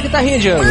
a 0.00 0.02
guitarrinha, 0.02 0.38
Diogo. 0.38 0.64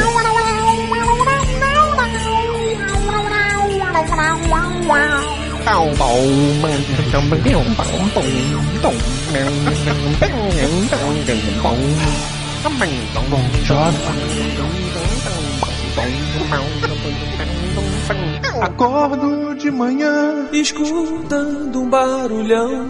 Acordo 18.61 19.55
de 19.55 19.71
manhã, 19.71 20.49
Escutando 20.51 21.81
um 21.81 21.89
barulhão. 21.89 22.87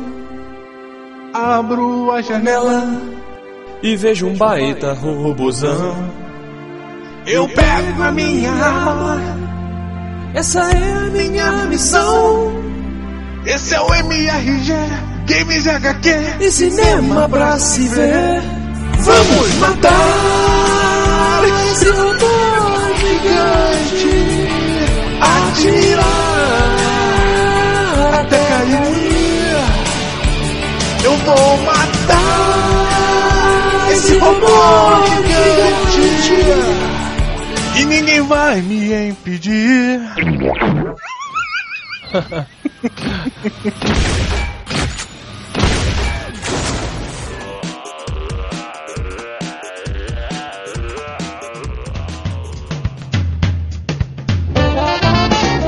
Abro 1.34 2.12
a 2.12 2.22
janela, 2.22 2.84
e 3.84 3.96
vejo 3.96 4.28
um 4.28 4.36
baita 4.36 4.94
robozão. 4.94 6.29
Eu 7.30 7.48
pego 7.48 8.04
a 8.04 8.12
minha 8.12 8.52
arma. 8.52 9.40
Essa 10.34 10.62
é 10.62 10.94
a 10.94 11.10
minha 11.12 11.52
missão. 11.68 12.52
Esse 13.46 13.76
é 13.76 13.82
o 13.82 13.94
MRG, 13.94 14.74
Games 15.28 15.68
HQ. 15.68 16.10
E 16.40 16.52
cinema 16.52 17.30
pra 17.30 17.60
se 17.60 17.88
ver. 17.88 18.42
Vamos 19.00 19.56
matar 19.56 19.92
esse 21.72 21.90
robô 21.90 22.26
gigante. 22.98 24.48
Atirar 25.22 26.06
até 28.22 28.38
cair. 28.38 29.56
Eu 31.04 31.16
vou 31.18 31.58
matar 31.58 32.20
esse 33.92 34.18
robô 34.18 34.48
gigante. 35.06 36.09
Ninguém 37.90 38.22
vai 38.22 38.62
me 38.62 39.10
impedir. 39.10 40.00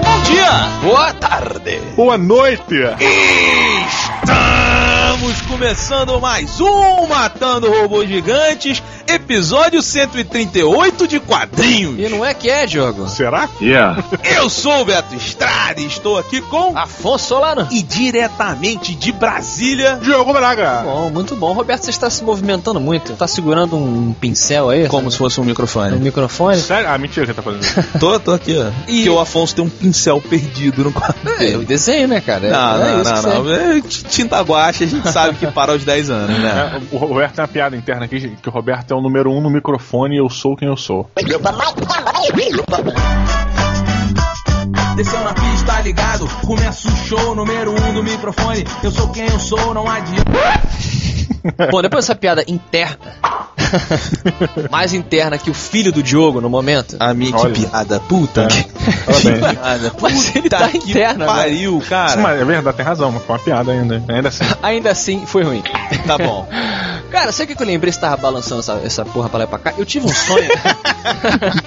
Bom 0.03 0.21
dia! 0.25 0.51
Boa 0.83 1.13
tarde! 1.15 1.81
Boa 1.95 2.19
noite. 2.19 2.75
Estamos 4.21 5.41
começando 5.41 6.21
mais 6.21 6.61
um 6.61 7.07
Matando 7.07 7.67
Robôs 7.71 8.07
Gigantes, 8.07 8.81
episódio 9.15 9.81
138 9.81 11.07
de 11.07 11.19
quadrinhos. 11.19 11.99
E 11.99 12.09
não 12.09 12.25
é 12.25 12.33
que 12.33 12.49
é, 12.49 12.65
Diogo. 12.65 13.07
Será? 13.09 13.49
Eu 14.35 14.49
sou 14.49 14.81
o 14.81 14.85
Beto 14.85 15.15
Estrada 15.15 15.79
e 15.81 15.85
estou 15.85 16.17
aqui 16.17 16.41
com... 16.41 16.77
Afonso 16.77 17.27
Solano. 17.27 17.67
E 17.71 17.81
diretamente 17.83 18.95
de 18.95 19.11
Brasília, 19.11 19.99
Diogo 20.01 20.33
Braga. 20.33 20.81
Bom, 20.83 21.09
muito 21.09 21.35
bom. 21.35 21.53
Roberto, 21.53 21.83
você 21.83 21.89
está 21.91 22.09
se 22.09 22.23
movimentando 22.23 22.79
muito. 22.79 23.13
Tá 23.13 23.27
segurando 23.27 23.75
um 23.75 24.13
pincel 24.13 24.69
aí? 24.69 24.87
como 24.87 25.09
se 25.11 25.17
fosse 25.17 25.39
um 25.39 25.43
Um 25.43 25.47
microfone. 25.47 25.97
microfone? 25.97 26.57
Sério? 26.59 26.89
Ah, 26.89 26.97
mentira 26.97 27.25
que 27.25 27.33
tá 27.33 27.41
fazendo. 27.41 27.61
Tô, 27.99 28.19
tô 28.19 28.31
aqui, 28.31 28.55
ó. 28.57 28.71
E- 28.87 29.03
Que 29.03 29.09
o 29.09 29.19
Afonso 29.19 29.55
tem 29.55 29.63
um 29.65 29.69
pincel 29.69 30.21
perdido 30.21 30.83
no 30.83 30.91
quadro 30.91 31.17
É, 31.39 31.53
eu 31.55 31.63
desenho, 31.63 32.07
né, 32.07 32.21
cara? 32.21 32.47
É- 32.47 32.51
Não, 32.51 32.75
é 32.75 32.91
não, 32.93 33.01
isso 33.01 33.13
que 33.13 33.21
não, 33.29 33.43
não. 33.43 33.51
É, 33.53 33.81
Tinta 34.09 34.39
guache, 34.41 34.83
a 34.83 34.87
gente 34.87 35.11
sabe 35.11 35.37
que 35.37 35.47
para 35.47 35.71
aos 35.73 35.83
10 35.83 36.09
anos, 36.09 36.39
né? 36.39 36.79
É, 36.91 36.95
o 36.95 36.97
Roberto 36.97 37.35
tem 37.35 37.41
uma 37.43 37.47
piada 37.47 37.75
interna 37.75 38.05
aqui, 38.05 38.35
que 38.41 38.49
o 38.49 38.51
Roberto 38.51 38.91
é 38.91 38.95
o 39.01 39.03
número 39.03 39.31
um 39.31 39.41
no 39.41 39.49
microfone 39.49 40.15
e 40.15 40.19
eu 40.19 40.29
sou 40.29 40.55
quem 40.55 40.67
eu 40.67 40.77
sou. 40.77 41.09
Desceu 44.95 45.23
na 45.23 45.33
pista, 45.33 45.65
tá 45.65 45.81
ligado? 45.81 46.27
Começa 46.45 46.87
o 46.87 46.95
show, 46.97 47.35
número 47.35 47.71
um 47.71 47.93
do 47.93 48.03
microfone. 48.03 48.63
Eu 48.83 48.91
sou 48.91 49.09
quem 49.09 49.27
eu 49.27 49.39
sou, 49.39 49.73
não 49.73 49.89
adianta. 49.89 50.31
Bom, 51.71 51.81
depois 51.81 52.05
dessa 52.05 52.15
piada 52.15 52.43
interna, 52.47 52.97
mais 54.69 54.93
interna 54.93 55.37
que 55.37 55.49
o 55.49 55.53
filho 55.53 55.91
do 55.91 56.03
Diogo 56.03 56.41
no 56.41 56.49
momento. 56.49 56.95
A 56.99 57.13
que 57.15 57.31
piada, 57.61 57.99
puta. 58.07 58.43
É. 58.43 58.47
Que 58.47 59.31
piada. 59.31 59.91
Mas 59.99 60.35
ele 60.35 60.49
tá 60.49 60.69
que 60.69 60.77
interno, 60.77 61.25
pariu, 61.25 61.83
cara. 61.87 62.21
Mas 62.21 62.41
é 62.41 62.45
verdade, 62.45 62.77
tem 62.77 62.85
razão, 62.85 63.11
mas 63.11 63.23
foi 63.23 63.35
uma 63.35 63.41
piada 63.41 63.71
ainda. 63.71 64.03
Ainda 64.07 64.29
assim. 64.29 64.43
Ainda 64.61 64.91
assim, 64.91 65.25
foi 65.25 65.43
ruim. 65.43 65.63
Tá 66.05 66.17
bom. 66.17 66.47
Cara, 67.09 67.31
sabe 67.31 67.53
o 67.53 67.55
que 67.55 67.63
eu 67.63 67.67
lembrei? 67.67 67.91
Você 67.91 67.99
tava 67.99 68.17
balançando 68.17 68.61
essa, 68.61 68.73
essa 68.83 69.05
porra 69.05 69.29
pra 69.29 69.39
lá 69.39 69.43
e 69.45 69.47
pra 69.47 69.59
cá? 69.59 69.73
Eu 69.77 69.85
tive 69.85 70.05
um 70.05 70.13
sonho. 70.13 70.49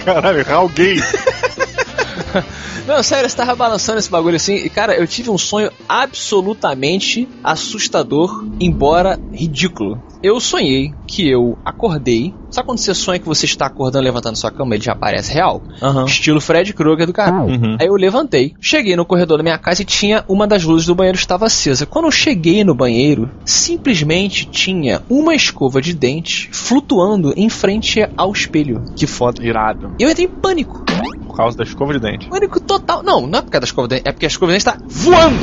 Caralho, 0.04 0.44
Gay. 0.74 1.00
Não, 2.86 3.02
sério, 3.02 3.28
você 3.28 3.36
tava 3.36 3.54
balançando 3.54 3.98
esse 3.98 4.10
bagulho 4.10 4.36
assim. 4.36 4.56
E, 4.56 4.68
cara, 4.68 4.94
eu 4.94 5.06
tive 5.06 5.30
um 5.30 5.38
sonho 5.38 5.70
absolutamente 5.88 7.28
assustador, 7.42 8.44
embora 8.60 9.18
ridículo. 9.32 10.00
Eu 10.22 10.40
sonhei 10.40 10.92
que 11.06 11.28
eu 11.28 11.58
acordei. 11.64 12.34
Sabe 12.50 12.66
quando 12.66 12.78
você 12.78 12.94
sonha 12.94 13.18
que 13.18 13.26
você 13.26 13.44
está 13.44 13.66
acordando, 13.66 14.04
levantando 14.04 14.36
sua 14.36 14.50
cama, 14.50 14.74
ele 14.74 14.82
já 14.82 14.94
parece 14.94 15.32
real? 15.34 15.62
Aham. 15.82 16.06
Estilo 16.06 16.40
Fred 16.40 16.72
Krueger 16.72 17.06
do 17.06 17.12
canal. 17.12 17.46
Uhum. 17.46 17.76
Aí 17.78 17.86
eu 17.86 17.94
levantei, 17.94 18.54
cheguei 18.60 18.96
no 18.96 19.04
corredor 19.04 19.36
da 19.36 19.42
minha 19.42 19.58
casa 19.58 19.82
e 19.82 19.84
tinha 19.84 20.24
uma 20.28 20.46
das 20.46 20.64
luzes 20.64 20.86
do 20.86 20.94
banheiro 20.94 21.18
estava 21.18 21.46
acesa. 21.46 21.84
Quando 21.84 22.06
eu 22.06 22.10
cheguei 22.10 22.64
no 22.64 22.74
banheiro, 22.74 23.30
simplesmente 23.44 24.46
tinha 24.46 25.02
uma 25.10 25.34
escova 25.34 25.82
de 25.82 25.92
dente 25.92 26.48
flutuando 26.52 27.34
em 27.36 27.50
frente 27.50 28.08
ao 28.16 28.32
espelho. 28.32 28.82
Que 28.96 29.06
foda. 29.06 29.44
Irado. 29.44 29.94
Eu 29.98 30.08
entrei 30.08 30.26
em 30.26 30.30
pânico. 30.30 30.84
Por 31.34 31.38
causa 31.38 31.58
da 31.58 31.64
escova 31.64 31.92
de 31.92 31.98
dente. 31.98 32.28
Pânico 32.28 32.60
total. 32.60 33.02
Não, 33.02 33.26
não 33.26 33.40
é 33.40 33.42
por 33.42 33.50
causa 33.50 33.62
da 33.62 33.66
escova 33.66 33.88
de 33.88 33.96
dente, 33.96 34.08
é 34.08 34.12
porque 34.12 34.24
a 34.24 34.28
escova 34.28 34.52
de 34.52 34.58
dente 34.64 34.68
está 34.68 34.86
voando. 34.86 35.36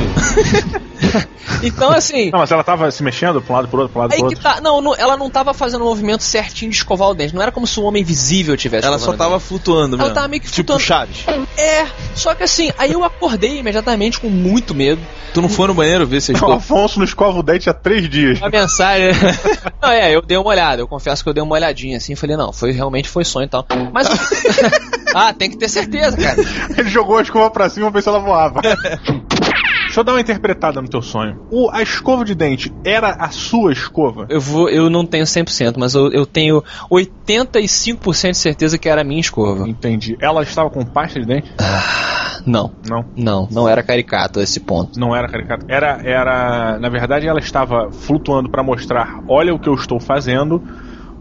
então, 1.62 1.90
assim. 1.90 2.30
Não, 2.30 2.38
mas 2.38 2.50
ela 2.50 2.64
tava 2.64 2.90
se 2.90 3.02
mexendo 3.02 3.42
pra 3.42 3.52
um 3.52 3.56
lado 3.56 3.68
pro 3.68 3.80
outro, 3.80 3.92
pra 3.92 4.00
um 4.00 4.02
lado 4.04 4.12
Aí 4.14 4.18
pro 4.20 4.28
que 4.28 4.34
outro. 4.36 4.50
tá. 4.50 4.60
Não, 4.62 4.80
não, 4.80 4.94
ela 4.96 5.16
não 5.18 5.28
tava 5.28 5.52
fazendo 5.52 5.82
o 5.82 5.84
movimento 5.84 6.22
certinho 6.22 6.70
de 6.70 6.76
escovar 6.78 7.08
o 7.10 7.14
dente. 7.14 7.34
Não 7.34 7.42
era 7.42 7.52
como 7.52 7.66
se 7.66 7.78
um 7.78 7.84
homem 7.84 8.00
invisível 8.02 8.56
tivesse 8.56 8.86
Ela 8.86 8.98
só 8.98 9.10
o 9.10 9.16
tava 9.16 9.34
dente. 9.36 9.44
flutuando 9.48 9.96
Ela 9.96 10.04
mesmo. 10.04 10.14
tava 10.14 10.28
meio 10.28 10.40
que 10.40 10.46
Tipo 10.50 10.56
flutuando. 10.78 10.82
Chaves. 10.82 11.24
É, 11.58 11.86
só 12.14 12.34
que 12.34 12.42
assim, 12.42 12.72
aí 12.78 12.92
eu 12.92 13.04
acordei 13.04 13.58
imediatamente 13.58 14.18
com 14.18 14.28
muito 14.28 14.74
medo. 14.74 15.00
Tu 15.34 15.40
não 15.40 15.48
foi 15.48 15.66
no 15.66 15.74
banheiro 15.74 16.06
ver 16.06 16.20
se 16.20 16.30
a 16.30 16.34
O 16.34 16.36
escova... 16.36 16.56
Afonso 16.56 16.98
não 16.98 17.04
escova 17.04 17.38
o 17.38 17.42
dente 17.42 17.68
há 17.68 17.74
três 17.74 18.08
dias. 18.08 18.38
Uma 18.38 18.50
mensagem. 18.50 19.12
não, 19.82 19.90
é, 19.90 20.14
eu 20.14 20.22
dei 20.22 20.36
uma 20.36 20.48
olhada. 20.48 20.80
Eu 20.82 20.88
confesso 20.88 21.22
que 21.22 21.28
eu 21.28 21.34
dei 21.34 21.42
uma 21.42 21.54
olhadinha 21.54 21.96
assim. 21.96 22.14
Falei, 22.14 22.36
não, 22.36 22.52
foi 22.52 22.72
realmente 22.72 23.08
foi 23.08 23.24
sonho 23.24 23.44
e 23.46 23.48
tal. 23.48 23.66
Mas. 23.92 24.08
ah, 25.14 25.32
tem 25.32 25.50
que 25.50 25.56
ter 25.56 25.68
certeza, 25.68 25.81
cara. 25.86 26.36
Ele 26.78 26.88
jogou 26.88 27.18
a 27.18 27.22
escova 27.22 27.50
pra 27.50 27.68
cima 27.68 27.90
pra 27.90 27.98
ver 27.98 28.02
se 28.02 28.08
ela 28.08 28.18
voava. 28.18 28.60
Deixa 29.92 30.00
eu 30.00 30.04
dar 30.04 30.12
uma 30.12 30.20
interpretada 30.22 30.80
no 30.80 30.88
teu 30.88 31.02
sonho. 31.02 31.42
O, 31.50 31.68
a 31.70 31.82
escova 31.82 32.24
de 32.24 32.34
dente 32.34 32.72
era 32.82 33.10
a 33.10 33.28
sua 33.30 33.72
escova? 33.72 34.24
Eu 34.30 34.40
vou, 34.40 34.70
eu 34.70 34.88
não 34.88 35.04
tenho 35.04 35.24
100%, 35.24 35.74
mas 35.76 35.94
eu, 35.94 36.10
eu 36.10 36.24
tenho 36.24 36.64
85% 36.90 38.30
de 38.30 38.36
certeza 38.38 38.78
que 38.78 38.88
era 38.88 39.02
a 39.02 39.04
minha 39.04 39.20
escova. 39.20 39.68
Entendi. 39.68 40.16
Ela 40.18 40.42
estava 40.42 40.70
com 40.70 40.82
pasta 40.82 41.20
de 41.20 41.26
dente? 41.26 41.52
Não, 42.46 42.72
Não. 42.88 43.04
não, 43.14 43.48
não 43.50 43.68
era 43.68 43.82
caricato 43.82 44.40
esse 44.40 44.60
ponto. 44.60 44.98
Não 44.98 45.14
era 45.14 45.28
caricato. 45.28 45.66
Era, 45.68 46.00
era. 46.02 46.78
Na 46.78 46.88
verdade, 46.88 47.28
ela 47.28 47.38
estava 47.38 47.92
flutuando 47.92 48.48
pra 48.50 48.62
mostrar: 48.62 49.20
olha 49.28 49.54
o 49.54 49.58
que 49.58 49.68
eu 49.68 49.74
estou 49.74 50.00
fazendo. 50.00 50.62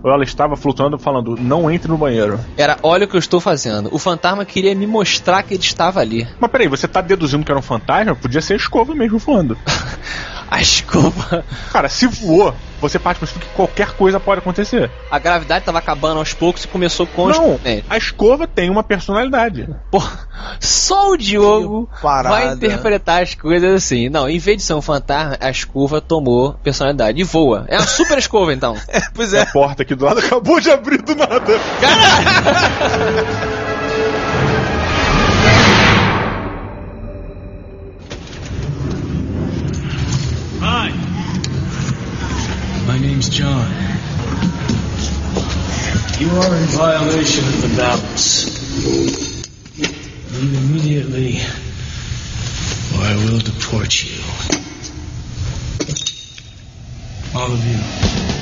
Ou 0.04 0.12
ela 0.12 0.24
estava 0.24 0.56
flutuando 0.56 0.98
falando: 0.98 1.36
não 1.40 1.70
entre 1.70 1.90
no 1.90 1.98
banheiro. 1.98 2.40
Era, 2.58 2.78
olha 2.82 3.06
o 3.06 3.08
que 3.08 3.16
eu 3.16 3.20
estou 3.20 3.40
fazendo. 3.40 3.90
O 3.92 4.00
fantasma 4.00 4.46
queria 4.46 4.74
me 4.76 4.88
mostrar 4.88 5.44
que 5.44 5.54
ele 5.54 5.64
estava 5.64 6.00
ali. 6.00 6.28
Mas 6.40 6.52
peraí, 6.52 6.68
você 6.68 6.88
tá 6.88 7.02
deduzindo 7.02 7.46
que 7.46 7.52
era 7.52 7.60
um 7.60 7.64
fantasma? 7.64 8.16
Podia 8.16 8.42
ser 8.42 8.56
escova 8.56 8.96
mesmo 8.96 9.18
voando. 9.20 9.58
A 10.52 10.60
escova. 10.60 11.46
Cara, 11.72 11.88
se 11.88 12.06
voou, 12.08 12.54
você 12.82 13.00
parte 13.00 13.20
princípio 13.20 13.42
que 13.48 13.56
qualquer 13.56 13.92
coisa 13.94 14.20
pode 14.20 14.40
acontecer. 14.40 14.92
A 15.10 15.18
gravidade 15.18 15.62
estava 15.62 15.80
acabando 15.80 16.18
aos 16.20 16.34
poucos 16.34 16.66
e 16.66 16.68
começou 16.68 17.08
com. 17.08 17.30
Não, 17.30 17.58
É. 17.64 17.82
a 17.90 17.96
escova 17.98 18.46
tem 18.46 18.70
uma 18.70 18.84
personalidade. 18.84 19.70
Pô, 19.90 20.04
só 20.60 21.12
o 21.12 21.16
Diogo 21.18 21.90
vai 22.02 22.52
interpretar 22.52 23.24
as 23.24 23.34
coisas 23.34 23.74
assim. 23.74 24.10
Não, 24.10 24.30
em 24.30 24.40
vez 24.40 24.58
de 24.58 24.64
ser 24.64 24.74
um 24.74 24.82
fantasma, 24.82 25.38
a 25.40 25.50
escova 25.50 26.02
tomou 26.02 26.52
personalidade 26.62 27.22
e 27.22 27.24
voa. 27.24 27.64
É 27.70 27.78
uma 27.78 27.88
super 27.88 28.18
escova, 28.18 28.54
então. 28.54 28.76
Pois 29.16 29.34
A 29.34 29.40
é. 29.40 29.46
porta 29.46 29.84
aqui 29.84 29.96
do 29.96 30.04
lado 30.04 30.20
acabou 30.20 30.60
de 30.60 30.70
abrir 30.70 31.02
do 31.02 31.16
nada. 31.16 31.54
Hi. 31.82 33.68
name's 43.02 43.30
John. 43.30 43.68
You 46.20 46.30
are 46.30 46.56
in 46.56 46.66
violation 46.68 47.46
of 47.46 47.62
the 47.64 47.74
balance. 47.76 49.48
Leave 50.34 50.54
immediately, 50.70 51.40
or 52.96 53.04
I 53.04 53.16
will 53.26 53.40
deport 53.40 54.04
you. 54.04 54.22
All 57.34 57.52
of 57.52 57.66
you. 57.66 58.41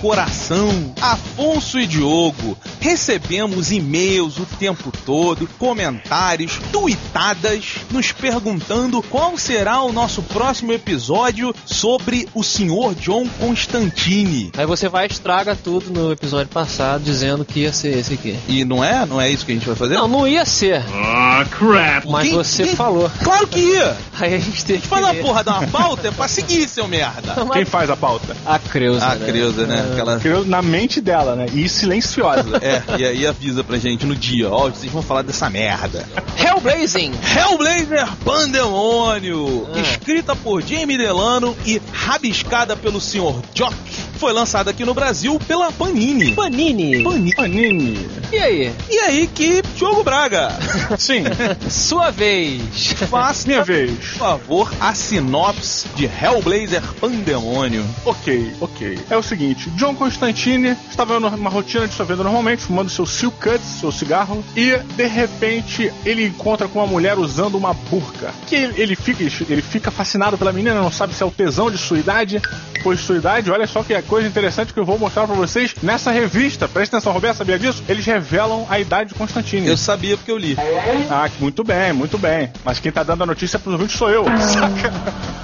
Coração, 0.00 0.94
Afonso 1.00 1.78
e 1.78 1.86
Diogo. 1.86 2.56
Recebemos 2.80 3.70
e-mails 3.70 4.38
o 4.38 4.46
tempo 4.58 4.90
todo, 5.04 5.46
comentários, 5.58 6.58
tuitadas, 6.72 7.76
nos 7.90 8.12
perguntando 8.12 9.02
qual 9.02 9.36
será 9.36 9.82
o 9.82 9.92
nosso 9.92 10.22
próximo 10.22 10.72
episódio 10.72 11.54
sobre 11.66 12.28
o 12.34 12.42
senhor 12.42 12.94
John 12.94 13.26
Constantine. 13.38 14.52
Aí 14.56 14.64
você 14.66 14.88
vai 14.88 15.06
e 15.06 15.10
estraga 15.10 15.54
tudo 15.54 15.90
no 15.90 16.12
episódio 16.12 16.48
passado, 16.52 17.02
dizendo 17.02 17.44
que 17.44 17.60
ia 17.60 17.72
ser 17.72 17.98
esse 17.98 18.14
aqui. 18.14 18.38
E 18.48 18.64
não 18.64 18.82
é? 18.82 19.04
Não 19.04 19.20
é 19.20 19.30
isso 19.30 19.44
que 19.44 19.52
a 19.52 19.54
gente 19.54 19.66
vai 19.66 19.76
fazer? 19.76 19.94
Não, 19.94 20.08
não 20.08 20.26
ia 20.26 20.44
ser. 20.44 20.82
Ah, 20.94 21.44
crap. 21.50 22.08
Mas 22.08 22.28
Quem- 22.28 22.34
você 22.36 22.64
quem- 22.64 22.76
falou. 22.76 23.10
Claro 23.22 23.46
que 23.46 23.60
ia! 23.60 23.96
Aí 24.18 24.34
a 24.34 24.38
gente 24.38 24.64
tem 24.64 24.80
que. 24.80 24.86
Fala 24.86 25.10
a 25.10 25.14
porra 25.14 25.44
da 25.44 25.58
uma 25.58 25.66
pauta 25.68 26.08
é 26.08 26.10
pra 26.10 26.26
seguir, 26.28 26.68
seu 26.68 26.86
merda. 26.88 27.34
Quem 27.52 27.64
faz 27.64 27.88
a 27.90 27.96
pauta? 27.96 28.36
A 28.46 28.58
Creuza. 28.58 29.09
A 29.12 29.14
né? 29.16 29.26
Creuza, 29.26 29.66
né? 29.66 29.88
Aquela 29.92 30.18
Criou 30.18 30.44
na 30.44 30.62
mente 30.62 31.00
dela, 31.00 31.34
né? 31.36 31.46
E 31.52 31.68
silenciosa. 31.68 32.58
É, 32.60 32.82
e 32.98 33.04
aí 33.04 33.26
avisa 33.26 33.62
pra 33.64 33.78
gente 33.78 34.04
no 34.06 34.14
dia, 34.14 34.48
ó, 34.50 34.68
vocês 34.68 34.90
vão 34.92 35.02
falar 35.02 35.22
dessa 35.22 35.48
merda. 35.50 36.06
Hellblazing! 36.38 37.12
Hellblazer 37.36 38.06
Pandemônio, 38.24 39.68
Ah. 39.74 39.78
escrita 39.80 40.34
por 40.36 40.62
Jamie 40.62 40.96
Delano 40.98 41.56
e 41.66 41.80
rabiscada 41.92 42.76
pelo 42.76 43.00
Sr. 43.00 43.40
Jock, 43.54 43.74
foi 44.20 44.34
lançada 44.34 44.70
aqui 44.70 44.84
no 44.84 44.92
Brasil 44.92 45.40
pela 45.48 45.72
Panini. 45.72 46.34
Panini. 46.34 47.02
Panini. 47.02 47.34
Panini. 47.34 48.08
E 48.30 48.36
aí? 48.38 48.72
E 48.90 48.98
aí 48.98 49.26
que 49.26 49.62
Diogo 49.74 50.04
Braga, 50.04 50.50
Sim, 50.98 51.24
Sua 51.70 52.10
vez. 52.10 52.60
faça 53.08 53.48
minha 53.48 53.64
vez. 53.64 53.90
por 53.92 54.18
favor, 54.18 54.72
a 54.78 54.92
sinopse 54.94 55.88
de 55.96 56.04
Hellblazer 56.04 56.82
Pandemônio. 57.00 57.82
Ok, 58.04 58.52
ok. 58.60 58.98
É 59.08 59.16
o 59.16 59.22
seguinte, 59.22 59.70
John 59.70 59.94
Constantine 59.94 60.76
estava 60.90 61.18
numa 61.18 61.48
rotina 61.48 61.88
de 61.88 61.94
sua 61.94 62.04
vida 62.04 62.22
normalmente, 62.22 62.62
fumando 62.62 62.90
seu 62.90 63.06
silk 63.06 63.38
cuts, 63.40 63.64
seu 63.80 63.90
cigarro, 63.90 64.44
e 64.54 64.76
de 64.96 65.06
repente 65.06 65.90
ele 66.04 66.26
encontra 66.26 66.68
com 66.68 66.78
uma 66.78 66.86
mulher 66.86 67.18
usando 67.18 67.54
uma 67.56 67.72
burca. 67.72 68.34
Que 68.46 68.54
ele, 68.54 68.82
ele 68.82 68.94
fica, 68.96 69.22
ele 69.22 69.62
fica 69.62 69.90
fascinado 69.90 70.36
pela 70.36 70.52
menina, 70.52 70.74
não 70.74 70.92
sabe 70.92 71.14
se 71.14 71.22
é 71.22 71.26
o 71.26 71.30
tesão 71.30 71.70
de 71.70 71.78
sua 71.78 71.98
idade, 71.98 72.40
pois 72.82 73.00
sua 73.00 73.16
idade, 73.16 73.50
olha 73.50 73.66
só 73.66 73.82
que 73.82 73.94
é 73.94 74.02
coisa 74.10 74.26
interessante 74.26 74.74
que 74.74 74.80
eu 74.80 74.84
vou 74.84 74.98
mostrar 74.98 75.24
pra 75.24 75.36
vocês 75.36 75.72
nessa 75.84 76.10
revista. 76.10 76.66
Presta 76.66 76.96
atenção, 76.96 77.12
Roberto, 77.12 77.36
sabia 77.36 77.56
disso? 77.56 77.80
Eles 77.88 78.04
revelam 78.04 78.66
a 78.68 78.80
idade 78.80 79.10
de 79.10 79.14
Constantine. 79.14 79.68
Eu 79.68 79.76
sabia 79.76 80.16
porque 80.16 80.32
eu 80.32 80.36
li. 80.36 80.56
Ah, 81.08 81.30
muito 81.38 81.62
bem, 81.62 81.92
muito 81.92 82.18
bem. 82.18 82.50
Mas 82.64 82.80
quem 82.80 82.90
tá 82.90 83.04
dando 83.04 83.22
a 83.22 83.26
notícia 83.26 83.56
pros 83.56 83.74
ouvintes 83.74 83.96
sou 83.96 84.10
eu, 84.10 84.24
saca? 84.42 84.92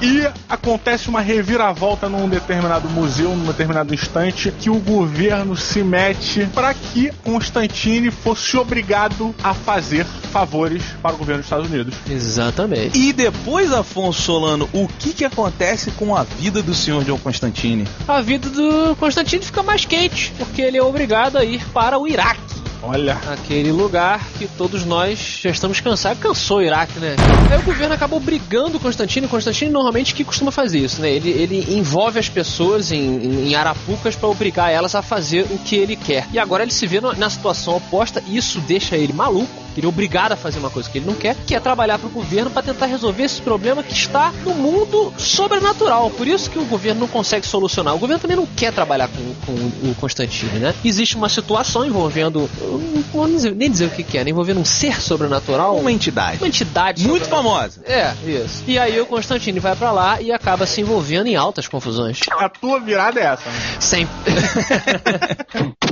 E 0.03 0.29
acontece 0.49 1.09
uma 1.09 1.21
reviravolta 1.21 2.09
num 2.09 2.29
determinado 2.29 2.89
museu, 2.89 3.31
num 3.37 3.47
determinado 3.47 3.95
instante, 3.95 4.51
que 4.51 4.69
o 4.69 4.81
governo 4.81 5.57
se 5.57 5.85
mete 5.85 6.45
para 6.53 6.75
que 6.75 7.13
Constantine 7.23 8.11
fosse 8.11 8.57
obrigado 8.57 9.33
a 9.45 9.55
fazer 9.55 10.05
favores 10.33 10.83
para 11.01 11.15
o 11.15 11.19
governo 11.19 11.41
dos 11.41 11.47
Estados 11.47 11.71
Unidos. 11.71 11.95
Exatamente. 12.11 12.99
E 12.99 13.13
depois, 13.13 13.73
Afonso 13.73 14.23
Solano, 14.23 14.69
o 14.73 14.89
que 14.89 15.13
que 15.13 15.25
acontece 15.25 15.93
com 15.93 16.17
a 16.17 16.25
vida 16.25 16.61
do 16.63 16.75
Sr. 16.75 17.05
John 17.05 17.19
Constantine? 17.19 17.87
A 18.09 18.21
vida 18.21 18.51
do 18.51 18.56
Constantino 18.99 19.43
fica 19.43 19.63
mais 19.63 19.85
quente, 19.85 20.33
porque 20.39 20.63
ele 20.63 20.77
é 20.79 20.83
obrigado 20.83 21.37
a 21.37 21.45
ir 21.45 21.65
para 21.71 21.99
o 21.99 22.07
Iraque. 22.07 22.41
Olha, 22.83 23.19
Aquele 23.33 23.73
lugar 23.73 24.21
que 24.39 24.47
todos 24.47 24.85
nós 24.85 25.41
já 25.43 25.51
estamos 25.51 25.81
cansados. 25.81 26.23
Cansou 26.23 26.59
o 26.59 26.63
Iraque, 26.63 27.01
né? 27.01 27.17
Aí 27.51 27.59
o 27.59 27.63
governo 27.63 27.95
acabou 27.95 28.21
brigando 28.21 28.79
Constantino. 28.79 29.29
Constantino 29.29 29.73
normalmente 29.73 30.15
que 30.15 30.23
costuma 30.23 30.53
fazer 30.53 30.79
isso, 30.81 31.01
né? 31.01 31.11
Ele, 31.11 31.31
ele 31.31 31.75
envolve 31.77 32.19
as 32.21 32.29
pessoas 32.29 32.93
em, 32.93 33.01
em, 33.01 33.49
em 33.49 33.55
arapucas 33.57 34.15
para 34.15 34.29
obrigar 34.29 34.71
elas 34.71 34.95
a 34.95 35.03
fazer 35.03 35.47
o 35.51 35.59
que 35.59 35.75
ele 35.75 35.97
quer. 35.97 36.29
E 36.33 36.39
agora 36.39 36.63
ele 36.63 36.71
se 36.73 36.87
vê 36.87 37.01
no- 37.01 37.13
na 37.15 37.29
situação 37.29 37.77
oposta 37.77 38.23
e 38.27 38.37
isso 38.37 38.61
deixa 38.61 38.97
ele 38.97 39.13
maluco. 39.13 39.66
Ele 39.81 39.87
é 39.87 39.89
obrigado 39.89 40.33
a 40.33 40.37
fazer 40.37 40.59
uma 40.59 40.71
coisa 40.71 40.89
que 40.89 40.99
ele 40.99 41.07
não 41.07 41.15
quer, 41.15 41.37
que 41.47 41.55
é 41.55 41.61
trabalhar 41.61 41.99
para 41.99 42.09
o 42.09 42.11
governo 42.11 42.51
para 42.51 42.63
tentar 42.63 42.87
resolver 42.87 43.23
esse 43.23 43.41
problema 43.41 43.83
que 43.83 43.93
está 43.93 44.33
no 44.45 44.55
mundo 44.55 45.13
sobrenatural. 45.19 46.11
Por 46.11 46.27
isso 46.27 46.51
que 46.51 46.59
o 46.59 46.65
governo 46.65 47.01
não 47.01 47.09
consegue 47.09 47.47
solucionar. 47.47 47.95
O 47.95 47.99
governo 47.99 48.21
também 48.21 48.37
não 48.37 48.47
quer 48.47 48.73
trabalhar 48.73 49.09
com, 49.09 49.35
com 49.47 49.91
o 49.91 49.95
Constantino, 49.95 50.59
né? 50.59 50.75
Existe 50.85 51.17
uma 51.17 51.29
situação 51.29 51.85
envolvendo. 51.85 52.49
Não 52.61 53.03
vou 53.13 53.29
nem 53.29 53.71
dizer, 53.71 53.87
o 53.87 53.91
que, 53.91 54.03
que 54.03 54.19
é, 54.19 54.25
né? 54.25 54.31
envolvendo 54.31 54.61
um 54.61 54.65
ser 54.65 55.01
sobrenatural. 55.01 55.77
Uma 55.77 55.93
entidade. 55.93 56.39
uma 56.39 56.49
entidade 56.49 57.07
Muito 57.07 57.27
famosa. 57.27 57.83
É, 57.85 58.15
isso. 58.27 58.63
E 58.67 58.79
aí 58.79 59.01
o 59.01 59.07
Constantino 59.07 59.61
vai 59.61 59.77
pra 59.77 59.93
lá 59.93 60.21
e 60.21 60.33
acaba 60.33 60.67
se 60.67 60.81
envolvendo 60.81 61.27
em 61.27 61.37
altas 61.37 61.69
confusões. 61.69 62.21
a 62.39 62.49
tua 62.49 62.81
virada 62.81 63.21
é 63.21 63.25
essa. 63.25 63.49
Né? 63.49 63.77
Sempre. 63.81 64.17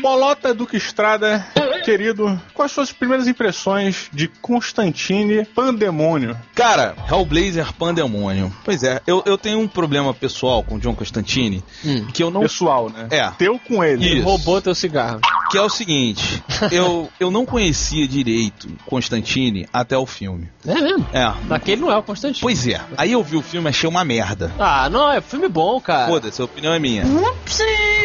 Bolota 0.00 0.54
Duque 0.54 0.76
Estrada, 0.76 1.46
querido, 1.84 2.40
quais 2.54 2.72
suas 2.72 2.92
primeiras 2.92 3.21
impressões 3.26 4.08
de 4.12 4.28
Constantine 4.28 5.44
Pandemônio? 5.44 6.36
Cara, 6.54 6.94
Hellblazer 7.10 7.72
Pandemônio. 7.74 8.52
Pois 8.64 8.82
é, 8.82 9.00
eu, 9.06 9.22
eu 9.26 9.36
tenho 9.38 9.58
um 9.60 9.68
problema 9.68 10.12
pessoal 10.14 10.62
com 10.62 10.76
o 10.76 10.78
John 10.78 10.94
Constantine, 10.94 11.62
Hum. 11.84 12.06
que 12.12 12.22
eu 12.22 12.30
não... 12.30 12.40
Pessoal, 12.40 12.88
né? 12.90 13.06
É. 13.10 13.30
Teu 13.38 13.58
com 13.58 13.82
ele. 13.82 14.06
Isso. 14.18 14.24
Roubou 14.24 14.60
teu 14.60 14.74
cigarro. 14.74 15.20
Que 15.50 15.58
é 15.58 15.62
o 15.62 15.68
seguinte, 15.68 16.42
eu, 16.72 17.10
eu 17.20 17.30
não 17.30 17.44
conhecia 17.44 18.08
direito 18.08 18.68
Constantine 18.86 19.68
até 19.72 19.96
o 19.98 20.06
filme. 20.06 20.48
É 20.66 20.74
mesmo? 20.80 21.06
É. 21.12 21.30
Daquele 21.46 21.82
não 21.82 21.90
é 21.90 21.96
o 21.96 22.02
Constantino. 22.02 22.40
Pois 22.40 22.66
é. 22.66 22.80
Aí 22.96 23.12
eu 23.12 23.22
vi 23.22 23.36
o 23.36 23.42
filme, 23.42 23.68
achei 23.68 23.88
uma 23.88 24.04
merda. 24.04 24.50
Ah, 24.58 24.88
não, 24.88 25.10
é 25.12 25.20
filme 25.20 25.48
bom, 25.48 25.80
cara. 25.80 26.06
Foda-se, 26.08 26.40
a 26.40 26.44
opinião 26.44 26.72
é 26.72 26.78
minha. 26.78 27.04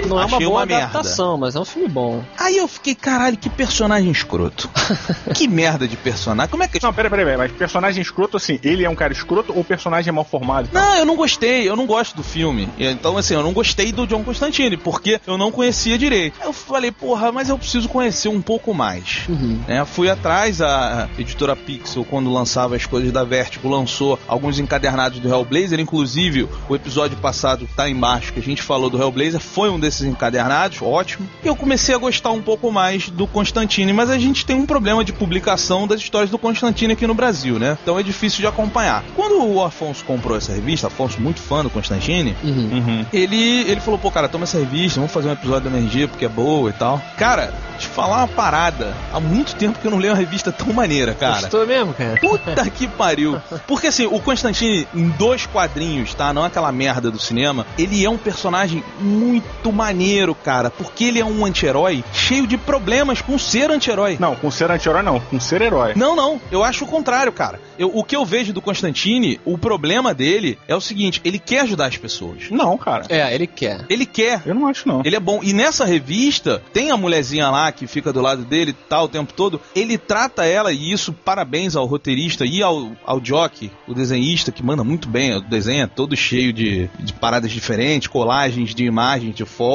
Não 0.06 0.22
é 0.22 0.26
uma 0.26 0.40
boa 0.40 0.50
uma 0.52 0.66
merda. 0.66 0.86
adaptação, 0.86 1.38
mas 1.38 1.56
é 1.56 1.60
um 1.60 1.66
filme 1.66 1.88
bom. 1.88 2.24
Aí 2.38 2.58
eu 2.58 2.68
fiquei, 2.68 2.96
caralho, 2.96 3.38
que 3.38 3.50
personagem 3.50 4.12
escroto. 4.12 4.70
que 5.34 5.48
merda 5.48 5.88
de 5.88 5.98
personagem. 5.98 6.50
Como 6.50 6.64
é 6.64 6.68
que. 6.68 6.82
Não, 6.82 6.94
peraí, 6.94 7.10
peraí, 7.10 7.26
peraí, 7.26 7.38
mas 7.38 7.52
personagem 7.52 8.02
escroto, 8.02 8.38
assim, 8.38 8.60
ele 8.64 8.84
é 8.84 8.90
um 8.90 8.96
cara 8.96 9.14
escroto 9.14 9.54
ou 9.54 9.62
o 9.62 9.64
personagem 9.64 10.10
é 10.10 10.12
mal 10.12 10.24
formado? 10.26 10.70
Não, 10.72 10.96
eu 10.96 11.06
não 11.06 11.16
gostei, 11.16 11.68
eu 11.68 11.76
não 11.76 11.86
gosto 11.86 12.16
do 12.16 12.24
filme. 12.24 12.70
Então, 12.78 13.18
assim, 13.18 13.34
eu 13.34 13.44
não 13.44 13.54
gostei 13.54 13.92
do 13.92 14.06
John 14.06 14.24
Constantine, 14.24 14.78
porque 14.78 15.20
eu 15.26 15.38
não 15.38 15.52
conhecia 15.52 15.98
direito. 15.98 16.40
Eu 16.44 16.54
falei, 16.54 16.92
porra, 16.92 17.32
mas 17.32 17.50
eu 17.50 17.58
preciso 17.58 17.90
conhecer 17.90 18.30
um 18.30 18.42
pouco 18.42 18.74
mais. 18.74 19.26
Uhum. 19.28 19.60
né? 19.68 19.86
Fui 19.86 20.10
atrás, 20.10 20.62
a 20.62 21.10
editora 21.18 21.56
Pixel, 21.56 22.06
quando 22.06 22.32
lançava 22.32 22.76
as 22.76 22.86
coisas 22.86 23.12
da 23.12 23.24
Vertigo, 23.24 23.70
lançou 23.70 24.20
alguns 24.28 24.60
encadernados 24.60 25.20
do 25.20 25.30
Hellblazer, 25.30 25.80
inclusive 25.80 26.48
o 26.70 26.76
episódio 26.76 27.18
passado 27.18 27.68
tá 27.76 27.90
embaixo 27.90 28.34
que 28.34 28.40
a 28.40 28.44
gente 28.44 28.62
falou 28.62 28.90
do 28.90 29.02
Hellblazer, 29.02 29.40
foi 29.40 29.70
um 29.70 29.80
desses 29.88 30.06
encadernados, 30.06 30.82
ótimo. 30.82 31.28
E 31.44 31.48
eu 31.48 31.56
comecei 31.56 31.96
a 31.96 31.98
gostar 31.98 32.32
um 32.32 32.42
pouco 32.42 32.72
mais 32.72 33.10
do 33.10 33.26
Constantine, 33.26 33.92
mas 33.94 34.10
a 34.10 34.18
gente 34.18 34.46
tem 34.46 34.56
um 34.56 34.66
problema 34.66 35.04
de 35.04 35.14
publicação 35.14 35.88
das 35.88 36.00
histórias 36.02 36.30
do 36.30 36.38
Constantine 36.38 36.94
aqui 36.94 37.08
no 37.08 37.14
Brasil, 37.14 37.58
né? 37.58 37.78
Então 37.82 37.98
é 38.00 38.04
difícil 38.04 38.40
de 38.42 38.48
acompanhar. 38.48 39.04
Quando 39.16 39.44
o 39.44 39.64
Afonso 39.64 40.04
comprou 40.06 40.38
essa 40.38 40.52
revista, 40.54 40.88
Afonso 40.88 41.20
muito 41.22 41.40
fã 41.42 41.64
do 41.64 41.70
Constantine, 41.70 42.36
Uhum. 42.44 42.70
Uhum. 42.78 43.06
ele, 43.14 43.62
ele 43.62 43.80
falou, 43.82 43.98
pô, 44.00 44.12
cara, 44.12 44.28
toma 44.28 44.44
essa 44.44 44.58
revista, 44.58 45.00
vamos 45.00 45.12
fazer 45.14 45.30
um 45.30 45.34
episódio 45.34 45.70
da 45.70 45.78
energia 45.78 46.08
porque 46.08 46.26
é 46.26 46.30
boa 46.30 46.70
e 46.70 46.74
tal. 46.74 47.02
Cara, 47.18 47.54
te 47.80 47.88
falar 47.88 48.18
uma 48.20 48.28
parada, 48.28 48.94
há 49.14 49.20
muito 49.20 49.56
tempo 49.56 49.80
que 49.80 49.86
eu 49.88 49.92
não 49.92 49.98
leio 49.98 50.14
uma 50.14 50.20
revista 50.20 50.52
tão 50.52 50.74
maneira, 50.74 51.14
cara. 51.14 51.42
Gostou 51.42 51.66
mesmo, 51.66 51.94
cara? 51.94 52.20
Puta 52.20 52.70
que 52.70 52.88
pariu. 52.88 53.40
Porque 53.66 53.88
assim, 53.88 54.06
o 54.06 54.20
Constantine, 54.20 54.88
em 54.94 55.10
dois 55.10 55.46
quadrinhos, 55.46 56.14
tá? 56.14 56.34
Não 56.34 56.44
é 56.44 56.48
aquela 56.48 56.72
merda 56.72 57.10
do 57.12 57.20
cinema. 57.20 57.66
Ele 57.78 58.04
é 58.04 58.10
um 58.10 58.18
personagem 58.18 58.84
muito 59.00 59.72
maneiro, 59.78 60.34
cara. 60.36 60.70
Porque 60.70 61.06
ele 61.06 61.20
é 61.20 61.26
um 61.26 61.46
anti-herói 61.46 62.04
cheio 62.12 62.46
de 62.48 62.58
problemas 62.58 63.22
com 63.22 63.38
ser 63.38 63.70
anti-herói. 63.72 64.18
Não, 64.20 64.36
com 64.36 64.50
ser 64.52 64.70
anti-herói 64.72 65.04
não, 65.04 65.20
com 65.20 65.40
ser 65.40 65.62
herói. 65.62 65.94
Não, 65.96 66.16
não. 66.16 66.42
Eu 66.52 66.64
acho 66.64 66.84
o 66.84 66.88
contrário, 66.88 67.32
cara. 67.32 67.60
Eu- 67.78 67.92
o 67.96 68.04
que 68.04 68.16
eu 68.16 68.26
vejo 68.26 68.52
do 68.52 68.62
Constantine, 68.62 69.40
o 69.46 69.58
problema 69.58 70.14
dele 70.14 70.58
é 70.68 70.76
o 70.76 70.82
seguinte: 70.82 71.22
ele 71.24 71.38
quer 71.40 71.62
ajudar 71.62 71.86
as 71.86 71.98
pessoas. 71.98 72.50
Não, 72.50 72.78
cara. 72.78 73.06
É, 73.10 73.34
ele 73.34 73.46
quer. 73.48 73.86
Ele 73.90 74.06
quer. 74.06 74.42
Eu 74.46 74.56
não 74.56 74.68
acho, 74.68 74.88
não. 74.88 75.02
Ele 75.06 75.16
é 75.16 75.20
bom. 75.20 75.40
E 75.44 75.54
nessa 75.54 75.86
revista, 75.86 76.62
tem 76.74 76.90
a 76.92 76.98
mulherzinha 76.98 77.50
lá 77.50 77.72
que 77.72 77.86
fica 77.86 78.12
do 78.12 78.20
lado 78.22 78.44
dele 78.44 78.72
e 78.72 78.90
tal 78.90 79.06
o 79.06 79.10
tempo 79.10 79.32
todo. 79.34 79.62
Ele 79.76 79.98
trata 79.98 80.44
ela, 80.46 80.72
e 80.74 80.92
isso 80.92 81.14
parabéns 81.14 81.76
ao 81.76 81.86
roteirista 81.86 82.46
e 82.46 82.64
ao, 82.64 82.92
ao 83.06 83.20
Jock, 83.20 83.70
o 83.88 83.94
desenhista, 83.94 84.52
que 84.52 84.64
manda 84.64 84.84
muito 84.84 85.08
bem. 85.08 85.36
O 85.36 85.42
desenho 85.42 85.84
é 85.84 85.88
todo 85.88 86.16
cheio 86.16 86.52
de, 86.52 86.90
de 87.00 87.14
paradas 87.14 87.52
diferentes, 87.52 88.08
colagens 88.08 88.74
de 88.74 88.84
imagens, 88.86 89.36
de 89.36 89.46
fotos 89.46 89.67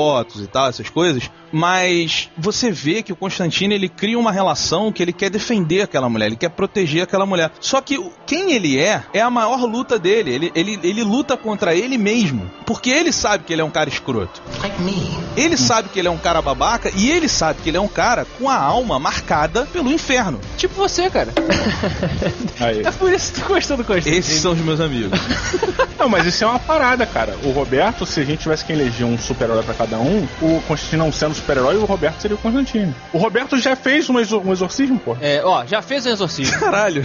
e 0.42 0.46
tal, 0.46 0.68
essas 0.68 0.88
coisas. 0.88 1.30
Mas 1.52 2.30
você 2.36 2.70
vê 2.70 3.02
que 3.02 3.12
o 3.12 3.16
Constantino 3.16 3.74
ele 3.74 3.88
cria 3.88 4.18
uma 4.18 4.32
relação 4.32 4.90
que 4.90 5.02
ele 5.02 5.12
quer 5.12 5.28
defender 5.28 5.82
aquela 5.82 6.08
mulher, 6.08 6.26
ele 6.26 6.36
quer 6.36 6.48
proteger 6.48 7.02
aquela 7.02 7.26
mulher. 7.26 7.50
Só 7.60 7.80
que 7.80 7.98
quem 8.26 8.52
ele 8.52 8.78
é, 8.78 9.02
é 9.12 9.20
a 9.20 9.28
maior 9.30 9.62
luta 9.64 9.98
dele. 9.98 10.32
Ele, 10.32 10.52
ele, 10.54 10.80
ele 10.82 11.02
luta 11.04 11.36
contra 11.36 11.74
ele 11.74 11.98
mesmo. 11.98 12.50
Porque 12.64 12.90
ele 12.90 13.12
sabe 13.12 13.44
que 13.44 13.52
ele 13.52 13.60
é 13.60 13.64
um 13.64 13.70
cara 13.70 13.88
escroto. 13.88 14.42
Ele 15.36 15.56
sabe 15.56 15.90
que 15.90 15.98
ele 15.98 16.08
é 16.08 16.10
um 16.10 16.18
cara 16.18 16.40
babaca 16.40 16.90
e 16.94 17.10
ele 17.10 17.28
sabe 17.28 17.60
que 17.62 17.68
ele 17.68 17.76
é 17.76 17.80
um 17.80 17.88
cara 17.88 18.24
com 18.38 18.48
a 18.48 18.56
alma 18.56 18.98
marcada 18.98 19.66
pelo 19.66 19.90
inferno. 19.90 20.40
Tipo 20.56 20.74
você, 20.74 21.10
cara. 21.10 21.32
Aí. 22.60 22.82
É 22.84 22.90
por 22.90 23.12
isso 23.12 23.32
que 23.32 23.40
tu 23.40 23.48
gostou 23.48 23.76
do 23.76 23.84
Constantine. 23.84 24.16
Esses 24.16 24.40
são 24.40 24.52
os 24.52 24.58
meus 24.60 24.80
amigos. 24.80 25.18
Não, 25.98 26.08
mas 26.08 26.26
isso 26.26 26.42
é 26.44 26.46
uma 26.46 26.58
parada, 26.58 27.06
cara. 27.06 27.36
O 27.44 27.50
Roberto, 27.50 28.06
se 28.06 28.20
a 28.20 28.24
gente 28.24 28.40
tivesse 28.40 28.64
que 28.64 28.72
eleger 28.72 29.06
um 29.06 29.18
super-herói 29.18 29.62
pra 29.62 29.74
cada 29.82 29.98
um, 29.98 30.26
o 30.40 30.60
Constantine 30.68 30.98
não 31.02 31.10
sendo 31.12 31.34
super-herói, 31.34 31.76
o 31.76 31.84
Roberto 31.84 32.20
seria 32.20 32.36
o 32.36 32.38
Constantine. 32.40 32.94
O 33.12 33.18
Roberto 33.18 33.58
já 33.58 33.74
fez 33.74 34.08
um, 34.08 34.18
exor- 34.20 34.46
um 34.46 34.52
exorcismo, 34.52 34.98
pô. 34.98 35.16
É, 35.20 35.42
ó, 35.44 35.64
já 35.66 35.82
fez 35.82 36.06
um 36.06 36.10
exorcismo. 36.10 36.56
Caralho. 36.60 37.04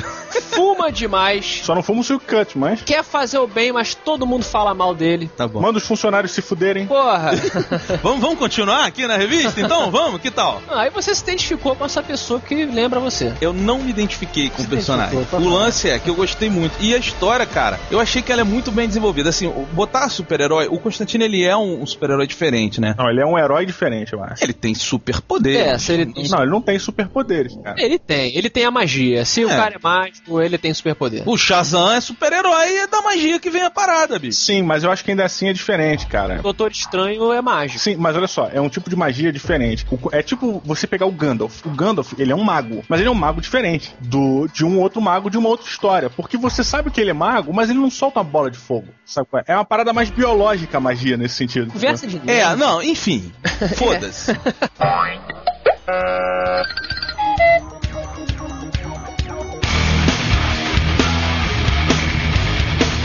Fuma 0.52 0.92
demais. 0.92 1.62
Só 1.64 1.74
não 1.74 1.82
fomos 1.84 2.06
o 2.06 2.08
Silk 2.08 2.26
Cut, 2.26 2.58
mas. 2.58 2.82
Quer 2.84 3.04
fazer 3.04 3.38
o 3.40 3.48
bem, 3.48 3.72
mas 3.72 3.96
todo 3.96 4.26
mundo 4.28 4.44
fala 4.44 4.74
mal 4.74 4.94
dele. 4.94 5.30
Tá 5.36 5.48
bom. 5.48 5.60
Manda 5.62 5.78
os 5.80 5.86
funcionários 5.88 6.32
se 6.32 6.42
fuderem. 6.42 6.86
Porra. 6.88 7.32
Vamos, 8.04 8.22
vamos 8.22 8.38
continuar 8.40 8.86
aqui 8.86 9.06
na 9.08 9.18
revista, 9.18 9.60
então? 9.60 9.90
Vamos? 9.92 10.22
Que 10.22 10.30
tal? 10.32 10.62
Ah, 10.70 10.82
Aí 10.82 10.90
você 10.90 11.14
se 11.16 11.24
identificou 11.24 11.76
com 11.76 11.84
essa 11.86 12.02
pessoa 12.04 12.40
que 12.40 12.66
lembra 12.66 13.00
você. 13.00 13.34
Eu 13.42 13.52
não 13.54 13.80
me 13.80 13.90
identifiquei 13.90 14.50
com 14.50 14.62
o 14.62 14.66
Se 14.66 14.68
personagem. 14.70 15.14
identificou, 15.14 15.40
O 15.40 15.44
tá 15.44 15.50
bom. 15.50 15.56
lance 15.56 15.90
é 15.90 15.98
que 16.00 16.10
eu 16.10 16.16
gostei 16.16 16.50
muito. 16.50 16.74
E 16.80 16.94
a 16.94 16.98
história, 16.98 17.46
cara, 17.46 17.80
eu 17.90 18.00
achei 18.00 18.22
que 18.22 18.32
ela 18.32 18.42
é 18.42 18.44
muito 18.44 18.72
bem 18.72 18.88
desenvolvida. 18.88 19.30
Assim, 19.30 19.48
o- 19.48 19.68
botar 19.74 20.08
super-herói, 20.10 20.68
o 20.70 20.78
Constantino 20.80 21.24
ele 21.24 21.44
é 21.44 21.56
um, 21.56 21.82
um 21.82 21.86
super-herói 21.86 22.28
diferente, 22.28 22.67
né? 22.80 22.94
Não, 22.98 23.10
ele 23.10 23.22
é 23.22 23.26
um 23.26 23.38
herói 23.38 23.66
diferente, 23.66 24.12
eu 24.14 24.22
acho. 24.24 24.44
Ele 24.44 24.54
tem 24.54 24.76
superpoderes. 24.76 25.60
É, 25.68 25.78
se 25.78 25.94
ele, 25.94 26.06
Não, 26.30 26.42
ele 26.42 26.52
não 26.52 26.62
tem 26.62 26.78
superpoderes, 26.80 27.56
cara. 27.64 27.82
ele 27.82 27.98
tem, 27.98 28.36
ele 28.36 28.50
tem 28.50 28.66
a 28.66 28.72
magia. 28.72 29.24
Se 29.26 29.44
o 29.46 29.50
É. 29.50 29.56
cara 29.56 29.76
é 29.76 29.80
mágico, 29.82 30.42
ele 30.42 30.58
tem 30.58 30.74
superpoder. 30.74 31.24
O 31.26 31.38
Shazam 31.38 31.92
é 31.94 32.02
super-herói 32.02 32.70
e 32.72 32.78
é 32.80 32.88
da 32.88 33.02
magia 33.02 33.40
que 33.40 33.50
vem 33.50 33.62
a 33.64 33.70
parada, 33.70 34.20
bicho. 34.20 34.40
Sim, 34.40 34.62
mas 34.62 34.84
eu 34.84 34.92
acho 34.92 35.04
que 35.04 35.12
ainda 35.12 35.24
assim 35.26 35.48
é 35.48 35.54
diferente, 35.54 36.06
cara. 36.08 36.40
O 36.40 36.44
Doutor 36.44 36.72
Estranho 36.72 37.32
é 37.32 37.42
mágico. 37.42 37.80
Sim, 37.80 37.96
mas 37.96 38.16
olha 38.16 38.28
só, 38.28 38.50
é 38.52 38.60
um 38.60 38.70
tipo 38.70 38.90
de 38.90 38.96
magia 38.96 39.32
diferente. 39.32 39.86
O- 39.90 40.10
é 40.12 40.22
tipo 40.22 40.62
você 40.66 40.86
pegar 40.88 41.06
o 41.06 41.12
Gandalf. 41.12 41.66
O 41.66 41.70
Gandalf, 41.70 42.14
ele 42.18 42.32
é 42.32 42.36
um 42.36 42.44
mago, 42.44 42.84
mas 42.90 43.00
ele 43.00 43.10
é 43.10 43.12
um 43.12 43.16
mago 43.16 43.42
diferente 43.42 43.94
do 44.00 44.48
de 44.54 44.66
um 44.66 44.80
outro 44.80 45.02
mago 45.02 45.30
de 45.30 45.38
uma 45.38 45.50
outra 45.50 45.68
história. 45.68 46.10
Porque 46.10 46.38
você 46.38 46.64
sabe 46.64 46.90
que 46.92 47.00
ele 47.00 47.10
é 47.12 47.14
mago, 47.14 47.54
mas 47.54 47.70
ele 47.70 47.80
não 47.80 47.90
solta 47.90 48.20
uma 48.20 48.24
bola 48.24 48.50
de 48.52 48.58
fogo. 48.58 48.88
Sabe 49.06 49.28
qual 49.30 49.42
é? 49.46 49.52
É 49.52 49.56
uma 49.56 49.66
parada 49.66 49.94
mais 49.94 50.10
biológica 50.10 50.78
a 50.78 50.82
magia 50.82 51.16
nesse 51.18 51.36
sentido. 51.36 51.72
Conversa 51.72 52.08
de 52.08 52.18
É. 52.28 52.42
não, 52.58 52.82
enfim. 52.82 53.32
Foda-se. 53.76 54.32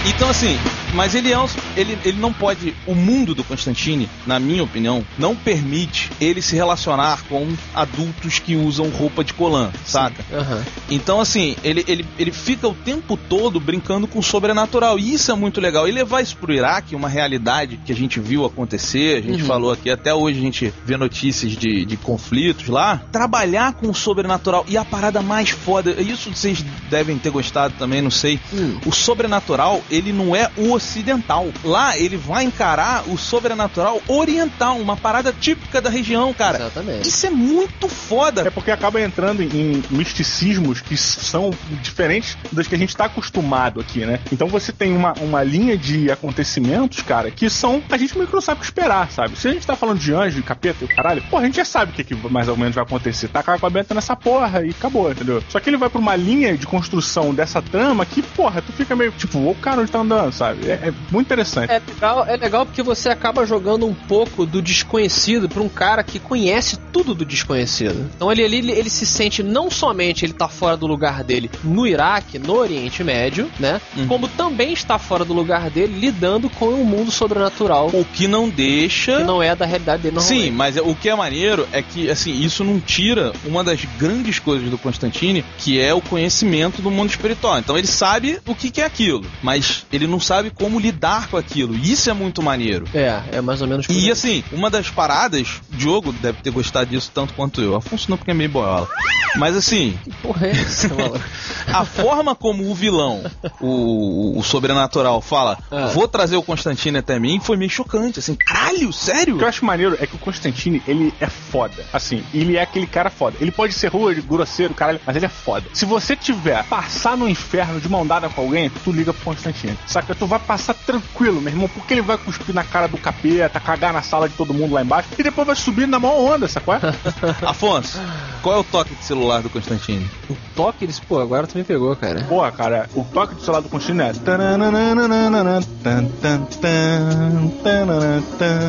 Então, 0.04 0.30
assim, 0.30 0.58
mas 0.92 1.14
ele 1.14 1.32
é 1.32 1.38
um, 1.38 1.46
ele, 1.76 1.98
ele 2.04 2.18
não 2.20 2.32
pode. 2.32 2.74
O 2.86 2.94
mundo 2.94 3.34
do 3.34 3.44
Constantine, 3.44 4.08
na 4.26 4.38
minha 4.38 4.62
opinião, 4.62 5.04
não 5.18 5.34
permite 5.34 6.10
ele 6.20 6.40
se 6.42 6.54
relacionar 6.54 7.22
com 7.28 7.46
adultos 7.74 8.38
que 8.38 8.56
usam 8.56 8.88
roupa 8.88 9.24
de 9.24 9.32
colã, 9.34 9.70
saca? 9.84 10.24
Aham. 10.32 10.64
Então, 10.90 11.20
assim, 11.20 11.56
ele, 11.64 11.84
ele, 11.88 12.06
ele 12.18 12.32
fica 12.32 12.68
o 12.68 12.74
tempo 12.74 13.16
todo 13.16 13.58
brincando 13.60 14.06
com 14.06 14.18
o 14.18 14.22
sobrenatural. 14.22 14.98
E 14.98 15.12
isso 15.14 15.30
é 15.30 15.34
muito 15.34 15.60
legal. 15.60 15.88
E 15.88 15.92
levar 15.92 16.20
isso 16.22 16.36
pro 16.36 16.52
Iraque, 16.52 16.94
uma 16.94 17.08
realidade 17.08 17.78
que 17.84 17.92
a 17.92 17.96
gente 17.96 18.20
viu 18.20 18.44
acontecer, 18.44 19.18
a 19.18 19.20
gente 19.20 19.42
Uhum. 19.42 19.48
falou 19.48 19.72
aqui, 19.72 19.90
até 19.90 20.14
hoje 20.14 20.38
a 20.38 20.42
gente 20.42 20.74
vê 20.84 20.96
notícias 20.96 21.52
de, 21.52 21.84
de 21.84 21.96
conflitos 21.96 22.68
lá. 22.68 23.02
Trabalhar 23.10 23.72
com 23.74 23.88
o 23.88 23.94
sobrenatural. 23.94 24.64
E 24.68 24.76
a 24.76 24.84
parada 24.84 25.20
mais 25.22 25.50
foda, 25.50 25.90
isso 26.00 26.30
vocês 26.34 26.64
devem 26.90 27.18
ter 27.18 27.30
gostado 27.30 27.74
também, 27.78 28.00
não 28.02 28.10
sei. 28.10 28.38
Hum. 28.52 28.78
O 28.86 28.92
sobrenatural, 28.92 29.82
ele 29.90 30.12
não 30.12 30.34
é 30.36 30.50
o 30.56 30.78
ocidental. 30.82 31.48
Lá 31.64 31.96
ele 31.96 32.16
vai 32.16 32.44
encarar 32.44 33.08
o 33.08 33.16
sobrenatural 33.16 34.02
oriental, 34.08 34.76
uma 34.78 34.96
parada 34.96 35.32
típica 35.32 35.80
da 35.80 35.88
região, 35.88 36.34
cara. 36.34 36.58
Exatamente. 36.58 37.08
Isso 37.08 37.26
é 37.26 37.30
muito 37.30 37.88
foda. 37.88 38.42
É 38.42 38.50
porque 38.50 38.70
acaba 38.70 39.00
entrando 39.00 39.42
em, 39.42 39.82
misticismos 39.90 40.80
que 40.80 40.96
são 40.96 41.50
diferentes 41.82 42.36
das 42.50 42.66
que 42.66 42.74
a 42.74 42.78
gente 42.78 42.96
tá 42.96 43.04
acostumado 43.04 43.80
aqui, 43.80 44.04
né? 44.04 44.18
Então 44.32 44.48
você 44.48 44.72
tem 44.72 44.94
uma, 44.94 45.12
uma 45.20 45.42
linha 45.42 45.76
de 45.76 46.10
acontecimentos, 46.10 47.02
cara, 47.02 47.30
que 47.30 47.48
são. 47.48 47.82
A 47.90 47.96
gente 47.96 48.16
meio 48.16 48.26
que 48.26 48.34
não 48.34 48.40
sabe 48.40 48.58
o 48.58 48.60
que 48.60 48.66
esperar, 48.66 49.10
sabe? 49.10 49.38
Se 49.38 49.48
a 49.48 49.52
gente 49.52 49.66
tá 49.66 49.76
falando 49.76 49.98
de 49.98 50.12
anjo 50.12 50.40
e 50.40 50.42
capeta 50.42 50.84
e 50.84 50.88
caralho, 50.88 51.22
pô, 51.30 51.38
a 51.38 51.44
gente 51.44 51.56
já 51.56 51.64
sabe 51.64 51.92
o 51.92 51.94
que, 51.94 52.04
que 52.04 52.14
mais 52.28 52.48
ou 52.48 52.56
menos 52.56 52.74
vai 52.74 52.84
acontecer. 52.84 53.28
Tá 53.28 53.42
com 53.42 53.66
a 53.66 53.70
benta 53.70 53.94
nessa 53.94 54.16
porra 54.16 54.64
e 54.64 54.70
acabou, 54.70 55.10
entendeu? 55.10 55.42
Só 55.48 55.60
que 55.60 55.70
ele 55.70 55.76
vai 55.76 55.88
pra 55.88 55.98
uma 55.98 56.16
linha 56.16 56.56
de 56.56 56.66
construção 56.66 57.34
dessa 57.34 57.62
trama 57.62 58.04
que, 58.04 58.22
porra, 58.22 58.62
tu 58.62 58.72
fica 58.72 58.96
meio 58.96 59.12
tipo, 59.12 59.38
o 59.38 59.54
cara 59.54 59.80
onde 59.80 59.90
tá 59.90 60.00
andando, 60.00 60.32
sabe? 60.32 60.70
É, 60.72 60.88
é 60.88 60.92
muito 61.10 61.26
interessante. 61.26 61.70
É 61.70 61.80
legal, 61.86 62.26
é 62.26 62.36
legal 62.36 62.66
porque 62.66 62.82
você 62.82 63.08
acaba 63.08 63.46
jogando 63.46 63.86
um 63.86 63.94
pouco 63.94 64.46
do 64.46 64.62
desconhecido 64.62 65.48
pra 65.48 65.62
um 65.62 65.68
cara 65.68 66.02
que 66.02 66.18
conhece 66.18 66.78
tudo 66.92 67.14
do 67.14 67.24
desconhecido. 67.24 68.10
Então 68.14 68.30
ele, 68.30 68.42
ele, 68.42 68.70
ele 68.70 68.90
se 68.90 69.06
sente 69.06 69.42
não 69.42 69.70
somente 69.70 70.24
ele 70.24 70.32
tá 70.32 70.48
fora 70.48 70.76
do 70.76 70.86
lugar 70.86 71.24
dele 71.24 71.50
no 71.64 71.86
Iraque, 71.86 72.38
no 72.38 72.54
Oriente 72.54 73.02
Médio, 73.02 73.50
né? 73.58 73.80
Uhum. 73.96 74.06
Como 74.06 74.28
também 74.28 74.72
está 74.72 74.98
fora 74.98 75.24
do 75.24 75.32
lugar 75.32 75.70
dele 75.70 75.98
lidando 75.98 76.48
com 76.50 76.68
o 76.68 76.84
mundo 76.84 77.10
sobrenatural 77.10 77.90
O 77.92 78.04
que 78.04 78.26
não 78.26 78.48
deixa. 78.48 79.18
que 79.18 79.24
não 79.24 79.42
é 79.42 79.54
da 79.54 79.66
realidade 79.66 80.02
dele 80.02 80.20
Sim, 80.20 80.50
mas 80.50 80.76
o 80.76 80.94
que 80.94 81.08
é 81.08 81.14
maneiro 81.14 81.66
é 81.72 81.82
que, 81.82 82.10
assim, 82.10 82.32
isso 82.40 82.64
não 82.64 82.80
tira 82.80 83.32
uma 83.44 83.64
das 83.64 83.84
grandes 83.98 84.38
coisas 84.38 84.68
do 84.70 84.78
Constantine, 84.78 85.44
que 85.58 85.80
é 85.80 85.92
o 85.92 86.00
conhecimento 86.00 86.80
do 86.80 86.90
mundo 86.90 87.10
espiritual. 87.10 87.58
Então 87.58 87.76
ele 87.76 87.86
sabe 87.86 88.38
o 88.46 88.54
que, 88.54 88.70
que 88.70 88.80
é 88.80 88.84
aquilo, 88.84 89.24
mas 89.42 89.86
ele 89.92 90.06
não 90.06 90.20
sabe 90.20 90.50
como 90.62 90.78
lidar 90.78 91.26
com 91.28 91.36
aquilo. 91.36 91.74
E 91.74 91.90
Isso 91.92 92.08
é 92.08 92.12
muito 92.12 92.40
maneiro. 92.40 92.86
É, 92.94 93.20
é 93.32 93.40
mais 93.40 93.60
ou 93.60 93.66
menos 93.66 93.86
E 93.88 94.10
assim, 94.10 94.44
uma 94.52 94.70
das 94.70 94.88
paradas, 94.88 95.60
o 95.72 95.76
Diogo 95.76 96.12
deve 96.12 96.40
ter 96.40 96.50
gostado 96.50 96.88
disso 96.88 97.10
tanto 97.12 97.34
quanto 97.34 97.60
eu. 97.60 97.74
Afonso 97.74 98.08
não 98.08 98.16
porque 98.16 98.30
é 98.30 98.34
meio 98.34 98.48
boiola. 98.48 98.88
Mas 99.36 99.56
assim, 99.56 99.98
Porra, 100.22 100.46
é 100.46 100.50
essa, 100.50 100.88
a 101.72 101.84
forma 101.84 102.34
como 102.34 102.70
o 102.70 102.74
vilão, 102.74 103.22
o, 103.60 104.38
o 104.38 104.42
sobrenatural, 104.42 105.20
fala, 105.20 105.58
Ah. 105.70 105.86
vou 105.86 106.06
trazer 106.06 106.36
o 106.36 106.42
Constantine 106.42 106.98
até 106.98 107.18
mim, 107.18 107.40
foi 107.40 107.56
meio 107.56 107.70
chocante. 107.70 108.18
Assim, 108.18 108.34
caralho, 108.34 108.92
sério? 108.92 109.34
O 109.34 109.38
que 109.38 109.44
eu 109.44 109.48
acho 109.48 109.64
maneiro 109.64 109.96
é 110.00 110.06
que 110.06 110.14
o 110.14 110.18
Constantine, 110.18 110.82
ele 110.86 111.12
é 111.20 111.26
foda. 111.26 111.84
Assim, 111.92 112.22
ele 112.32 112.56
é 112.56 112.62
aquele 112.62 112.86
cara 112.86 113.10
foda. 113.10 113.36
Ele 113.40 113.50
pode 113.50 113.72
ser 113.72 113.88
rude, 113.88 114.20
grosseiro, 114.20 114.74
caralho, 114.74 115.00
mas 115.06 115.16
ele 115.16 115.26
é 115.26 115.30
foda. 115.30 115.66
Se 115.72 115.84
você 115.84 116.14
tiver 116.14 116.62
passar 116.64 117.16
no 117.16 117.28
inferno 117.28 117.80
de 117.80 117.88
mão 117.88 118.06
dada 118.06 118.28
com 118.28 118.42
alguém, 118.42 118.70
tu 118.84 118.92
liga 118.92 119.12
pro 119.12 119.24
Constantine. 119.24 119.76
Saca? 119.86 120.14
Tu 120.14 120.26
vai 120.26 120.38
passar 120.52 120.74
tranquilo, 120.74 121.40
meu 121.40 121.50
irmão, 121.50 121.66
porque 121.66 121.94
ele 121.94 122.02
vai 122.02 122.18
cuspir 122.18 122.54
na 122.54 122.62
cara 122.62 122.86
do 122.86 122.98
capeta, 122.98 123.58
cagar 123.58 123.90
na 123.90 124.02
sala 124.02 124.28
de 124.28 124.34
todo 124.34 124.52
mundo 124.52 124.74
lá 124.74 124.82
embaixo, 124.82 125.08
e 125.18 125.22
depois 125.22 125.46
vai 125.46 125.56
subir 125.56 125.88
na 125.88 125.98
maior 125.98 126.34
onda, 126.34 126.46
sacou? 126.46 126.74
Afonso, 127.46 127.98
qual 128.42 128.56
é 128.56 128.58
o 128.58 128.64
toque 128.64 128.94
de 128.94 129.02
celular 129.02 129.40
do 129.40 129.48
Constantine? 129.48 130.06
O 130.28 130.36
toque, 130.54 130.84
eles, 130.84 131.00
pô, 131.00 131.18
agora 131.20 131.46
tu 131.46 131.56
me 131.56 131.64
pegou, 131.64 131.96
cara. 131.96 132.24
Porra, 132.24 132.52
cara, 132.52 132.86
o 132.94 133.02
toque 133.02 133.34
do 133.34 133.40
celular 133.40 133.62
do 133.62 133.70
Constantine 133.70 134.02
é. 134.02 134.12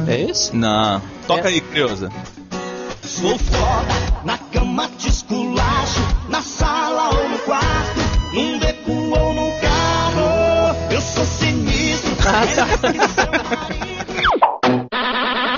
É 0.07 0.21
esse? 0.21 0.55
Não. 0.55 1.01
Toca 1.27 1.49
É. 1.49 1.53
aí, 1.53 1.59
Creuza. 1.59 2.09
Sou 3.01 3.37
foda, 3.37 4.21
na 4.23 4.37
cama 4.37 4.89
esculacho, 4.99 5.52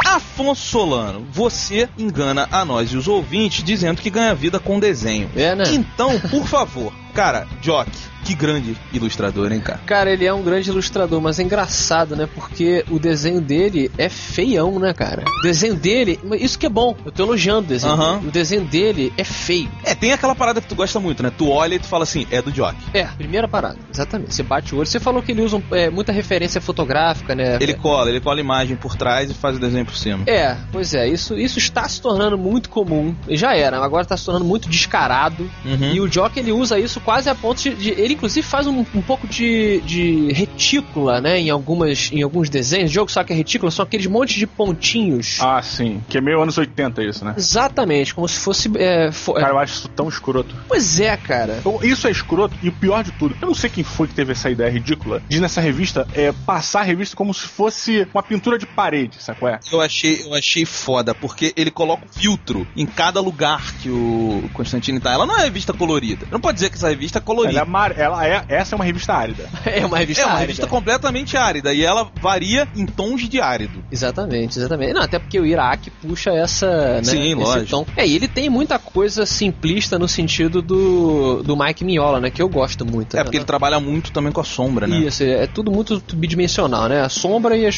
Afonso 0.05 0.61
Solano, 0.61 1.25
você 1.31 1.89
engana 1.97 2.47
a 2.51 2.63
nós 2.63 2.91
e 2.91 2.97
os 2.97 3.07
ouvintes 3.07 3.63
dizendo 3.63 4.01
que 4.01 4.09
ganha 4.09 4.35
vida 4.35 4.59
com 4.59 4.79
desenho. 4.79 5.29
É, 5.35 5.55
né? 5.55 5.63
Então, 5.73 6.19
por 6.19 6.45
favor, 6.47 6.93
cara, 7.15 7.47
Jock, 7.61 7.89
que 8.25 8.35
grande 8.35 8.75
ilustrador, 8.91 9.51
hein, 9.53 9.61
cara? 9.61 9.79
Cara, 9.85 10.11
ele 10.11 10.25
é 10.25 10.33
um 10.33 10.41
grande 10.41 10.69
ilustrador, 10.69 11.21
mas 11.21 11.39
é 11.39 11.43
engraçado, 11.43 12.15
né? 12.15 12.27
Porque 12.33 12.83
o 12.89 12.99
desenho 12.99 13.39
dele 13.39 13.89
é 13.97 14.09
feião, 14.09 14.79
né, 14.79 14.93
cara? 14.93 15.23
O 15.39 15.41
desenho 15.43 15.75
dele, 15.75 16.19
isso 16.39 16.57
que 16.57 16.65
é 16.65 16.69
bom. 16.69 16.95
Eu 17.05 17.11
tô 17.11 17.23
elogiando 17.23 17.59
o 17.59 17.69
desenho. 17.69 17.95
O 18.17 18.31
desenho 18.31 18.65
dele 18.65 19.13
é 19.15 19.23
feio. 19.23 19.69
É, 19.83 19.93
tem 19.93 20.11
aquela 20.11 20.35
parada 20.35 20.59
que 20.59 20.67
tu 20.67 20.75
gosta 20.75 20.99
muito, 20.99 21.21
né? 21.21 21.31
Tu 21.35 21.47
olha 21.47 21.75
e 21.75 21.79
tu 21.79 21.85
fala 21.85 22.03
assim, 22.03 22.25
é 22.31 22.41
do 22.41 22.51
Jock. 22.51 22.75
É, 22.93 23.03
primeira 23.03 23.47
parada, 23.47 23.77
exatamente. 23.93 24.33
Você 24.33 24.43
bate 24.43 24.73
o 24.73 24.79
olho. 24.79 24.87
Você 24.87 24.99
falou 24.99 25.21
que 25.21 25.31
ele 25.31 25.41
usa 25.41 25.61
é, 25.71 25.89
muita 25.89 26.11
referência 26.11 26.59
fotográfica, 26.59 27.35
né? 27.35 27.57
Ele 27.61 27.75
cola, 27.75 28.09
ele 28.09 28.19
cola 28.19 28.39
a 28.39 28.41
imagem 28.41 28.75
por 28.75 28.95
trás 28.95 29.29
e 29.29 29.33
faz 29.35 29.55
o 29.55 29.59
desenho 29.59 29.85
por 29.85 29.95
cima. 29.95 30.23
É, 30.25 30.57
pois 30.71 30.95
é, 30.95 31.07
isso, 31.07 31.37
isso 31.37 31.59
está 31.59 31.87
se 31.87 32.01
tornando 32.01 32.37
muito 32.37 32.69
comum. 32.69 33.15
E 33.27 33.37
já 33.37 33.55
era, 33.55 33.77
agora 33.77 34.01
está 34.01 34.17
se 34.17 34.25
tornando 34.25 34.45
muito 34.45 34.67
descarado. 34.67 35.49
Uhum. 35.63 35.93
E 35.93 36.01
o 36.01 36.09
Jock 36.09 36.39
ele 36.39 36.51
usa 36.51 36.79
isso 36.79 36.99
quase 37.05 37.29
a 37.29 37.35
ponto 37.35 37.61
de. 37.61 37.73
de- 37.75 37.91
ele, 37.91 38.15
inclusive, 38.15 38.45
faz 38.45 38.67
um, 38.67 38.79
um 38.93 39.01
pouco 39.01 39.27
de, 39.27 39.79
de 39.81 40.31
retícula, 40.33 41.21
né? 41.21 41.39
Em, 41.39 41.49
algumas, 41.49 42.09
em 42.11 42.21
alguns 42.23 42.49
desenhos. 42.49 42.89
O 42.91 42.93
jogo 42.93 43.11
sabe 43.11 43.27
que 43.27 43.33
é 43.33 43.35
retícula? 43.35 43.71
São 43.71 43.83
aqueles 43.83 44.07
montes 44.07 44.35
de 44.35 44.47
pontinhos. 44.47 45.37
Ah, 45.39 45.61
sim. 45.61 46.01
Que 46.09 46.17
é 46.17 46.21
meio 46.21 46.41
anos 46.41 46.57
80 46.57 47.03
isso, 47.03 47.23
né? 47.23 47.33
Exatamente, 47.37 48.13
como 48.13 48.27
se 48.27 48.39
fosse. 48.39 48.69
é, 48.77 49.11
fo- 49.11 49.33
Cara, 49.33 49.49
eu 49.53 49.59
acho 49.59 49.73
isso 49.75 49.89
tão 49.89 50.09
escroto. 50.09 50.55
Pois 50.67 50.99
é, 50.99 51.15
cara. 51.15 51.61
Eu- 51.63 51.79
Isso 51.83 52.07
é 52.07 52.11
escroto 52.11 52.55
e 52.63 52.69
o 52.69 52.71
pior 52.71 53.03
de 53.03 53.11
tudo, 53.11 53.35
eu 53.39 53.47
não 53.47 53.53
sei 53.53 53.69
quem 53.69 53.83
foi 53.83 54.07
que 54.07 54.13
teve 54.15 54.31
essa 54.31 54.49
ideia 54.49 54.69
ridícula 54.69 55.21
de 55.29 55.39
nessa 55.39 55.61
revista 55.61 56.07
é, 56.13 56.31
passar 56.31 56.79
a 56.81 56.83
revista 56.83 57.15
como 57.15 57.33
se 57.33 57.45
fosse 57.47 58.07
uma 58.13 58.23
pintura 58.23 58.57
de 58.57 58.65
parede, 58.65 59.17
sabe 59.21 59.39
qual 59.39 59.51
é? 59.53 59.59
Eu 59.71 59.81
achei, 59.81 60.23
eu 60.23 60.33
achei 60.33 60.65
foda, 60.65 61.13
porque 61.13 61.53
ele 61.55 61.69
coloca 61.69 62.05
um 62.05 62.19
filtro 62.19 62.67
em 62.75 62.85
cada 62.85 63.19
lugar 63.21 63.73
que 63.81 63.89
o 63.89 64.49
Constantine 64.53 64.99
tá. 64.99 65.11
Ela 65.11 65.25
não 65.25 65.37
é 65.37 65.43
revista 65.43 65.73
colorida. 65.73 66.25
Não 66.31 66.39
pode 66.39 66.55
dizer 66.55 66.69
que 66.69 66.75
essa 66.77 66.94
revista 66.95 67.19
é 67.19 67.21
Ela 67.21 67.23
é, 67.23 67.25
colorida. 67.25 68.01
ela 68.01 68.27
é 68.27 68.45
essa 68.49 68.73
é 68.73 68.77
uma 68.77 68.85
revista 68.85 69.13
árida. 69.13 69.45
É 69.65 69.85
uma 69.85 69.97
revista 69.97 70.23
É 70.23 70.25
uma 70.25 70.31
árida. 70.33 70.41
revista 70.47 70.67
completamente 70.67 71.35
árida 71.37 71.73
e 71.73 71.83
ela 71.83 72.09
varia 72.21 72.67
em 72.75 72.85
tons 72.85 73.27
de 73.27 73.41
árido. 73.41 73.83
Exatamente, 73.91 74.57
exatamente. 74.57 74.93
Não, 74.93 75.01
até 75.01 75.19
porque 75.19 75.39
o 75.39 75.45
Iraque 75.45 75.89
puxa 75.89 76.31
essa. 76.31 76.95
Né, 76.97 77.03
Sim, 77.03 77.23
esse 77.25 77.35
lógico. 77.35 77.69
tom. 77.69 77.85
É, 77.97 78.05
e 78.07 78.15
ele 78.15 78.27
tem 78.27 78.49
muita 78.49 78.79
coisa 78.79 79.25
simplista 79.25 79.97
no 79.99 80.07
sentido 80.07 80.61
do, 80.61 81.43
do 81.43 81.55
Mike 81.57 81.83
Mignola, 81.83 82.19
né? 82.19 82.29
Que 82.29 82.41
eu 82.41 82.47
gosto 82.49 82.85
muito. 82.85 83.15
É 83.15 83.19
né? 83.19 83.23
porque 83.23 83.37
ele 83.37 83.45
trabalha 83.45 83.79
muito 83.79 84.11
também 84.11 84.31
com 84.31 84.41
a 84.41 84.43
sombra, 84.43 84.87
né? 84.87 84.97
Isso, 84.99 85.23
é 85.23 85.47
tudo 85.47 85.71
muito 85.71 86.01
bidimensional, 86.13 86.87
né? 86.87 87.01
A 87.01 87.09
sombra 87.09 87.55
e 87.57 87.65
a. 87.65 87.69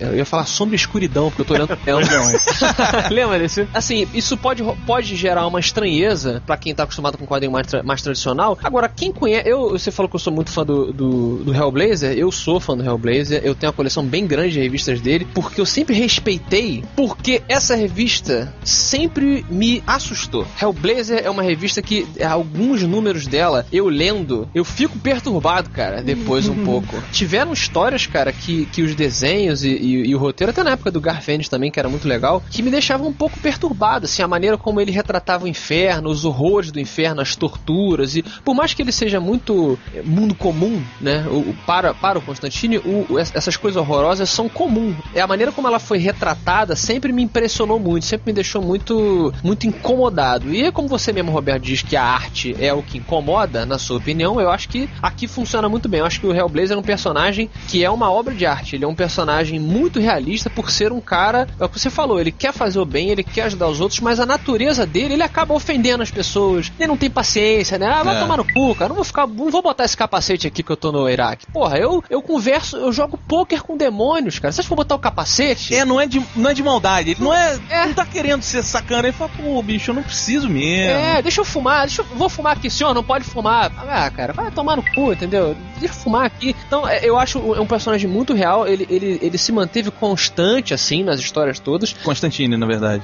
Eu 0.00 0.16
ia 0.16 0.24
falar 0.24 0.44
sombra 0.46 0.74
e 0.74 0.78
escuridão, 0.78 1.28
porque 1.30 1.42
eu 1.42 1.46
tô 1.46 1.54
olhando 1.54 1.76
pro 1.76 1.84
céu. 1.84 1.98
Lembra 3.10 3.38
desse? 3.38 3.66
Assim, 3.72 4.06
isso 4.12 4.36
pode, 4.36 4.62
pode 4.86 5.16
gerar 5.16 5.46
uma 5.46 5.60
estranheza 5.60 6.42
pra 6.46 6.56
quem 6.56 6.74
tá 6.74 6.82
acostumado 6.82 7.16
com 7.16 7.24
um 7.24 7.26
quadrinho 7.26 7.52
mais, 7.52 7.66
tra- 7.66 7.82
mais 7.82 8.02
tradicional. 8.02 8.56
Agora, 8.66 8.88
quem 8.88 9.12
conhece. 9.12 9.48
Eu, 9.48 9.70
você 9.70 9.90
falou 9.92 10.08
que 10.10 10.16
eu 10.16 10.20
sou 10.20 10.32
muito 10.32 10.50
fã 10.50 10.64
do, 10.64 10.92
do, 10.92 11.36
do 11.44 11.54
Hellblazer. 11.54 12.12
Eu 12.18 12.32
sou 12.32 12.58
fã 12.58 12.76
do 12.76 12.82
Hellblazer. 12.84 13.40
Eu 13.44 13.54
tenho 13.54 13.70
uma 13.70 13.76
coleção 13.76 14.04
bem 14.04 14.26
grande 14.26 14.54
de 14.54 14.60
revistas 14.60 15.00
dele. 15.00 15.26
Porque 15.32 15.60
eu 15.60 15.66
sempre 15.66 15.94
respeitei. 15.94 16.82
Porque 16.96 17.42
essa 17.48 17.76
revista 17.76 18.52
sempre 18.64 19.46
me 19.48 19.82
assustou. 19.86 20.44
Hellblazer 20.60 21.22
é 21.24 21.30
uma 21.30 21.42
revista 21.42 21.80
que, 21.80 22.06
alguns 22.28 22.82
números 22.82 23.26
dela, 23.26 23.64
eu 23.72 23.88
lendo, 23.88 24.48
eu 24.54 24.64
fico 24.64 24.98
perturbado, 24.98 25.70
cara, 25.70 26.02
depois 26.02 26.48
um 26.48 26.56
pouco. 26.64 27.00
Tiveram 27.12 27.52
histórias, 27.52 28.06
cara, 28.06 28.32
que, 28.32 28.66
que 28.66 28.82
os 28.82 28.94
desenhos 28.94 29.62
e, 29.64 29.68
e- 29.70 30.06
e 30.08 30.14
o 30.14 30.18
roteiro, 30.18 30.50
até 30.50 30.62
na 30.64 30.72
época 30.72 30.90
do 30.90 31.00
Garfênis 31.00 31.48
também, 31.48 31.70
que 31.70 31.78
era 31.78 31.88
muito 31.88 32.08
legal, 32.08 32.42
que 32.50 32.62
me 32.62 32.70
deixavam 32.70 33.08
um 33.08 33.12
pouco 33.12 33.38
perturbado, 33.38 34.06
assim, 34.06 34.22
a 34.22 34.28
maneira 34.28 34.58
como 34.58 34.80
ele 34.80 34.90
retratava 34.90 35.44
o 35.44 35.48
inferno, 35.48 36.10
os 36.10 36.24
horrores 36.24 36.70
do 36.72 36.80
inferno, 36.80 37.20
as 37.20 37.36
torturas, 37.36 38.16
e 38.16 38.24
por 38.46 38.54
mais 38.54 38.72
que 38.72 38.80
ele 38.80 38.92
seja 38.92 39.18
muito 39.18 39.76
eh, 39.92 40.02
mundo 40.04 40.32
comum, 40.34 40.80
né, 41.00 41.26
o, 41.28 41.52
para, 41.66 41.92
para 41.92 42.16
o 42.18 42.22
Constantine, 42.22 42.78
o- 42.78 43.04
o- 43.10 43.18
es- 43.18 43.32
essas 43.34 43.56
coisas 43.56 43.78
horrorosas 43.82 44.30
são 44.30 44.48
comum. 44.48 44.94
É 45.12 45.20
a 45.20 45.26
maneira 45.26 45.50
como 45.50 45.66
ela 45.66 45.80
foi 45.80 45.98
retratada 45.98 46.76
sempre 46.76 47.12
me 47.12 47.22
impressionou 47.24 47.80
muito, 47.80 48.06
sempre 48.06 48.26
me 48.30 48.32
deixou 48.32 48.62
muito, 48.62 49.34
muito 49.42 49.66
incomodado. 49.66 50.52
E 50.54 50.62
é 50.64 50.70
como 50.70 50.86
você 50.86 51.12
mesmo, 51.12 51.32
Roberto, 51.32 51.64
diz 51.64 51.82
que 51.82 51.96
a 51.96 52.04
arte 52.04 52.54
é 52.60 52.72
o 52.72 52.82
que 52.82 52.98
incomoda, 52.98 53.66
na 53.66 53.78
sua 53.78 53.96
opinião, 53.96 54.40
eu 54.40 54.48
acho 54.50 54.68
que 54.68 54.88
aqui 55.02 55.26
funciona 55.26 55.68
muito 55.68 55.88
bem. 55.88 55.98
Eu 56.00 56.06
acho 56.06 56.20
que 56.20 56.26
o 56.28 56.34
Hellblazer 56.34 56.76
é 56.76 56.80
um 56.80 56.84
personagem 56.84 57.50
que 57.68 57.84
é 57.84 57.90
uma 57.90 58.10
obra 58.12 58.32
de 58.32 58.46
arte. 58.46 58.76
Ele 58.76 58.84
é 58.84 58.88
um 58.88 58.94
personagem 58.94 59.58
muito 59.58 59.98
realista 59.98 60.48
por 60.48 60.70
ser 60.70 60.92
um 60.92 61.00
cara, 61.00 61.48
é 61.58 61.64
o 61.64 61.68
que 61.68 61.80
você 61.80 61.90
falou, 61.90 62.20
ele 62.20 62.30
quer 62.30 62.52
fazer 62.52 62.78
o 62.78 62.84
bem, 62.86 63.10
ele 63.10 63.24
quer 63.24 63.42
ajudar 63.46 63.66
os 63.68 63.80
outros, 63.80 63.98
mas 64.00 64.20
a 64.20 64.24
natureza 64.26 64.86
dele, 64.86 65.14
ele 65.14 65.22
acaba 65.24 65.52
ofendendo 65.52 66.02
as 66.02 66.10
pessoas. 66.12 66.70
Ele 66.78 66.86
não 66.86 66.96
tem 66.96 67.10
paciência, 67.10 67.76
né? 67.78 67.86
Ah, 67.88 68.02
vai 68.04 68.16
É. 68.16 68.20
tomar 68.20 68.35
no 68.36 68.44
cu, 68.44 68.74
cara. 68.74 68.88
Não 68.88 68.96
vou 68.96 69.04
ficar, 69.04 69.26
não 69.26 69.50
vou 69.50 69.62
botar 69.62 69.84
esse 69.84 69.96
capacete 69.96 70.46
aqui 70.46 70.62
que 70.62 70.70
eu 70.70 70.76
tô 70.76 70.92
no 70.92 71.08
Iraque. 71.08 71.46
Porra, 71.52 71.78
eu, 71.78 72.02
eu 72.08 72.22
converso, 72.22 72.76
eu 72.76 72.92
jogo 72.92 73.18
pôquer 73.28 73.62
com 73.62 73.76
demônios, 73.76 74.38
cara. 74.38 74.52
Você 74.52 74.60
acha 74.60 74.68
que 74.68 74.72
eu 74.72 74.76
vou 74.76 74.84
botar 74.84 74.94
o 74.94 74.98
capacete? 74.98 75.74
É, 75.74 75.84
não 75.84 76.00
é 76.00 76.06
de, 76.06 76.22
não 76.34 76.50
é 76.50 76.54
de 76.54 76.62
maldade. 76.62 77.10
Ele 77.10 77.22
não 77.22 77.32
é, 77.32 77.58
É. 77.70 77.86
Não 77.86 77.94
tá 77.94 78.06
querendo 78.06 78.42
ser 78.42 78.62
sacana. 78.62 79.08
Ele 79.08 79.16
fala, 79.16 79.30
pô, 79.36 79.62
bicho, 79.62 79.90
eu 79.90 79.94
não 79.94 80.02
preciso 80.02 80.48
mesmo. 80.48 80.90
É, 80.90 81.22
deixa 81.22 81.40
eu 81.40 81.44
fumar, 81.44 81.86
deixa 81.86 82.02
eu, 82.02 82.06
vou 82.16 82.28
fumar 82.28 82.56
aqui, 82.56 82.70
senhor, 82.70 82.94
não 82.94 83.04
pode 83.04 83.24
fumar. 83.24 83.72
Ah, 83.76 84.10
cara, 84.10 84.32
vai 84.32 84.50
tomar 84.50 84.76
no 84.76 84.82
cu, 84.94 85.12
entendeu? 85.12 85.56
Deixa 85.78 85.94
eu 85.94 85.98
fumar 85.98 86.26
aqui. 86.26 86.54
Então, 86.66 86.86
é, 86.88 87.04
eu 87.04 87.18
acho 87.18 87.38
é 87.54 87.60
um 87.60 87.66
personagem 87.66 88.08
muito 88.08 88.34
real, 88.34 88.66
ele, 88.66 88.86
ele, 88.90 89.18
ele 89.22 89.38
se 89.38 89.52
manteve 89.52 89.90
constante, 89.90 90.74
assim, 90.74 91.02
nas 91.02 91.20
histórias 91.20 91.58
todas. 91.58 91.92
Constantine, 91.92 92.56
na 92.56 92.66
verdade. 92.66 93.02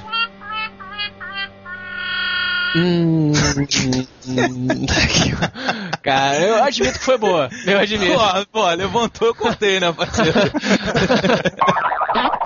Hum, 2.75 3.31
cara, 6.01 6.41
eu 6.41 6.63
admito 6.63 6.97
que 6.97 7.05
foi 7.05 7.19
boa. 7.19 7.47
Eu 7.67 7.79
admito. 7.79 8.13
Pô, 8.13 8.45
pô, 8.51 8.67
levantou, 8.71 9.27
eu 9.27 9.35
cortei, 9.35 9.79
né, 9.79 9.93
parceiro? 9.93 10.33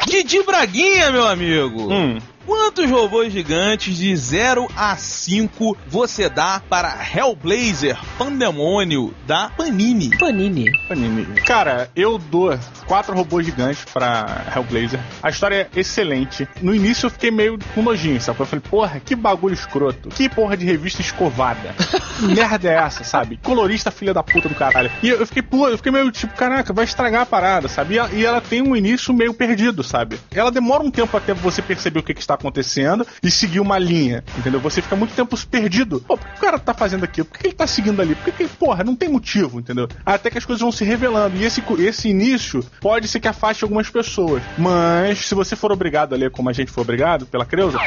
Didi 0.07 0.41
Braguinha, 0.41 1.11
meu 1.11 1.27
amigo. 1.27 1.91
Hum. 1.91 2.17
Quantos 2.47 2.89
robôs 2.89 3.33
gigantes 3.33 3.97
de 3.97 4.15
0 4.15 4.69
a 4.73 4.95
5 4.95 5.77
você 5.85 6.29
dá 6.29 6.61
para 6.69 6.97
Hellblazer 7.13 7.99
Pandemônio 8.17 9.13
da 9.27 9.49
Panini? 9.49 10.17
Panini. 10.17 10.71
Panini. 10.87 11.25
Cara, 11.41 11.91
eu 11.93 12.17
dou 12.17 12.57
quatro 12.85 13.13
robôs 13.13 13.45
gigantes 13.45 13.83
pra 13.91 14.45
Hellblazer. 14.55 14.97
A 15.21 15.29
história 15.29 15.69
é 15.75 15.79
excelente. 15.79 16.47
No 16.61 16.73
início 16.73 17.07
eu 17.07 17.09
fiquei 17.09 17.31
meio 17.31 17.59
com 17.75 17.81
nojinho, 17.81 18.21
sabe? 18.21 18.39
Eu 18.39 18.45
falei, 18.45 18.63
porra, 18.69 19.01
que 19.01 19.13
bagulho 19.13 19.53
escroto. 19.53 20.07
Que 20.07 20.29
porra 20.29 20.55
de 20.55 20.65
revista 20.65 21.01
escovada. 21.01 21.75
Que 22.17 22.25
merda 22.25 22.67
é 22.67 22.73
essa, 22.73 23.03
sabe? 23.03 23.39
Colorista 23.43 23.91
filha 23.91 24.11
da 24.11 24.23
puta 24.23 24.49
do 24.49 24.55
caralho. 24.55 24.89
E 25.03 25.09
eu 25.09 25.27
fiquei, 25.27 25.43
pô, 25.43 25.67
eu 25.67 25.77
fiquei 25.77 25.91
meio 25.91 26.09
tipo, 26.09 26.33
caraca, 26.33 26.73
vai 26.73 26.83
estragar 26.83 27.21
a 27.21 27.25
parada, 27.27 27.67
sabe? 27.67 27.99
E 28.13 28.25
ela 28.25 28.41
tem 28.41 28.59
um 28.59 28.75
início 28.75 29.13
meio 29.13 29.35
perdido, 29.35 29.83
sabe? 29.83 29.96
Ela 30.31 30.51
demora 30.51 30.83
um 30.83 30.91
tempo 30.91 31.15
até 31.15 31.33
você 31.33 31.61
perceber 31.61 31.99
o 31.99 32.03
que, 32.03 32.13
que 32.13 32.21
está 32.21 32.33
acontecendo 32.33 33.05
e 33.21 33.31
seguir 33.31 33.59
uma 33.59 33.77
linha, 33.77 34.23
entendeu? 34.37 34.59
Você 34.59 34.81
fica 34.81 34.95
muito 34.95 35.13
tempo 35.13 35.37
perdido. 35.45 36.03
Pô, 36.07 36.17
por 36.17 36.27
que 36.27 36.37
o 36.37 36.41
cara 36.41 36.59
tá 36.59 36.73
fazendo 36.73 37.03
aquilo? 37.03 37.25
Por 37.25 37.37
que 37.37 37.47
ele 37.47 37.53
tá 37.53 37.67
seguindo 37.67 38.01
ali? 38.01 38.15
Por 38.15 38.25
que, 38.25 38.31
que 38.31 38.47
porra, 38.47 38.83
não 38.83 38.95
tem 38.95 39.09
motivo, 39.09 39.59
entendeu? 39.59 39.87
Até 40.05 40.29
que 40.29 40.37
as 40.37 40.45
coisas 40.45 40.61
vão 40.61 40.71
se 40.71 40.83
revelando. 40.83 41.37
E 41.37 41.45
esse, 41.45 41.63
esse 41.79 42.09
início 42.09 42.63
pode 42.81 43.07
ser 43.07 43.19
que 43.19 43.27
afaste 43.27 43.63
algumas 43.63 43.89
pessoas. 43.89 44.41
Mas 44.57 45.19
se 45.19 45.35
você 45.35 45.55
for 45.55 45.71
obrigado 45.71 46.13
a 46.13 46.17
ler 46.17 46.31
como 46.31 46.49
a 46.49 46.53
gente 46.53 46.71
foi 46.71 46.81
obrigado 46.81 47.25
pela 47.25 47.45
Creuza, 47.45 47.79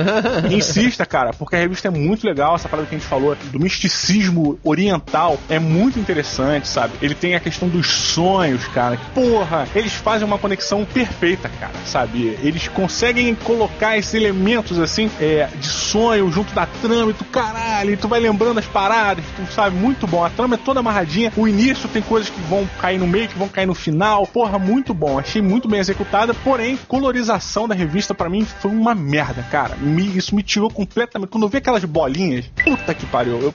insista, 0.50 1.04
cara, 1.06 1.32
porque 1.32 1.56
a 1.56 1.58
revista 1.58 1.88
é 1.88 1.90
muito 1.90 2.26
legal. 2.26 2.54
Essa 2.54 2.68
parada 2.68 2.88
que 2.88 2.94
a 2.94 2.98
gente 2.98 3.08
falou 3.08 3.36
do 3.50 3.60
misticismo 3.60 4.58
oriental 4.62 5.38
é 5.48 5.58
muito 5.58 5.98
interessante, 5.98 6.68
sabe? 6.68 6.94
Ele 7.02 7.14
tem 7.14 7.34
a 7.34 7.40
questão 7.40 7.68
dos 7.68 7.86
sonhos, 7.86 8.66
cara. 8.68 8.98
Porra, 9.14 9.68
eles 9.74 9.92
fazem 9.92 10.26
uma 10.26 10.38
conexão 10.38 10.84
perfeita, 10.84 11.49
cara, 11.58 11.72
sabe? 11.86 12.38
Eles 12.42 12.68
conseguem 12.68 13.34
colocar 13.34 13.96
esses 13.98 14.14
elementos 14.14 14.78
assim 14.78 15.10
é, 15.20 15.48
de 15.58 15.66
sonho 15.66 16.30
junto 16.30 16.54
da 16.54 16.66
trama 16.66 17.10
e 17.10 17.14
tu 17.14 17.24
caralho, 17.24 17.90
e 17.92 17.96
tu 17.96 18.08
vai 18.08 18.20
lembrando 18.20 18.58
as 18.58 18.66
paradas, 18.66 19.24
tu 19.36 19.52
sabe? 19.52 19.76
Muito 19.76 20.06
bom. 20.06 20.24
A 20.24 20.30
trama 20.30 20.54
é 20.54 20.58
toda 20.58 20.80
amarradinha. 20.80 21.32
O 21.36 21.46
início 21.48 21.88
tem 21.88 22.02
coisas 22.02 22.28
que 22.30 22.40
vão 22.42 22.68
cair 22.80 22.98
no 22.98 23.06
meio, 23.06 23.28
que 23.28 23.38
vão 23.38 23.48
cair 23.48 23.66
no 23.66 23.74
final. 23.74 24.26
Porra, 24.26 24.58
muito 24.58 24.92
bom. 24.94 25.18
Achei 25.18 25.40
muito 25.42 25.68
bem 25.68 25.80
executada. 25.80 26.34
Porém, 26.34 26.78
colorização 26.88 27.66
da 27.66 27.74
revista 27.74 28.14
pra 28.14 28.28
mim 28.28 28.44
foi 28.44 28.70
uma 28.70 28.94
merda, 28.94 29.42
cara. 29.50 29.76
Me- 29.76 30.16
isso 30.16 30.34
me 30.34 30.42
tirou 30.42 30.70
completamente. 30.70 31.30
Quando 31.30 31.44
eu 31.44 31.48
vi 31.48 31.58
aquelas 31.58 31.84
bolinhas, 31.84 32.44
puta 32.64 32.94
que 32.94 33.06
pariu. 33.06 33.40
Eu, 33.40 33.54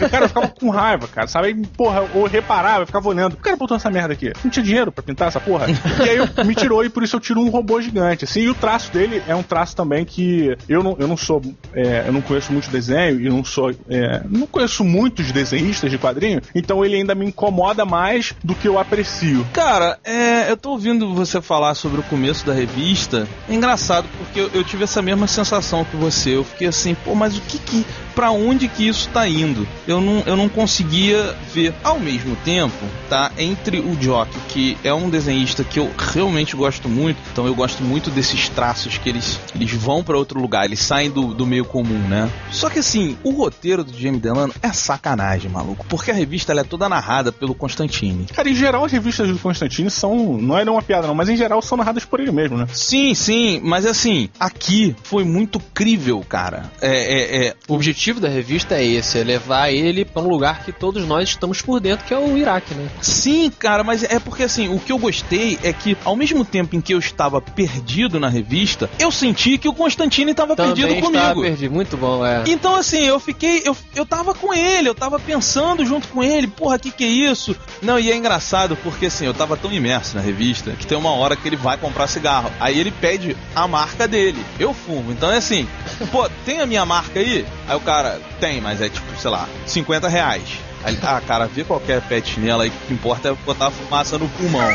eu, 0.00 0.08
cara, 0.10 0.24
eu 0.24 0.28
ficava 0.28 0.48
com 0.48 0.70
raiva, 0.70 1.08
cara. 1.08 1.26
Sabe? 1.26 1.48
Aí, 1.48 1.54
porra, 1.76 2.04
eu 2.14 2.24
reparava, 2.26 2.82
eu 2.82 2.86
ficava 2.86 3.08
olhando. 3.08 3.34
O 3.34 3.36
cara 3.36 3.56
botou 3.56 3.76
essa 3.76 3.90
merda 3.90 4.12
aqui. 4.12 4.32
Não 4.42 4.50
tinha 4.50 4.64
dinheiro 4.64 4.92
pra 4.92 5.02
pintar 5.02 5.28
essa 5.28 5.40
porra. 5.40 5.66
E 6.04 6.08
aí 6.08 6.16
eu, 6.16 6.28
me 6.44 6.54
tirou 6.54 6.84
e 6.84 6.88
por 6.88 7.02
isso 7.02 7.16
eu 7.16 7.20
tiro 7.20 7.33
um 7.38 7.48
robô 7.48 7.80
gigante. 7.80 8.24
Assim, 8.24 8.40
e 8.40 8.48
o 8.48 8.54
traço 8.54 8.92
dele 8.92 9.22
é 9.26 9.34
um 9.34 9.42
traço 9.42 9.76
também 9.76 10.04
que 10.04 10.56
eu 10.68 10.82
não, 10.82 10.96
eu 10.98 11.08
não 11.08 11.16
sou. 11.16 11.40
é, 11.74 12.04
eu 12.06 12.12
não 12.12 12.20
conheço 12.20 12.52
muito 12.52 12.70
desenho 12.70 13.20
e 13.20 13.28
não 13.28 13.44
sou. 13.44 13.70
é, 13.88 14.22
não 14.28 14.46
conheço 14.46 14.84
muitos 14.84 15.30
desenhistas 15.32 15.90
de 15.90 15.98
quadrinho. 15.98 16.40
Então 16.54 16.84
ele 16.84 16.96
ainda 16.96 17.14
me 17.14 17.26
incomoda 17.26 17.84
mais 17.84 18.34
do 18.42 18.54
que 18.54 18.68
eu 18.68 18.78
aprecio. 18.78 19.46
Cara, 19.52 19.98
é, 20.04 20.50
eu 20.50 20.56
tô 20.56 20.70
ouvindo 20.70 21.14
você 21.14 21.40
falar 21.40 21.74
sobre 21.74 22.00
o 22.00 22.04
começo 22.04 22.46
da 22.46 22.52
revista. 22.52 23.26
É 23.48 23.54
engraçado, 23.54 24.06
porque 24.18 24.40
eu, 24.40 24.50
eu 24.54 24.64
tive 24.64 24.84
essa 24.84 25.02
mesma 25.02 25.26
sensação 25.26 25.84
que 25.84 25.96
você. 25.96 26.36
Eu 26.36 26.44
fiquei 26.44 26.68
assim, 26.68 26.94
pô, 26.94 27.14
mas 27.14 27.36
o 27.36 27.40
que 27.40 27.58
que. 27.58 27.84
Pra 28.14 28.30
onde 28.30 28.68
que 28.68 28.86
isso 28.86 29.08
tá 29.12 29.26
indo? 29.28 29.66
Eu 29.88 30.00
não, 30.00 30.22
eu 30.24 30.36
não 30.36 30.48
conseguia 30.48 31.34
ver. 31.52 31.74
Ao 31.82 31.98
mesmo 31.98 32.36
tempo, 32.44 32.84
tá? 33.08 33.32
Entre 33.36 33.80
o 33.80 34.00
Jock, 34.00 34.30
que 34.54 34.78
é 34.84 34.94
um 34.94 35.10
desenhista 35.10 35.64
que 35.64 35.80
eu 35.80 35.90
realmente 35.98 36.54
gosto 36.54 36.88
muito, 36.88 37.18
então 37.32 37.44
eu 37.44 37.54
gosto 37.56 37.82
muito 37.82 38.08
desses 38.08 38.48
traços 38.48 38.96
que 38.96 39.08
eles, 39.08 39.40
eles 39.52 39.72
vão 39.72 40.04
pra 40.04 40.16
outro 40.16 40.40
lugar, 40.40 40.64
eles 40.64 40.78
saem 40.78 41.10
do, 41.10 41.34
do 41.34 41.44
meio 41.44 41.64
comum, 41.64 41.98
né? 42.08 42.30
Só 42.52 42.70
que 42.70 42.78
assim, 42.78 43.18
o 43.24 43.32
roteiro 43.32 43.82
do 43.82 43.92
Jamie 43.92 44.20
Delano 44.20 44.54
é 44.62 44.72
sacanagem, 44.72 45.50
maluco. 45.50 45.84
Porque 45.88 46.12
a 46.12 46.14
revista 46.14 46.52
ela 46.52 46.60
é 46.60 46.64
toda 46.64 46.88
narrada 46.88 47.32
pelo 47.32 47.52
Constantine. 47.52 48.26
Cara, 48.32 48.48
em 48.48 48.54
geral 48.54 48.84
as 48.84 48.92
revistas 48.92 49.28
do 49.28 49.38
Constantine 49.40 49.90
são. 49.90 50.38
Não 50.38 50.56
é 50.56 50.62
uma 50.62 50.82
piada, 50.82 51.08
não, 51.08 51.14
mas 51.16 51.28
em 51.28 51.36
geral 51.36 51.60
são 51.60 51.76
narradas 51.76 52.04
por 52.04 52.20
ele 52.20 52.30
mesmo, 52.30 52.56
né? 52.56 52.68
Sim, 52.72 53.12
sim, 53.12 53.60
mas 53.64 53.84
assim, 53.84 54.28
aqui 54.38 54.94
foi 55.02 55.24
muito 55.24 55.58
crível, 55.58 56.24
cara. 56.28 56.70
É, 56.80 56.90
é, 56.90 57.46
é, 57.48 57.54
O 57.66 57.74
objetivo 57.74 58.20
da 58.20 58.28
revista 58.28 58.76
é 58.76 58.84
esse, 58.84 59.18
é 59.18 59.24
levar 59.24 59.72
ele 59.72 60.04
pra 60.04 60.22
um 60.22 60.28
lugar 60.28 60.64
que 60.64 60.70
todos 60.70 61.04
nós 61.04 61.30
estamos 61.30 61.60
por 61.60 61.80
dentro, 61.80 62.06
que 62.06 62.14
é 62.14 62.18
o 62.18 62.36
Iraque, 62.38 62.72
né? 62.72 62.88
Sim, 63.00 63.50
cara, 63.50 63.82
mas 63.82 64.04
é 64.04 64.20
porque 64.20 64.43
assim, 64.44 64.68
o 64.68 64.78
que 64.78 64.92
eu 64.92 64.98
gostei 64.98 65.58
é 65.62 65.72
que 65.72 65.96
ao 66.04 66.16
mesmo 66.16 66.44
tempo 66.44 66.76
em 66.76 66.80
que 66.80 66.94
eu 66.94 66.98
estava 66.98 67.40
perdido 67.40 68.20
na 68.20 68.28
revista, 68.28 68.88
eu 68.98 69.10
senti 69.10 69.58
que 69.58 69.68
o 69.68 69.72
Constantine 69.72 70.30
estava 70.30 70.54
perdido 70.54 70.94
comigo. 71.00 71.42
perdido, 71.42 71.72
muito 71.72 71.96
bom, 71.96 72.24
é. 72.24 72.44
Então, 72.46 72.74
assim, 72.74 73.02
eu 73.02 73.18
fiquei. 73.18 73.62
Eu, 73.64 73.76
eu 73.94 74.06
tava 74.06 74.34
com 74.34 74.52
ele, 74.52 74.88
eu 74.88 74.94
tava 74.94 75.18
pensando 75.18 75.84
junto 75.84 76.08
com 76.08 76.22
ele, 76.22 76.46
porra, 76.46 76.78
que 76.78 76.90
que 76.90 77.04
é 77.04 77.08
isso? 77.08 77.56
Não, 77.82 77.98
e 77.98 78.10
é 78.10 78.16
engraçado 78.16 78.76
porque, 78.82 79.06
assim, 79.06 79.26
eu 79.26 79.34
tava 79.34 79.56
tão 79.56 79.72
imerso 79.72 80.16
na 80.16 80.22
revista 80.22 80.72
que 80.72 80.86
tem 80.86 80.96
uma 80.96 81.12
hora 81.12 81.36
que 81.36 81.48
ele 81.48 81.56
vai 81.56 81.76
comprar 81.76 82.06
cigarro. 82.06 82.50
Aí 82.60 82.78
ele 82.78 82.90
pede 82.90 83.36
a 83.54 83.66
marca 83.66 84.06
dele. 84.06 84.44
Eu 84.58 84.72
fumo. 84.74 85.12
Então 85.12 85.30
é 85.30 85.38
assim, 85.38 85.68
pô, 86.10 86.28
tem 86.44 86.60
a 86.60 86.66
minha 86.66 86.84
marca 86.84 87.18
aí? 87.20 87.46
Aí 87.68 87.76
o 87.76 87.80
cara, 87.80 88.20
tem, 88.40 88.60
mas 88.60 88.80
é 88.80 88.88
tipo, 88.88 89.06
sei 89.20 89.30
lá, 89.30 89.48
50 89.66 90.08
reais. 90.08 90.48
Aí 90.84 90.98
ah, 91.02 91.20
cara, 91.20 91.46
vê 91.46 91.64
qualquer 91.64 92.00
pet 92.02 92.38
nela 92.38 92.64
aí, 92.64 92.68
o 92.68 92.86
que 92.86 92.92
importa 92.92 93.30
é 93.30 93.34
botar 93.44 93.70
fumaça 93.70 94.18
no 94.18 94.28
pulmão. 94.28 94.68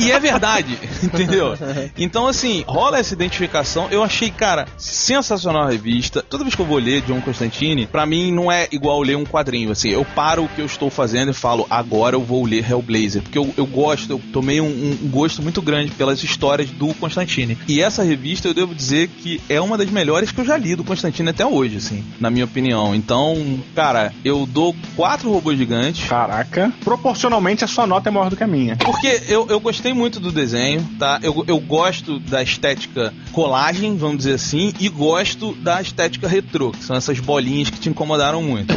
E 0.00 0.10
é 0.10 0.18
verdade, 0.18 0.78
entendeu? 1.02 1.54
Então, 1.96 2.26
assim, 2.26 2.64
rola 2.66 2.98
essa 2.98 3.14
identificação. 3.14 3.88
Eu 3.90 4.02
achei, 4.02 4.30
cara, 4.30 4.66
sensacional 4.76 5.62
a 5.62 5.70
revista. 5.70 6.22
Toda 6.22 6.42
vez 6.42 6.54
que 6.54 6.62
eu 6.62 6.66
vou 6.66 6.78
ler 6.78 7.02
John 7.02 7.20
Constantine, 7.20 7.86
pra 7.86 8.06
mim 8.06 8.32
não 8.32 8.50
é 8.50 8.66
igual 8.72 9.00
ler 9.02 9.16
um 9.16 9.24
quadrinho. 9.24 9.70
Assim, 9.70 9.90
eu 9.90 10.04
paro 10.04 10.44
o 10.44 10.48
que 10.48 10.60
eu 10.60 10.66
estou 10.66 10.90
fazendo 10.90 11.30
e 11.30 11.34
falo, 11.34 11.66
agora 11.70 12.16
eu 12.16 12.22
vou 12.22 12.44
ler 12.44 12.68
Hellblazer. 12.68 13.22
Porque 13.22 13.38
eu, 13.38 13.52
eu 13.56 13.66
gosto, 13.66 14.10
eu 14.10 14.20
tomei 14.32 14.60
um, 14.60 14.66
um 14.66 15.08
gosto 15.08 15.42
muito 15.42 15.62
grande 15.62 15.90
pelas 15.92 16.22
histórias 16.22 16.70
do 16.70 16.92
Constantine. 16.94 17.58
E 17.68 17.80
essa 17.80 18.02
revista, 18.02 18.48
eu 18.48 18.54
devo 18.54 18.74
dizer 18.74 19.08
que 19.08 19.40
é 19.48 19.60
uma 19.60 19.78
das 19.78 19.90
melhores 19.90 20.32
que 20.32 20.40
eu 20.40 20.44
já 20.44 20.56
li 20.56 20.74
do 20.74 20.84
Constantine 20.84 21.30
até 21.30 21.46
hoje, 21.46 21.76
assim, 21.76 22.04
na 22.18 22.30
minha 22.30 22.44
opinião. 22.44 22.94
Então, 22.94 23.62
cara, 23.74 24.12
eu 24.24 24.46
dou 24.46 24.74
quatro 24.96 25.30
robôs 25.30 25.43
gigantes. 25.52 26.08
Caraca. 26.08 26.72
Proporcionalmente 26.84 27.64
a 27.64 27.66
sua 27.66 27.86
nota 27.86 28.08
é 28.08 28.12
maior 28.12 28.30
do 28.30 28.36
que 28.36 28.44
a 28.44 28.46
minha. 28.46 28.76
Porque 28.76 29.22
eu, 29.28 29.46
eu 29.48 29.60
gostei 29.60 29.92
muito 29.92 30.20
do 30.20 30.30
desenho, 30.30 30.86
tá? 30.98 31.18
Eu, 31.22 31.44
eu 31.46 31.58
gosto 31.58 32.18
da 32.20 32.42
estética 32.42 33.12
colagem, 33.32 33.96
vamos 33.96 34.18
dizer 34.18 34.34
assim, 34.34 34.72
e 34.78 34.88
gosto 34.88 35.52
da 35.56 35.80
estética 35.80 36.28
retrô, 36.28 36.70
que 36.70 36.82
são 36.82 36.96
essas 36.96 37.18
bolinhas 37.20 37.70
que 37.70 37.78
te 37.78 37.88
incomodaram 37.88 38.42
muito. 38.42 38.74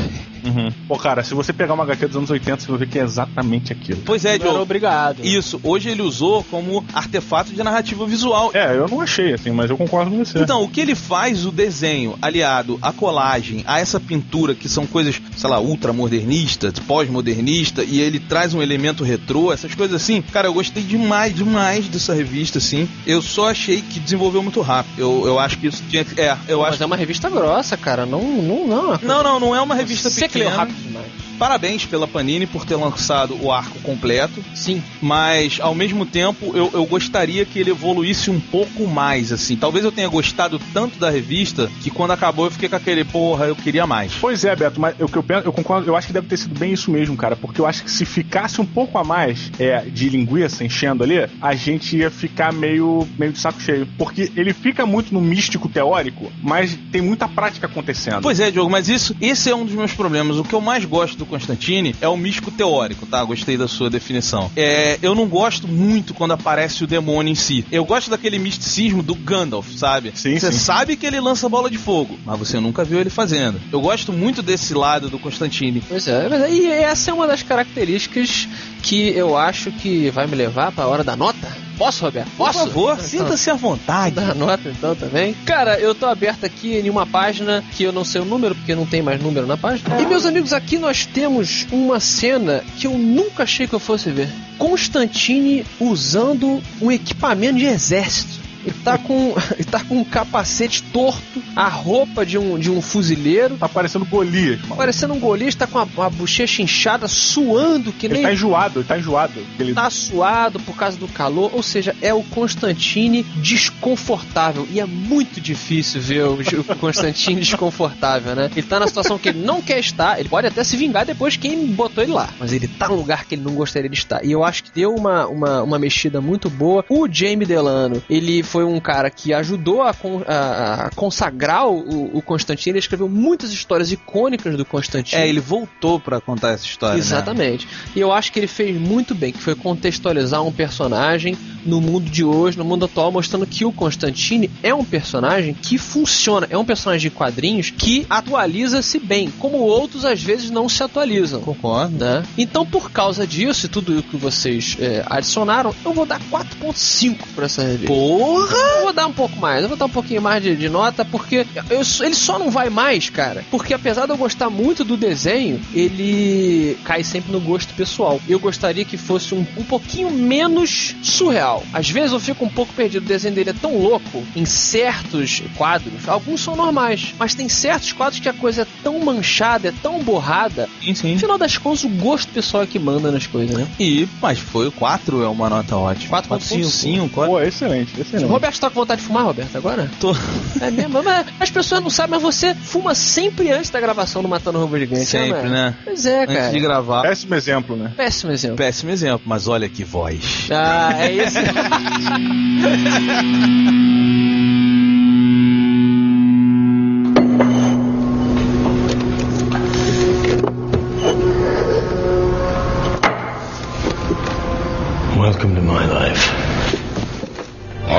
Pô, 0.87 0.97
cara, 0.97 1.23
se 1.23 1.33
você 1.33 1.51
pegar 1.53 1.73
uma 1.73 1.83
HQ 1.83 2.07
dos 2.07 2.17
anos 2.17 2.29
80, 2.29 2.61
você 2.61 2.67
vai 2.67 2.79
ver 2.79 2.87
que 2.87 2.99
é 2.99 3.03
exatamente 3.03 3.71
aquilo. 3.71 4.01
Pois 4.05 4.25
é, 4.25 4.39
Joe. 4.39 4.55
obrigado. 4.57 5.23
Isso, 5.23 5.59
hoje 5.63 5.89
ele 5.89 6.01
usou 6.01 6.43
como 6.43 6.83
artefato 6.93 7.51
de 7.53 7.63
narrativa 7.63 8.05
visual. 8.05 8.51
É, 8.53 8.75
eu 8.75 8.87
não 8.87 9.01
achei 9.01 9.33
assim, 9.33 9.51
mas 9.51 9.69
eu 9.69 9.77
concordo 9.77 10.11
com 10.11 10.23
você. 10.23 10.39
Então, 10.39 10.63
o 10.63 10.69
que 10.69 10.81
ele 10.81 10.95
faz, 10.95 11.45
o 11.45 11.51
desenho, 11.51 12.17
aliado 12.21 12.77
à 12.81 12.91
colagem, 12.91 13.63
a 13.65 13.79
essa 13.79 13.99
pintura, 13.99 14.55
que 14.55 14.69
são 14.69 14.85
coisas, 14.85 15.21
sei 15.35 15.49
lá, 15.49 15.59
ultramodernistas, 15.59 16.79
pós-modernista, 16.79 17.83
e 17.83 17.99
ele 17.99 18.19
traz 18.19 18.53
um 18.53 18.61
elemento 18.61 19.03
retrô, 19.03 19.51
essas 19.51 19.73
coisas 19.75 20.01
assim, 20.01 20.21
cara, 20.21 20.47
eu 20.47 20.53
gostei 20.53 20.83
demais, 20.83 21.35
demais 21.35 21.87
dessa 21.87 22.13
revista, 22.13 22.57
assim. 22.57 22.87
Eu 23.05 23.21
só 23.21 23.49
achei 23.49 23.81
que 23.81 23.99
desenvolveu 23.99 24.41
muito 24.41 24.61
rápido. 24.61 24.93
Eu, 24.97 25.23
eu 25.25 25.39
acho 25.39 25.57
que 25.57 25.67
isso 25.67 25.83
tinha 25.89 26.03
que. 26.03 26.19
É, 26.19 26.35
eu 26.47 26.61
Mas 26.61 26.73
acho. 26.73 26.83
é 26.83 26.85
uma 26.85 26.95
revista 26.95 27.29
grossa, 27.29 27.77
cara. 27.77 28.05
Não, 28.05 28.21
não, 28.21 28.67
não. 28.67 28.99
Não, 29.01 29.23
não, 29.23 29.39
não 29.39 29.55
é 29.55 29.61
uma 29.61 29.75
revista 29.75 30.09
Você 30.09 30.27
que 30.27 30.36
leu 30.37 30.45
pequena. 30.45 30.63
rápido 30.63 30.81
demais. 30.83 31.26
Parabéns 31.37 31.85
pela 31.85 32.07
Panini 32.07 32.47
por 32.47 32.65
ter 32.65 32.75
lançado 32.75 33.37
o 33.41 33.51
arco 33.51 33.79
completo. 33.79 34.43
Sim. 34.55 34.81
mas 35.01 35.59
ao 35.61 35.75
mesmo 35.75 36.05
tempo 36.05 36.51
eu, 36.55 36.69
eu 36.73 36.85
gostaria 36.85 37.45
que 37.45 37.59
ele 37.59 37.71
evoluísse 37.71 38.29
um 38.29 38.39
pouco 38.39 38.87
mais, 38.87 39.31
assim. 39.31 39.55
Talvez 39.55 39.85
eu 39.85 39.91
tenha 39.91 40.07
gostado 40.07 40.59
tanto 40.73 40.99
da 40.99 41.09
revista 41.09 41.69
que 41.81 41.89
quando 41.89 42.11
acabou 42.11 42.45
eu 42.45 42.51
fiquei 42.51 42.69
com 42.69 42.75
aquele, 42.75 43.03
porra, 43.03 43.45
eu 43.45 43.55
queria 43.55 43.85
mais. 43.85 44.13
Pois 44.19 44.43
é, 44.43 44.55
Beto, 44.55 44.79
mas 44.79 44.95
o 44.99 45.07
que 45.07 45.17
eu 45.17 45.23
penso, 45.23 45.45
eu 45.45 45.53
concordo, 45.53 45.87
eu 45.87 45.95
acho 45.95 46.07
que 46.07 46.13
deve 46.13 46.27
ter 46.27 46.37
sido 46.37 46.57
bem 46.57 46.73
isso 46.73 46.91
mesmo, 46.91 47.15
cara, 47.15 47.35
porque 47.35 47.61
eu 47.61 47.65
acho 47.65 47.83
que 47.83 47.91
se 47.91 48.05
ficasse 48.05 48.59
um 48.59 48.65
pouco 48.65 48.97
a 48.97 49.03
mais 49.03 49.51
é, 49.59 49.81
de 49.81 50.09
linguiça 50.09 50.63
enchendo 50.63 51.03
ali, 51.03 51.27
a 51.41 51.55
gente 51.55 51.97
ia 51.97 52.09
ficar 52.09 52.51
meio, 52.51 53.07
meio 53.17 53.31
de 53.31 53.39
saco 53.39 53.61
cheio. 53.61 53.87
Porque 53.97 54.31
ele 54.35 54.53
fica 54.53 54.85
muito 54.85 55.13
no 55.13 55.21
místico 55.21 55.69
teórico, 55.69 56.31
mas 56.41 56.77
tem 56.91 57.01
muita 57.01 57.27
prática 57.27 57.67
acontecendo. 57.67 58.21
Pois 58.21 58.39
é, 58.39 58.49
Diogo, 58.49 58.69
mas 58.69 58.89
isso, 58.89 59.15
esse 59.21 59.49
é 59.49 59.55
um 59.55 59.65
dos 59.65 59.75
meus 59.75 59.93
problemas. 59.93 60.37
O 60.37 60.43
que 60.43 60.53
eu 60.53 60.61
mais 60.61 60.83
gosto 60.85 61.17
do 61.17 61.25
Constantine 61.27 61.95
é 62.01 62.07
o 62.07 62.17
místico 62.17 62.51
teórico, 62.51 63.05
tá? 63.05 63.23
Gostei 63.23 63.57
da 63.57 63.67
sua 63.67 63.89
definição. 63.89 64.51
É, 64.55 64.97
eu 65.01 65.13
não 65.13 65.27
gosto 65.27 65.67
muito 65.67 66.13
quando 66.13 66.31
aparece 66.31 66.83
o 66.83 66.87
demônio 66.87 67.31
em 67.31 67.35
si. 67.35 67.65
Eu 67.71 67.85
gosto 67.85 68.09
daquele 68.09 68.39
misticismo 68.39 69.03
do 69.03 69.15
Gandalf, 69.15 69.67
sabe? 69.75 70.11
Sim, 70.15 70.39
você 70.39 70.51
sim. 70.51 70.59
sabe 70.59 70.95
que 70.95 71.05
ele 71.05 71.19
lança 71.19 71.49
bola 71.49 71.69
de 71.69 71.77
fogo, 71.77 72.17
mas 72.25 72.39
você 72.39 72.59
nunca 72.59 72.83
viu 72.83 72.99
ele 72.99 73.09
fazendo. 73.09 73.59
Eu 73.71 73.81
gosto 73.81 74.11
muito 74.11 74.41
desse 74.41 74.73
lado 74.73 75.09
do 75.09 75.19
Constantine. 75.19 75.83
Pois 75.87 76.07
é, 76.07 76.27
mas 76.29 76.51
e 76.51 76.67
essa 76.67 77.11
é 77.11 77.13
uma 77.13 77.27
das 77.27 77.43
características 77.43 78.47
que 78.81 79.09
eu 79.09 79.37
acho 79.37 79.71
que 79.71 80.09
vai 80.09 80.27
me 80.27 80.35
levar 80.35 80.71
pra 80.71 80.87
hora 80.87 81.03
da 81.03 81.15
nota. 81.15 81.66
Posso, 81.77 82.03
Roberto? 82.03 82.29
Posso? 82.37 82.59
Por 82.59 82.67
favor, 82.67 82.99
sinta-se 82.99 83.49
à 83.49 83.53
vontade. 83.53 84.15
Dar 84.15 84.33
nota 84.35 84.69
então 84.69 84.95
também. 84.95 85.33
Cara, 85.45 85.79
eu 85.79 85.93
tô 85.93 86.05
aberto 86.07 86.45
aqui 86.45 86.77
em 86.77 86.89
uma 86.89 87.05
página 87.05 87.63
que 87.75 87.83
eu 87.83 87.91
não 87.91 88.03
sei 88.03 88.21
o 88.21 88.25
número, 88.25 88.55
porque 88.55 88.73
não 88.75 88.85
tem 88.85 89.01
mais 89.01 89.21
número 89.21 89.45
na 89.45 89.57
página. 89.57 90.01
E 90.01 90.05
meus 90.05 90.25
amigos, 90.25 90.53
aqui 90.53 90.77
nós 90.77 91.05
temos 91.05 91.67
uma 91.71 91.99
cena 91.99 92.63
que 92.77 92.87
eu 92.87 92.97
nunca 92.97 93.43
achei 93.43 93.67
que 93.67 93.73
eu 93.73 93.79
fosse 93.79 94.09
ver. 94.09 94.29
Constantine 94.57 95.65
usando 95.79 96.61
um 96.81 96.91
equipamento 96.91 97.59
de 97.59 97.65
exército. 97.65 98.46
Ele 98.67 98.75
tá 98.83 98.97
com, 98.97 99.33
ele 99.55 99.63
tá 99.71 99.81
com 99.81 99.97
um 99.97 100.03
capacete 100.03 100.83
torto, 100.83 101.41
a 101.55 101.69
roupa 101.69 102.25
de 102.25 102.37
um, 102.37 102.59
de 102.59 102.69
um 102.69 102.81
fuzileiro, 102.81 103.55
Tá 103.57 103.69
parecendo 103.69 104.03
Golias, 104.05 104.61
mano. 104.63 104.75
parecendo 104.75 105.13
um 105.13 105.19
golista, 105.19 105.65
tá 105.65 105.71
com 105.71 106.01
a, 106.01 106.05
a 106.05 106.09
bochecha 106.09 106.61
inchada, 106.61 107.07
suando 107.07 107.93
que 107.93 108.07
Ele 108.07 108.15
nem 108.15 108.23
tá 108.23 108.33
enjoado, 108.33 108.79
ele 108.79 108.87
tá 108.87 108.97
enjoado. 108.97 109.33
Ele 109.57 109.73
tá 109.73 109.89
suado 109.89 110.59
por 110.59 110.75
causa 110.75 110.97
do 110.97 111.07
calor, 111.07 111.51
ou 111.53 111.63
seja, 111.63 111.95
é 112.01 112.13
o 112.13 112.21
Constantine 112.23 113.23
desconfortável. 113.37 114.67
E 114.69 114.79
é 114.79 114.85
muito 114.85 115.39
difícil 115.39 116.01
ver 116.01 116.23
o, 116.25 116.33
o 116.33 116.75
Constantine 116.75 117.39
desconfortável, 117.41 118.35
né? 118.35 118.49
Ele 118.55 118.67
tá 118.67 118.79
na 118.79 118.87
situação 118.87 119.17
que 119.17 119.29
ele 119.29 119.39
não 119.39 119.61
quer 119.61 119.79
estar, 119.79 120.19
ele 120.19 120.27
pode 120.27 120.47
até 120.47 120.63
se 120.63 120.75
vingar 120.75 121.05
depois 121.05 121.33
de 121.33 121.39
quem 121.39 121.67
botou 121.67 122.03
ele 122.03 122.11
lá, 122.11 122.29
mas 122.39 122.51
ele 122.51 122.67
tá 122.67 122.89
num 122.89 122.95
lugar 122.95 123.25
que 123.25 123.35
ele 123.35 123.43
não 123.43 123.53
gostaria 123.53 123.89
de 123.89 123.97
estar. 123.97 124.25
E 124.25 124.31
eu 124.31 124.43
acho 124.43 124.63
que 124.65 124.71
deu 124.71 124.93
uma, 124.93 125.25
uma, 125.27 125.63
uma 125.63 125.79
mexida 125.79 126.19
muito 126.19 126.49
boa. 126.49 126.83
O 126.89 127.07
Jamie 127.09 127.45
Delano, 127.45 128.03
ele 128.09 128.43
foi 128.43 128.56
um 128.63 128.79
cara 128.79 129.09
que 129.09 129.33
ajudou 129.33 129.81
a, 129.81 129.89
a- 130.27 130.85
a 130.85 130.89
consagrar 130.95 131.67
o, 131.67 132.17
o 132.17 132.21
Constantine, 132.21 132.71
ele 132.73 132.79
escreveu 132.79 133.07
muitas 133.09 133.51
histórias 133.51 133.91
icônicas 133.91 134.55
do 134.55 134.65
Constantine. 134.65 135.21
É, 135.21 135.27
ele 135.27 135.39
voltou 135.39 135.99
pra 135.99 136.19
contar 136.21 136.51
essa 136.51 136.65
história. 136.65 136.95
né? 136.95 136.99
Exatamente. 136.99 137.67
E 137.95 137.99
eu 137.99 138.11
acho 138.11 138.31
que 138.31 138.39
ele 138.39 138.47
fez 138.47 138.79
muito 138.79 139.13
bem, 139.15 139.31
que 139.31 139.41
foi 139.41 139.55
contextualizar 139.55 140.43
um 140.43 140.51
personagem 140.51 141.37
no 141.65 141.81
mundo 141.81 142.09
de 142.09 142.23
hoje, 142.23 142.57
no 142.57 142.63
mundo 142.63 142.85
atual, 142.85 143.11
mostrando 143.11 143.45
que 143.45 143.65
o 143.65 143.71
Constantine 143.73 144.49
é 144.63 144.73
um 144.73 144.85
personagem 144.85 145.53
que 145.53 145.77
funciona, 145.77 146.47
é 146.49 146.57
um 146.57 146.63
personagem 146.63 147.09
de 147.09 147.15
quadrinhos 147.15 147.69
que 147.69 148.05
atualiza-se 148.09 148.99
bem, 148.99 149.29
como 149.39 149.57
outros 149.57 150.05
às 150.05 150.21
vezes 150.21 150.49
não 150.49 150.69
se 150.69 150.81
atualizam. 150.83 151.41
Concordo. 151.41 151.97
Né? 151.97 152.23
Então, 152.37 152.65
por 152.65 152.89
causa 152.91 153.25
disso 153.27 153.65
e 153.65 153.69
tudo 153.69 153.99
o 153.99 154.03
que 154.03 154.15
vocês 154.15 154.77
é, 154.79 155.03
adicionaram, 155.07 155.73
eu 155.83 155.93
vou 155.93 156.05
dar 156.05 156.21
4.5 156.31 157.17
pra 157.35 157.45
essa 157.45 157.63
revista. 157.63 157.87
Porra! 157.87 158.46
Eu 158.49 158.83
vou 158.83 158.93
dar 158.93 159.07
um 159.07 159.13
pouco 159.13 159.37
mais, 159.39 159.61
eu 159.63 159.67
vou 159.67 159.77
dar 159.77 159.85
um 159.85 159.89
pouquinho 159.89 160.21
mais 160.21 160.41
de, 160.41 160.55
de 160.55 160.69
nota, 160.69 161.03
porque 161.03 161.45
eu- 161.69 161.81
ele 162.05 162.15
só 162.15 162.39
não 162.39 162.49
vai 162.49 162.69
mais, 162.69 163.09
cara. 163.09 163.43
Porque 163.51 163.73
apesar 163.73 164.05
de 164.05 164.11
eu 164.11 164.17
gostar 164.17 164.49
muito 164.49 164.83
do 164.83 164.95
desenho, 164.95 165.59
ele 165.73 166.77
cai 166.83 167.03
sempre 167.03 167.31
no 167.31 167.39
gosto 167.39 167.73
pessoal. 167.73 168.19
Eu 168.27 168.39
gostaria 168.39 168.85
que 168.85 168.97
fosse 168.97 169.33
um, 169.35 169.45
um 169.57 169.63
pouquinho 169.63 170.09
menos 170.11 170.95
surreal. 171.01 171.63
Às 171.73 171.89
vezes 171.89 172.11
eu 172.13 172.19
fico 172.19 172.45
um 172.45 172.49
pouco 172.49 172.73
perdido, 172.73 173.03
o 173.03 173.07
desenho 173.07 173.35
dele 173.35 173.49
é 173.49 173.53
tão 173.53 173.77
louco 173.77 174.23
em 174.35 174.45
certos 174.45 175.41
quadros. 175.55 176.07
Alguns 176.07 176.41
são 176.41 176.55
normais, 176.55 177.13
mas 177.17 177.33
tem 177.35 177.49
certos 177.49 177.91
quadros 177.93 178.19
que 178.19 178.29
a 178.29 178.33
coisa 178.33 178.61
é 178.63 178.67
tão 178.83 178.99
manchada, 178.99 179.69
é 179.69 179.73
tão 179.81 179.99
borrada. 179.99 180.69
Sim, 180.83 180.93
sim. 180.95 181.13
No 181.13 181.19
final 181.19 181.37
das 181.37 181.57
contas, 181.57 181.83
o 181.83 181.89
gosto 181.89 182.29
pessoal 182.31 182.63
é 182.63 182.67
que 182.67 182.79
manda 182.79 183.11
nas 183.11 183.27
coisas, 183.27 183.55
né? 183.57 183.67
E, 183.79 184.07
mas 184.21 184.39
foi 184.39 184.67
o 184.67 184.71
4, 184.71 185.23
é 185.23 185.27
uma 185.27 185.49
nota 185.49 185.75
ótima. 185.75 186.21
4.5. 186.21 186.63
5, 186.63 187.25
Pô, 187.27 187.41
excelente, 187.41 187.93
O 187.97 188.01
excelente. 188.01 188.27
Roberto 188.37 188.59
tá 188.59 188.69
com 188.69 188.75
vontade 188.75 189.01
de 189.01 189.07
fumar, 189.07 189.25
Roberto, 189.25 189.57
agora? 189.57 189.89
Tô. 189.99 190.15
É 190.61 190.69
mesmo? 190.69 191.01
Mas 191.01 191.25
as 191.39 191.49
pessoas 191.49 191.81
não 191.81 191.89
sabem, 191.89 192.11
mas 192.11 192.21
você 192.21 192.53
fuma 192.53 192.93
sempre 192.93 193.51
antes 193.51 193.71
da 193.71 193.79
gravação 193.79 194.21
do 194.21 194.27
Matando 194.27 194.59
Robô 194.59 194.77
Gigante. 194.77 195.05
Sempre, 195.05 195.41
mano? 195.43 195.49
né? 195.49 195.73
Pois 195.83 196.05
é, 196.05 196.21
Antes 196.23 196.35
cara. 196.35 196.51
de 196.51 196.59
gravar. 196.59 197.01
Péssimo 197.01 197.33
exemplo, 197.33 197.75
né? 197.75 197.91
Péssimo 197.97 198.31
exemplo. 198.31 198.57
Péssimo 198.57 198.91
exemplo, 198.91 199.21
mas 199.25 199.47
olha 199.47 199.67
que 199.67 199.83
voz. 199.83 200.47
Ah, 200.51 200.93
é 200.99 201.17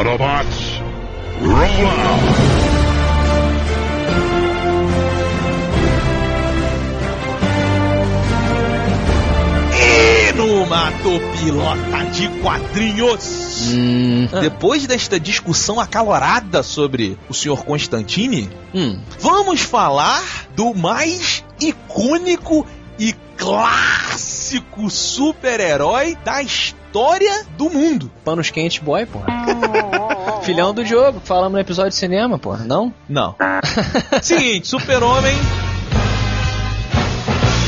esse. 0.07 0.79
E 9.81 10.33
numa 10.35 10.93
topilota 11.03 12.05
de 12.13 12.29
quadrinhos. 12.41 13.73
Hum, 13.73 14.29
Depois 14.41 14.87
desta 14.87 15.19
discussão 15.19 15.81
acalorada 15.81 16.63
sobre 16.63 17.19
o 17.29 17.35
Sr. 17.35 17.65
Constantine, 17.65 18.49
hum. 18.73 19.01
vamos 19.19 19.63
falar 19.63 20.23
do 20.55 20.75
mais 20.75 21.45
icônico 21.61 22.65
e 22.99 23.15
clássico 23.37 24.89
super-herói 24.91 26.17
da 26.25 26.41
história 26.43 26.78
do 27.57 27.71
mundo. 27.71 28.11
Panos 28.25 28.51
quentes 28.51 28.79
boy, 28.79 29.07
porra. 29.07 29.27
Filhão 30.43 30.73
do 30.73 30.85
Diogo, 30.85 31.21
falamos 31.25 31.53
no 31.53 31.59
episódio 31.59 31.91
de 31.91 31.97
cinema, 31.97 32.39
porra. 32.39 32.65
Não? 32.65 32.93
Não. 33.09 33.35
Seguinte, 34.23 34.67
Super-Homem 34.69 35.35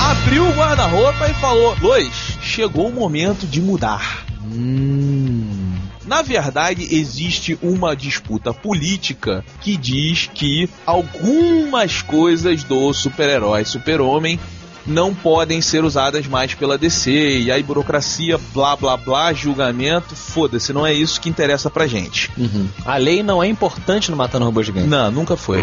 abriu 0.00 0.44
o 0.46 0.52
guarda-roupa 0.52 1.28
e 1.28 1.34
falou: 1.34 1.76
Lois, 1.80 2.12
chegou 2.40 2.88
o 2.88 2.92
momento 2.92 3.46
de 3.46 3.60
mudar. 3.60 4.24
Hum. 4.44 5.76
Na 6.04 6.22
verdade, 6.22 6.88
existe 6.96 7.58
uma 7.62 7.94
disputa 7.94 8.52
política 8.52 9.44
que 9.60 9.76
diz 9.76 10.28
que 10.32 10.68
algumas 10.84 12.02
coisas 12.02 12.64
do 12.64 12.92
super-herói 12.92 13.64
Super-Homem 13.64 14.40
não 14.86 15.14
podem 15.14 15.60
ser 15.60 15.84
usadas 15.84 16.26
mais 16.26 16.54
pela 16.54 16.78
DC. 16.78 17.10
E 17.10 17.52
aí, 17.52 17.62
burocracia, 17.62 18.38
blá 18.52 18.76
blá 18.76 18.96
blá, 18.96 19.32
julgamento, 19.32 20.14
foda-se, 20.14 20.72
não 20.72 20.86
é 20.86 20.92
isso 20.92 21.20
que 21.20 21.28
interessa 21.28 21.70
pra 21.70 21.86
gente. 21.86 22.30
Uhum. 22.36 22.68
A 22.84 22.96
lei 22.96 23.22
não 23.22 23.42
é 23.42 23.46
importante 23.46 24.10
no 24.10 24.16
Matando 24.16 24.44
Robôs 24.44 24.66
Gigantes. 24.66 24.90
Não, 24.90 25.10
nunca 25.10 25.36
foi. 25.36 25.62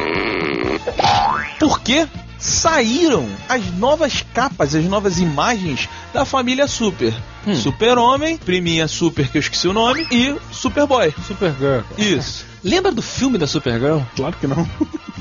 Porque 1.60 2.08
saíram 2.38 3.28
as 3.50 3.66
novas 3.74 4.24
capas, 4.34 4.76
as 4.76 4.86
novas 4.86 5.20
imagens 5.20 5.90
da 6.14 6.24
família 6.24 6.68
Super. 6.68 7.14
Hum. 7.48 7.56
Super-Homem, 7.56 8.38
priminha 8.38 8.88
Super, 8.88 9.28
que 9.30 9.38
eu 9.38 9.42
esqueci 9.42 9.68
o 9.68 9.74
nome, 9.74 10.06
e 10.12 10.36
Superboy. 10.52 11.14
Supergirl. 11.26 11.82
Isso. 11.98 12.46
Lembra 12.64 12.92
do 12.92 13.02
filme 13.02 13.38
da 13.38 13.48
Supergirl? 13.48 14.00
Claro 14.16 14.36
que 14.40 14.48
não. 14.48 14.68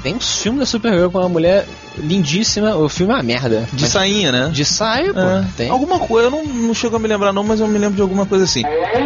Tem 0.02 0.14
um 0.14 0.20
filme 0.20 0.58
da 0.58 0.66
Supergirl 0.66 1.10
com 1.10 1.18
uma 1.18 1.28
mulher 1.28 1.66
lindíssima. 1.98 2.74
O 2.76 2.88
filme 2.88 3.12
é 3.12 3.16
uma 3.16 3.22
merda. 3.22 3.68
De 3.72 3.82
Mas- 3.82 3.92
sainha, 3.92 4.32
né? 4.32 4.50
de 4.52 4.64
saia, 4.64 5.12
pô. 5.12 5.20
É. 5.20 5.44
Tem. 5.56 5.68
Alguma 5.70 5.98
coisa, 5.98 6.26
eu 6.28 6.30
não, 6.30 6.44
não 6.44 6.74
chego 6.74 6.96
a 6.96 6.98
me 6.98 7.08
lembrar 7.08 7.32
não, 7.32 7.42
mas 7.42 7.60
eu 7.60 7.66
me 7.68 7.78
lembro 7.78 7.96
de 7.96 8.02
alguma 8.02 8.26
coisa 8.26 8.44
assim. 8.44 8.62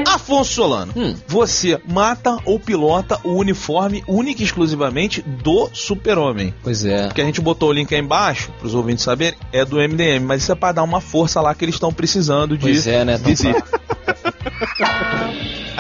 Afonso 0.07 0.53
Solano, 0.55 0.93
Hum. 0.97 1.15
você 1.27 1.81
mata 1.89 2.37
ou 2.45 2.59
pilota 2.59 3.19
o 3.25 3.35
uniforme 3.35 4.03
única 4.07 4.43
e 4.43 4.45
exclusivamente 4.45 5.23
do 5.23 5.69
super-homem. 5.73 6.55
Pois 6.63 6.85
é. 6.85 7.07
Porque 7.07 7.21
a 7.21 7.25
gente 7.25 7.41
botou 7.41 7.71
o 7.71 7.73
link 7.73 7.95
aí 7.95 8.01
embaixo, 8.01 8.51
pros 8.59 8.75
ouvintes 8.75 9.05
saberem, 9.05 9.39
é 9.53 9.65
do 9.65 9.77
MDM, 9.81 10.25
mas 10.25 10.43
isso 10.43 10.53
é 10.53 10.55
pra 10.55 10.73
dar 10.73 10.83
uma 10.83 11.01
força 11.01 11.41
lá 11.41 11.55
que 11.55 11.65
eles 11.65 11.75
estão 11.77 11.93
precisando 11.93 12.57
de 12.57 12.63
Pois 12.63 12.87
é, 12.87 13.05
né? 13.05 13.10
Visita. 13.19 13.63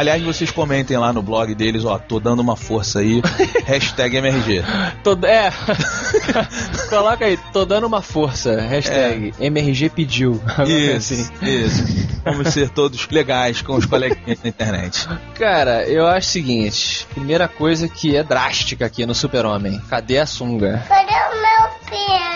Aliás, 0.00 0.22
vocês 0.22 0.50
comentem 0.50 0.96
lá 0.96 1.12
no 1.12 1.20
blog 1.20 1.54
deles, 1.54 1.84
ó, 1.84 1.98
tô 1.98 2.18
dando 2.18 2.40
uma 2.40 2.56
força 2.56 3.00
aí, 3.00 3.20
hashtag 3.66 4.16
MRG. 4.16 4.62
Tô, 5.04 5.12
é. 5.26 5.52
Coloca 6.88 7.26
aí, 7.26 7.36
tô 7.52 7.66
dando 7.66 7.86
uma 7.86 8.00
força. 8.00 8.62
Hashtag 8.62 9.34
MRG 9.38 9.90
pediu. 9.90 10.40
Isso, 10.66 11.12
assim. 11.12 11.30
isso. 11.42 11.84
Vamos 12.24 12.48
ser 12.48 12.70
todos 12.70 13.06
legais 13.08 13.60
com 13.60 13.74
os 13.74 13.84
coleguinhas 13.84 14.38
na 14.42 14.48
internet. 14.48 15.06
Cara, 15.34 15.84
eu 15.86 16.06
acho 16.06 16.28
o 16.28 16.32
seguinte: 16.32 17.06
primeira 17.12 17.46
coisa 17.46 17.86
que 17.86 18.16
é 18.16 18.22
drástica 18.22 18.86
aqui 18.86 19.04
no 19.04 19.14
Super-Homem. 19.14 19.82
Cadê 19.90 20.18
a 20.18 20.24
sunga? 20.24 20.82
Cadê 20.88 21.12
o 21.12 21.42
meu 21.42 21.68
pinto, 21.90 22.29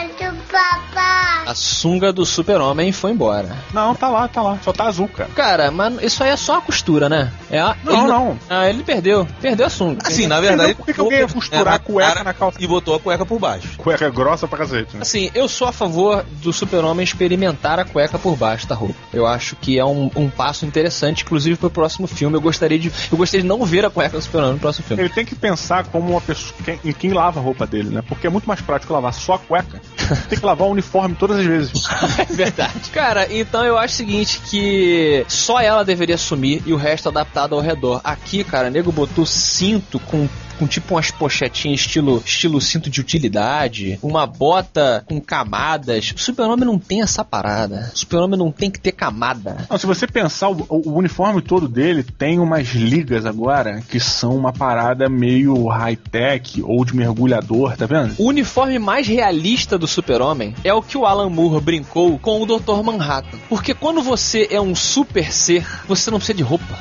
papai? 0.45 1.47
A 1.47 1.55
sunga 1.55 2.13
do 2.13 2.25
Super-Homem 2.25 2.91
foi 2.93 3.11
embora. 3.11 3.57
Não, 3.73 3.95
tá 3.95 4.09
lá, 4.09 4.27
tá 4.29 4.41
lá. 4.41 4.59
Só 4.63 4.73
tá 4.73 4.85
azul, 4.85 5.09
cara. 5.09 5.31
Cara, 5.35 5.71
mas 5.71 6.03
isso 6.03 6.23
aí 6.23 6.31
é 6.31 6.37
só 6.37 6.59
a 6.59 6.61
costura, 6.61 7.09
né? 7.09 7.33
É 7.51 7.61
a, 7.61 7.77
Não, 7.85 7.93
ele 7.93 8.07
não. 8.07 8.39
Ah, 8.49 8.69
ele 8.69 8.83
perdeu. 8.83 9.27
Perdeu 9.41 9.67
a 9.67 9.71
sunga. 9.71 10.01
Assim, 10.07 10.27
na 10.27 10.41
verdade, 10.41 10.75
Por 10.75 10.87
que 10.87 10.95
que 10.95 11.01
alguém 11.01 11.19
ia 11.21 11.29
costurar 11.29 11.75
a 11.75 11.79
cueca 11.79 12.09
cara 12.13 12.25
na 12.25 12.35
calça? 12.35 12.59
E 12.61 12.67
botou 12.67 12.95
a 12.95 13.01
cueca 13.01 13.27
por 13.27 13.39
baixo. 13.39 13.77
Cueca 13.77 14.09
grossa 14.09 14.49
pra 14.49 14.59
cacete, 14.59 14.97
né? 14.97 15.03
Assim, 15.03 15.31
eu 15.35 15.49
sou 15.49 15.69
a 15.69 15.73
favor 15.73 16.25
do 16.43 16.53
super-homem 16.53 17.05
experimentar 17.05 17.79
a 17.79 17.85
cueca 17.85 18.19
por 18.19 18.37
baixo 18.37 18.67
da 18.67 18.75
roupa. 18.75 18.95
Eu 19.13 19.27
acho 19.27 19.57
que 19.57 19.79
é 19.79 19.85
um, 19.85 20.11
um 20.17 20.31
passo 20.31 20.65
interessante, 20.65 21.25
inclusive 21.25 21.57
pro 21.57 21.71
próximo 21.71 22.07
filme. 22.07 22.37
Eu 22.37 22.41
gostaria 22.41 22.79
de, 22.79 22.91
eu 23.11 23.19
gostaria 23.19 23.43
de 23.43 23.49
não 23.49 23.65
ver 23.65 23.85
a 23.85 23.91
cueca 23.91 24.17
do 24.17 24.23
super-homem 24.23 24.55
no 24.55 24.61
próximo 24.61 24.87
filme. 24.87 25.03
Ele 25.03 25.11
tem 25.11 25.25
que 25.25 25.35
pensar 25.35 25.85
como 25.87 26.11
uma 26.11 26.21
pessoa 26.21 26.55
em 26.85 26.93
quem 26.93 27.13
lava 27.13 27.41
a 27.41 27.43
roupa 27.43 27.67
dele, 27.67 27.91
né? 27.91 28.03
Porque 28.07 28.27
é 28.27 28.31
muito 28.31 28.47
mais 28.47 28.61
prático 28.61 28.93
lavar 28.93 29.13
só 29.13 29.35
a 29.35 29.39
cueca. 29.39 29.81
Tem 30.35 30.41
que 30.41 30.47
lavar 30.47 30.67
o 30.67 30.71
uniforme 30.71 31.15
todas 31.15 31.39
as 31.39 31.47
vezes. 31.47 31.73
É 32.19 32.25
verdade. 32.33 32.91
Cara, 32.93 33.27
então 33.31 33.65
eu 33.65 33.77
acho 33.77 33.95
o 33.95 33.97
seguinte, 33.97 34.41
que 34.49 35.25
só 35.29 35.61
ela 35.61 35.85
deveria 35.85 36.15
assumir 36.15 36.63
e 36.67 36.73
o 36.73 36.77
resto 36.77 37.09
adaptado 37.09 37.55
ao 37.55 37.61
redor. 37.61 38.01
Aqui, 38.05 38.45
cara, 38.45 38.71
nego 38.71 38.93
botou 38.93 39.27
cinto 39.27 39.99
com 39.99 40.29
com 40.59 40.67
tipo 40.67 40.95
umas 40.95 41.11
pochetinhas 41.11 41.81
estilo, 41.81 42.23
estilo 42.25 42.61
cinto 42.61 42.91
de 42.91 43.01
utilidade, 43.01 43.99
uma 44.03 44.27
bota 44.27 45.05
com 45.07 45.21
camadas. 45.21 46.13
O 46.15 46.19
super-homem 46.19 46.65
não 46.65 46.79
tem 46.79 47.03
essa 47.03 47.25
parada. 47.25 47.91
O 47.95 47.99
super-homem 47.99 48.39
não 48.39 48.51
tem 48.51 48.71
que 48.71 48.81
ter 48.81 48.93
camada. 48.93 49.67
Não, 49.69 49.79
se 49.79 49.87
você 49.87 50.07
pensar, 50.07 50.49
o, 50.49 50.67
o 50.69 50.99
uniforme 50.99 51.41
todo 51.43 51.69
dele 51.69 52.03
tem 52.03 52.39
umas 52.39 52.69
ligas 52.69 53.27
agora 53.27 53.83
que 53.89 54.01
são 54.01 54.37
uma 54.37 54.53
parada 54.53 55.09
meio 55.09 55.67
high-tech 55.67 56.63
ou 56.63 56.85
de 56.85 56.95
mergulhador, 56.95 57.77
tá 57.77 57.87
vendo? 57.87 58.15
O 58.19 58.29
uniforme 58.29 58.79
mais 58.79 59.07
realista 59.07 59.79
do 59.79 59.87
Super-Homem 59.87 60.55
é 60.65 60.73
o 60.73 60.83
que 60.83 60.97
o 60.97 61.07
Alan 61.07 61.31
Moore 61.31 61.63
brincou 61.63 62.19
com 62.19 62.41
o 62.41 62.47
Dr. 62.47 62.83
Manhattan. 62.83 63.39
Porque 63.49 63.75
quando 63.75 64.03
você 64.03 64.49
é 64.51 64.61
um 64.61 64.75
super 64.75 65.33
ser, 65.33 65.67
você 65.87 66.11
não 66.11 66.19
precisa 66.19 66.37
de 66.37 66.43
roupa. 66.43 66.79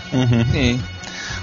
Sim. 0.51 0.81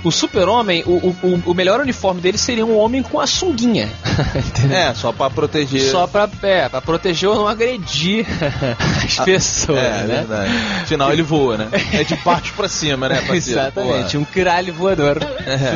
O 0.03 0.11
Super-Homem, 0.11 0.83
o, 0.87 0.91
o, 0.91 1.17
o- 1.23 1.43
o 1.51 1.55
melhor 1.55 1.81
uniforme 1.81 2.21
dele 2.21 2.39
seria 2.39 2.65
um 2.65 2.77
homem 2.79 3.03
com 3.03 3.21
a 3.21 3.27
sunguinha. 3.27 3.89
É, 4.71 4.93
só 4.95 5.11
pra 5.13 5.31
proteger. 5.31 5.91
Só 5.91 6.07
pra, 6.07 6.29
é, 6.43 6.69
pra 6.69 6.81
proteger 6.81 7.29
ou 7.29 7.35
não 7.35 7.47
agredir 7.49 8.27
as 9.05 9.19
pessoas, 9.25 9.79
É, 9.79 9.91
né? 10.03 10.05
verdade. 10.19 10.53
Afinal, 10.83 11.13
ele 11.13 11.23
voa, 11.23 11.57
né? 11.57 11.69
É 11.93 12.05
de 12.05 12.15
baixo 12.17 12.53
pra 12.55 12.69
cima, 12.69 13.09
né, 13.09 13.17
parceiro? 13.27 13.61
Exatamente, 13.61 14.17
um 14.19 14.25
cralho 14.25 14.73
voador 14.75 15.19
É. 15.47 15.75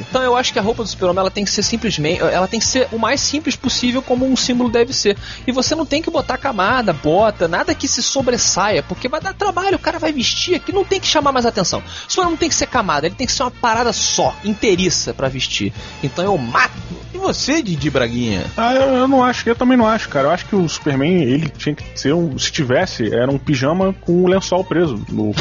Então 0.00 0.22
eu 0.22 0.34
acho 0.36 0.52
que 0.52 0.58
a 0.58 0.62
roupa 0.62 0.82
do 0.82 0.88
super-homem 0.88 1.20
ela 1.20 1.30
tem 1.30 1.44
que 1.44 1.50
ser 1.50 1.62
simplesmente, 1.62 2.20
ela 2.20 2.48
tem 2.48 2.58
que 2.58 2.66
ser 2.66 2.88
o 2.90 2.98
mais 2.98 3.20
simples 3.20 3.54
possível 3.54 4.02
como 4.02 4.26
um 4.26 4.36
símbolo 4.36 4.70
deve 4.70 4.92
ser. 4.92 5.16
E 5.46 5.52
você 5.52 5.74
não 5.74 5.84
tem 5.86 6.02
que 6.02 6.10
botar 6.10 6.38
camada, 6.38 6.92
bota, 6.92 7.46
nada 7.46 7.74
que 7.74 7.86
se 7.86 8.02
sobressaia, 8.02 8.82
porque 8.82 9.08
vai 9.08 9.20
dar 9.20 9.34
trabalho, 9.34 9.76
o 9.76 9.80
cara 9.80 9.98
vai 9.98 10.12
vestir 10.12 10.54
aqui, 10.56 10.72
não 10.72 10.84
tem 10.84 10.98
que 10.98 11.06
chamar 11.06 11.30
mais 11.32 11.46
atenção. 11.46 11.80
O 11.80 12.12
super 12.12 12.24
não 12.24 12.36
tem 12.36 12.48
que 12.48 12.54
ser 12.54 12.66
camada, 12.66 13.06
ele 13.06 13.14
tem 13.14 13.26
que 13.26 13.32
ser 13.32 13.42
uma 13.42 13.50
parada 13.62 13.92
só, 13.92 14.34
inteiriça 14.44 15.14
pra 15.14 15.28
vestir. 15.28 15.72
Então 16.02 16.24
eu 16.24 16.36
mato. 16.36 16.72
E 17.14 17.18
você, 17.18 17.62
Didi 17.62 17.88
Braguinha? 17.88 18.44
Ah, 18.56 18.74
eu, 18.74 18.88
eu 18.96 19.08
não 19.08 19.22
acho, 19.22 19.48
eu 19.48 19.54
também 19.54 19.76
não 19.76 19.86
acho, 19.86 20.08
cara. 20.08 20.28
Eu 20.28 20.30
acho 20.32 20.46
que 20.46 20.56
o 20.56 20.68
Superman, 20.68 21.22
ele 21.22 21.48
tinha 21.48 21.74
que 21.74 21.84
ser 21.94 22.12
um. 22.12 22.36
Se 22.38 22.50
tivesse, 22.50 23.14
era 23.14 23.30
um 23.30 23.38
pijama 23.38 23.94
com 24.00 24.24
um 24.24 24.26
lençol 24.26 24.64
preso 24.64 25.00
no 25.08 25.32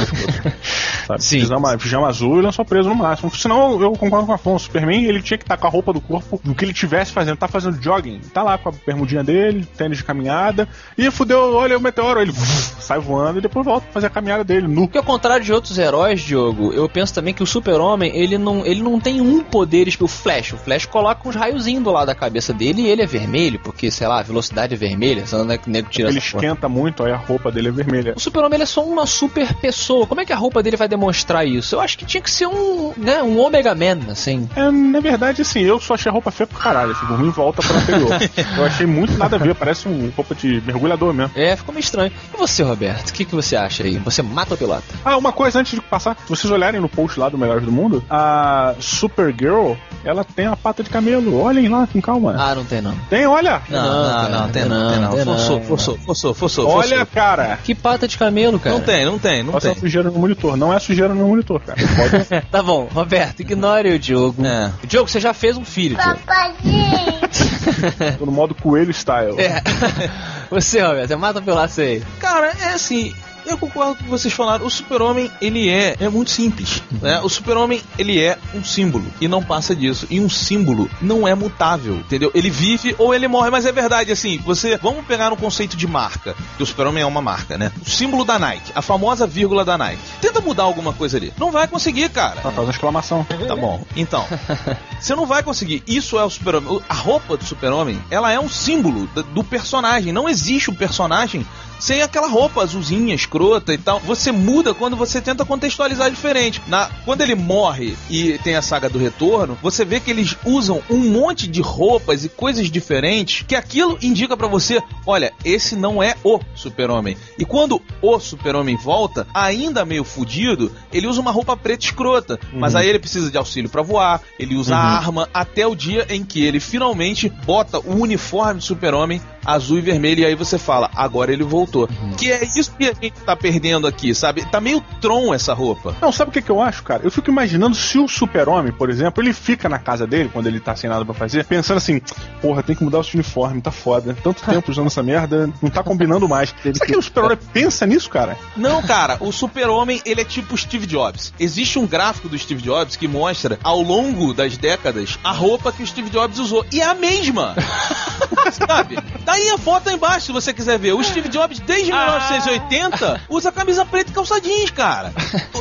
sabe? 1.07 1.23
Sim. 1.23 1.39
Pijama, 1.39 1.77
pijama 1.77 2.07
azul 2.07 2.39
e 2.39 2.41
lençol 2.41 2.65
preso 2.65 2.89
no 2.89 2.95
máximo. 2.95 3.33
Senão 3.35 3.81
eu 3.81 3.93
concordo 3.93 4.25
com 4.25 4.31
o 4.31 4.35
Afonso. 4.35 4.65
O 4.65 4.67
Superman, 4.67 5.05
ele 5.05 5.21
tinha 5.21 5.37
que 5.37 5.43
estar 5.43 5.57
com 5.57 5.65
a 5.65 5.69
roupa 5.69 5.93
do 5.93 6.01
corpo 6.01 6.39
do 6.43 6.53
que 6.53 6.65
ele 6.65 6.73
tivesse 6.73 7.11
fazendo. 7.11 7.37
Tá 7.37 7.47
fazendo 7.47 7.81
jogging, 7.81 8.19
tá 8.33 8.43
lá 8.43 8.57
com 8.57 8.69
a 8.69 8.73
bermudinha 8.85 9.23
dele, 9.23 9.65
tênis 9.77 9.97
de 9.97 10.03
caminhada. 10.03 10.67
E 10.97 11.09
fudeu, 11.09 11.53
olha 11.53 11.77
o 11.77 11.81
meteoro, 11.81 12.21
ele 12.21 12.33
sai 12.79 12.99
voando 12.99 13.39
e 13.39 13.41
depois 13.41 13.65
volta 13.65 13.85
pra 13.85 13.93
fazer 13.93 14.07
a 14.07 14.09
caminhada 14.09 14.43
dele, 14.43 14.67
nu. 14.67 14.81
Porque 14.83 14.97
ao 14.97 15.03
contrário 15.03 15.43
de 15.43 15.53
outros 15.53 15.77
heróis, 15.77 16.21
Diogo, 16.21 16.73
eu 16.73 16.87
penso 16.89 17.13
também 17.13 17.33
que 17.33 17.41
o 17.41 17.47
super-homem, 17.47 18.10
ele 18.13 18.37
não, 18.37 18.65
ele 18.65 18.81
não 18.81 18.99
tem 18.99 19.21
um 19.21 19.43
poder, 19.43 19.89
tipo, 19.89 20.05
o 20.05 20.07
Flash. 20.07 20.53
O 20.53 20.57
Flash 20.57 20.85
coloca 20.85 21.27
uns 21.27 21.35
raiozinhos 21.35 21.83
do 21.83 21.91
lado 21.91 22.07
da 22.07 22.15
cabeça 22.15 22.53
dele 22.53 22.83
e 22.83 22.87
ele 22.87 23.01
é 23.01 23.05
vermelho, 23.05 23.59
porque, 23.59 23.89
sei 23.91 24.07
lá, 24.07 24.19
a 24.19 24.23
velocidade 24.23 24.73
é 24.73 24.77
vermelha, 24.77 25.25
senão 25.25 25.45
não 25.45 25.53
é 25.53 25.57
que 25.57 25.67
o 25.67 25.71
nego 25.71 25.89
tira 25.89 26.09
Ele 26.09 26.17
essa 26.17 26.31
porra. 26.31 26.45
esquenta 26.45 26.69
muito, 26.69 27.03
aí 27.03 27.11
a 27.11 27.17
roupa 27.17 27.51
dele 27.51 27.69
é 27.69 27.71
vermelha. 27.71 28.13
O 28.15 28.19
super-homem 28.19 28.61
é 28.61 28.65
só 28.65 28.83
uma 28.83 29.05
super 29.05 29.53
pessoa. 29.55 30.05
Como 30.07 30.21
é 30.21 30.25
que 30.25 30.33
a 30.33 30.35
roupa 30.35 30.61
dele 30.63 30.77
vai 30.77 30.87
demonstrar 30.87 31.45
isso? 31.45 31.75
Eu 31.75 31.81
acho 31.81 31.97
que 31.97 32.05
tinha 32.05 32.21
que 32.21 32.29
ser 32.31 32.47
um, 32.47 32.93
né, 32.97 33.21
um 33.23 33.39
Omega 33.39 33.73
Man, 33.75 34.11
assim. 34.11 34.49
É, 34.55 34.69
na 34.71 34.99
verdade, 34.99 35.41
assim, 35.41 35.61
eu 35.61 35.79
só 35.79 35.93
achei 35.93 36.09
a 36.09 36.13
roupa 36.13 36.31
feia 36.31 36.47
pra 36.47 36.59
caralho. 36.59 36.91
Assim, 36.91 37.05
por 37.05 37.19
mim, 37.19 37.29
volta 37.29 37.61
pra 37.61 37.77
anterior. 37.77 38.11
eu 38.57 38.65
achei 38.65 38.85
muito 38.85 39.17
nada 39.17 39.35
a 39.35 39.39
ver, 39.39 39.55
parece 39.55 39.87
um 39.87 40.11
roupa 40.15 40.35
de 40.35 40.61
mergulhador 40.65 41.13
mesmo. 41.13 41.31
É, 41.35 41.55
ficou 41.55 41.73
meio 41.73 41.83
estranho. 41.83 42.11
E 42.33 42.37
você, 42.37 42.63
Roberto? 42.63 43.09
O 43.09 43.13
que, 43.13 43.25
que 43.25 43.35
você 43.35 43.55
acha 43.55 43.83
aí? 43.83 43.97
Você 43.99 44.21
mata 44.21 44.53
o 44.53 44.57
pilota? 44.57 44.83
Ah, 45.03 45.17
uma 45.17 45.31
coisa 45.31 45.59
antes 45.59 45.73
de 45.73 45.81
passar, 45.81 46.15
se 46.15 46.29
vocês 46.29 46.51
olharem 46.51 46.79
no 46.79 46.89
post 46.89 47.19
lá 47.19 47.29
do 47.29 47.37
Melhores 47.37 47.63
do 47.63 47.71
Mundo, 47.71 48.00
isso, 48.01 48.05
a 48.09 48.73
Supergirl, 48.79 49.73
ela 50.03 50.23
tem 50.23 50.45
a 50.45 50.55
pata 50.55 50.83
de 50.83 50.89
camelo. 50.89 51.39
Olhem 51.39 51.67
lá 51.67 51.87
com 51.87 52.01
calma. 52.01 52.35
Ah, 52.37 52.55
não 52.55 52.65
tem 52.65 52.81
não. 52.81 52.95
Tem, 53.09 53.25
olha. 53.25 53.61
Não, 53.69 53.81
não, 53.81 54.29
não, 54.29 54.49
tem 54.49 54.65
não, 54.65 54.91
tem 54.91 54.99
não. 55.01 55.11
tem 55.15 55.25
Forçou, 55.25 55.57
não. 55.59 55.65
forçou, 55.65 55.97
forçou, 55.97 56.33
forçou, 56.33 56.67
Olha, 56.69 56.89
forçou. 56.89 57.05
cara. 57.07 57.59
Que 57.63 57.75
pata 57.75 58.07
de 58.07 58.17
camelo, 58.17 58.59
cara. 58.59 58.75
Não 58.75 58.83
tem, 58.83 59.05
não 59.05 59.19
tem, 59.19 59.43
não 59.43 59.53
Passa 59.53 59.69
tem. 59.71 59.79
sujeira 59.79 60.09
no 60.09 60.17
monitor. 60.19 60.57
Não 60.57 60.73
é 60.73 60.79
sujeira 60.79 61.13
no 61.13 61.27
monitor, 61.27 61.61
cara. 61.61 61.79
Pode... 61.95 62.41
Tá 62.51 62.61
bom, 62.61 62.87
Roberto, 62.93 63.41
ignore 63.41 63.89
o 63.89 63.99
Diogo. 63.99 64.45
É. 64.45 64.71
Diogo, 64.85 65.09
você 65.09 65.19
já 65.19 65.33
fez 65.33 65.57
um 65.57 65.63
filho. 65.65 65.95
Papadinho. 65.95 67.21
Tô 68.17 68.25
no 68.25 68.31
modo 68.31 68.53
coelho 68.55 68.91
style. 68.93 69.39
É. 69.39 69.61
Você, 70.51 70.81
Roberto, 70.81 71.07
você 71.07 71.15
mata 71.15 71.41
pelo 71.41 71.55
laço 71.55 71.79
aí. 71.79 72.03
Cara, 72.19 72.51
é 72.59 72.73
assim. 72.73 73.13
Eu 73.45 73.57
concordo 73.57 73.95
com 73.95 74.01
o 74.01 74.03
que 74.03 74.09
vocês 74.09 74.33
falaram. 74.33 74.65
O 74.65 74.69
super-homem, 74.69 75.31
ele 75.41 75.69
é, 75.69 75.95
é 75.99 76.09
muito 76.09 76.31
simples. 76.31 76.81
Né? 77.01 77.19
O 77.21 77.29
super-homem, 77.29 77.81
ele 77.97 78.19
é 78.19 78.37
um 78.53 78.63
símbolo. 78.63 79.05
E 79.19 79.27
não 79.27 79.43
passa 79.43 79.75
disso. 79.75 80.07
E 80.09 80.19
um 80.19 80.29
símbolo 80.29 80.89
não 81.01 81.27
é 81.27 81.35
mutável, 81.35 81.95
entendeu? 81.95 82.31
Ele 82.33 82.49
vive 82.49 82.95
ou 82.97 83.13
ele 83.13 83.27
morre. 83.27 83.49
Mas 83.49 83.65
é 83.65 83.71
verdade, 83.71 84.11
assim, 84.11 84.37
você... 84.39 84.77
Vamos 84.77 85.05
pegar 85.05 85.31
um 85.31 85.35
conceito 85.35 85.75
de 85.75 85.87
marca. 85.87 86.35
Que 86.57 86.63
o 86.63 86.65
super-homem 86.65 87.03
é 87.03 87.05
uma 87.05 87.21
marca, 87.21 87.57
né? 87.57 87.71
O 87.85 87.89
símbolo 87.89 88.23
da 88.23 88.39
Nike. 88.39 88.71
A 88.75 88.81
famosa 88.81 89.27
vírgula 89.27 89.65
da 89.65 89.77
Nike. 89.77 90.01
Tenta 90.21 90.41
mudar 90.41 90.63
alguma 90.63 90.93
coisa 90.93 91.17
ali. 91.17 91.33
Não 91.37 91.51
vai 91.51 91.67
conseguir, 91.67 92.09
cara. 92.09 92.39
Ah, 92.39 92.51
faz 92.51 92.59
uma 92.59 92.71
exclamação. 92.71 93.25
Tá 93.47 93.55
bom. 93.55 93.83
Então, 93.95 94.25
você 94.99 95.15
não 95.15 95.25
vai 95.25 95.43
conseguir. 95.43 95.83
Isso 95.87 96.17
é 96.17 96.23
o 96.23 96.29
super-homem. 96.29 96.81
A 96.87 96.93
roupa 96.93 97.37
do 97.37 97.43
super-homem, 97.43 98.01
ela 98.09 98.31
é 98.31 98.39
um 98.39 98.49
símbolo 98.49 99.07
do 99.33 99.43
personagem. 99.43 100.13
Não 100.13 100.29
existe 100.29 100.69
um 100.69 100.75
personagem 100.75 101.45
sem 101.81 102.03
aquela 102.03 102.27
roupa 102.27 102.61
azulzinha, 102.61 103.15
escrota 103.15 103.73
e 103.73 103.77
tal. 103.77 103.99
Você 104.01 104.31
muda 104.31 104.73
quando 104.73 104.95
você 104.95 105.19
tenta 105.19 105.43
contextualizar 105.43 106.09
diferente. 106.11 106.61
Na, 106.67 106.89
quando 107.03 107.21
ele 107.21 107.33
morre 107.33 107.97
e 108.09 108.37
tem 108.39 108.55
a 108.55 108.61
saga 108.61 108.87
do 108.87 108.99
retorno, 108.99 109.57
você 109.61 109.83
vê 109.83 109.99
que 109.99 110.11
eles 110.11 110.37
usam 110.45 110.81
um 110.89 111.09
monte 111.09 111.47
de 111.47 111.59
roupas 111.59 112.23
e 112.23 112.29
coisas 112.29 112.69
diferentes 112.69 113.43
que 113.47 113.55
aquilo 113.55 113.97
indica 114.01 114.37
pra 114.37 114.47
você, 114.47 114.81
olha, 115.05 115.33
esse 115.43 115.75
não 115.75 116.03
é 116.03 116.15
o 116.23 116.39
super-homem. 116.53 117.17
E 117.37 117.43
quando 117.43 117.81
o 118.01 118.19
super-homem 118.19 118.77
volta, 118.77 119.25
ainda 119.33 119.83
meio 119.83 120.03
fudido, 120.03 120.71
ele 120.93 121.07
usa 121.07 121.19
uma 121.19 121.31
roupa 121.31 121.57
preta 121.57 121.83
escrota. 121.83 122.39
Mas 122.53 122.75
aí 122.75 122.87
ele 122.87 122.99
precisa 122.99 123.31
de 123.31 123.37
auxílio 123.37 123.69
pra 123.69 123.81
voar, 123.81 124.21
ele 124.37 124.55
usa 124.55 124.75
a 124.75 124.97
arma 124.97 125.27
até 125.33 125.65
o 125.65 125.75
dia 125.75 126.05
em 126.09 126.23
que 126.23 126.43
ele 126.43 126.59
finalmente 126.59 127.27
bota 127.27 127.79
o 127.79 127.99
uniforme 127.99 128.59
do 128.59 128.65
super-homem 128.65 129.19
azul 129.45 129.77
e 129.77 129.81
vermelho 129.81 130.21
e 130.21 130.25
aí 130.25 130.35
você 130.35 130.57
fala, 130.57 130.89
agora 130.95 131.31
ele 131.31 131.43
voltou. 131.43 131.87
Que 132.17 132.31
é 132.31 132.43
isso 132.43 132.73
que 132.77 132.85
a 132.85 132.93
gente 132.93 133.19
tá 133.21 133.35
perdendo 133.35 133.87
aqui, 133.87 134.13
sabe? 134.13 134.45
Tá 134.45 134.59
meio 134.59 134.81
Tron 134.99 135.33
essa 135.33 135.53
roupa. 135.53 135.95
Não, 136.01 136.11
sabe 136.11 136.29
o 136.29 136.33
que, 136.33 136.41
que 136.41 136.49
eu 136.49 136.61
acho, 136.61 136.83
cara? 136.83 137.01
Eu 137.03 137.11
fico 137.11 137.29
imaginando 137.29 137.75
se 137.75 137.97
o 137.97 138.07
super-homem, 138.07 138.71
por 138.71 138.89
exemplo, 138.89 139.23
ele 139.23 139.33
fica 139.33 139.67
na 139.67 139.79
casa 139.79 140.05
dele, 140.05 140.29
quando 140.31 140.47
ele 140.47 140.59
tá 140.59 140.75
sem 140.75 140.89
nada 140.89 141.05
pra 141.05 141.13
fazer, 141.13 141.45
pensando 141.45 141.77
assim, 141.77 142.01
porra, 142.41 142.63
tem 142.63 142.75
que 142.75 142.83
mudar 142.83 142.99
o 142.99 143.03
seu 143.03 143.15
uniforme, 143.15 143.61
tá 143.61 143.71
foda. 143.71 144.15
Tanto 144.23 144.43
tempo 144.43 144.71
usando 144.71 144.87
essa 144.87 145.03
merda, 145.03 145.49
não 145.61 145.69
tá 145.69 145.83
combinando 145.83 146.27
mais. 146.27 146.53
Será 146.61 146.85
que 146.85 146.97
o 146.97 147.01
super-homem 147.01 147.37
pensa 147.53 147.85
nisso, 147.85 148.09
cara? 148.09 148.37
Não, 148.55 148.81
cara, 148.81 149.17
o 149.19 149.31
super-homem, 149.31 150.01
ele 150.05 150.21
é 150.21 150.25
tipo 150.25 150.57
Steve 150.57 150.85
Jobs. 150.85 151.33
Existe 151.39 151.79
um 151.79 151.87
gráfico 151.87 152.29
do 152.29 152.37
Steve 152.37 152.61
Jobs 152.61 152.95
que 152.95 153.07
mostra, 153.07 153.59
ao 153.63 153.81
longo 153.81 154.33
das 154.33 154.57
décadas, 154.57 155.17
a 155.23 155.31
roupa 155.31 155.71
que 155.71 155.83
o 155.83 155.87
Steve 155.87 156.09
Jobs 156.09 156.39
usou. 156.39 156.65
E 156.71 156.81
é 156.81 156.85
a 156.85 156.93
mesma! 156.93 157.55
Sabe? 158.51 158.97
Tá 159.25 159.30
aí 159.31 159.49
a 159.49 159.57
foto 159.57 159.89
aí 159.89 159.95
embaixo, 159.95 160.27
se 160.27 160.31
você 160.31 160.53
quiser 160.53 160.77
ver. 160.77 160.93
O 160.93 161.03
Steve 161.03 161.29
Jobs, 161.29 161.59
desde 161.59 161.91
1980, 161.91 163.21
usa 163.29 163.51
camisa 163.51 163.85
preta 163.85 164.11
e 164.11 164.13
calça 164.13 164.39
jeans, 164.41 164.71
cara. 164.71 165.11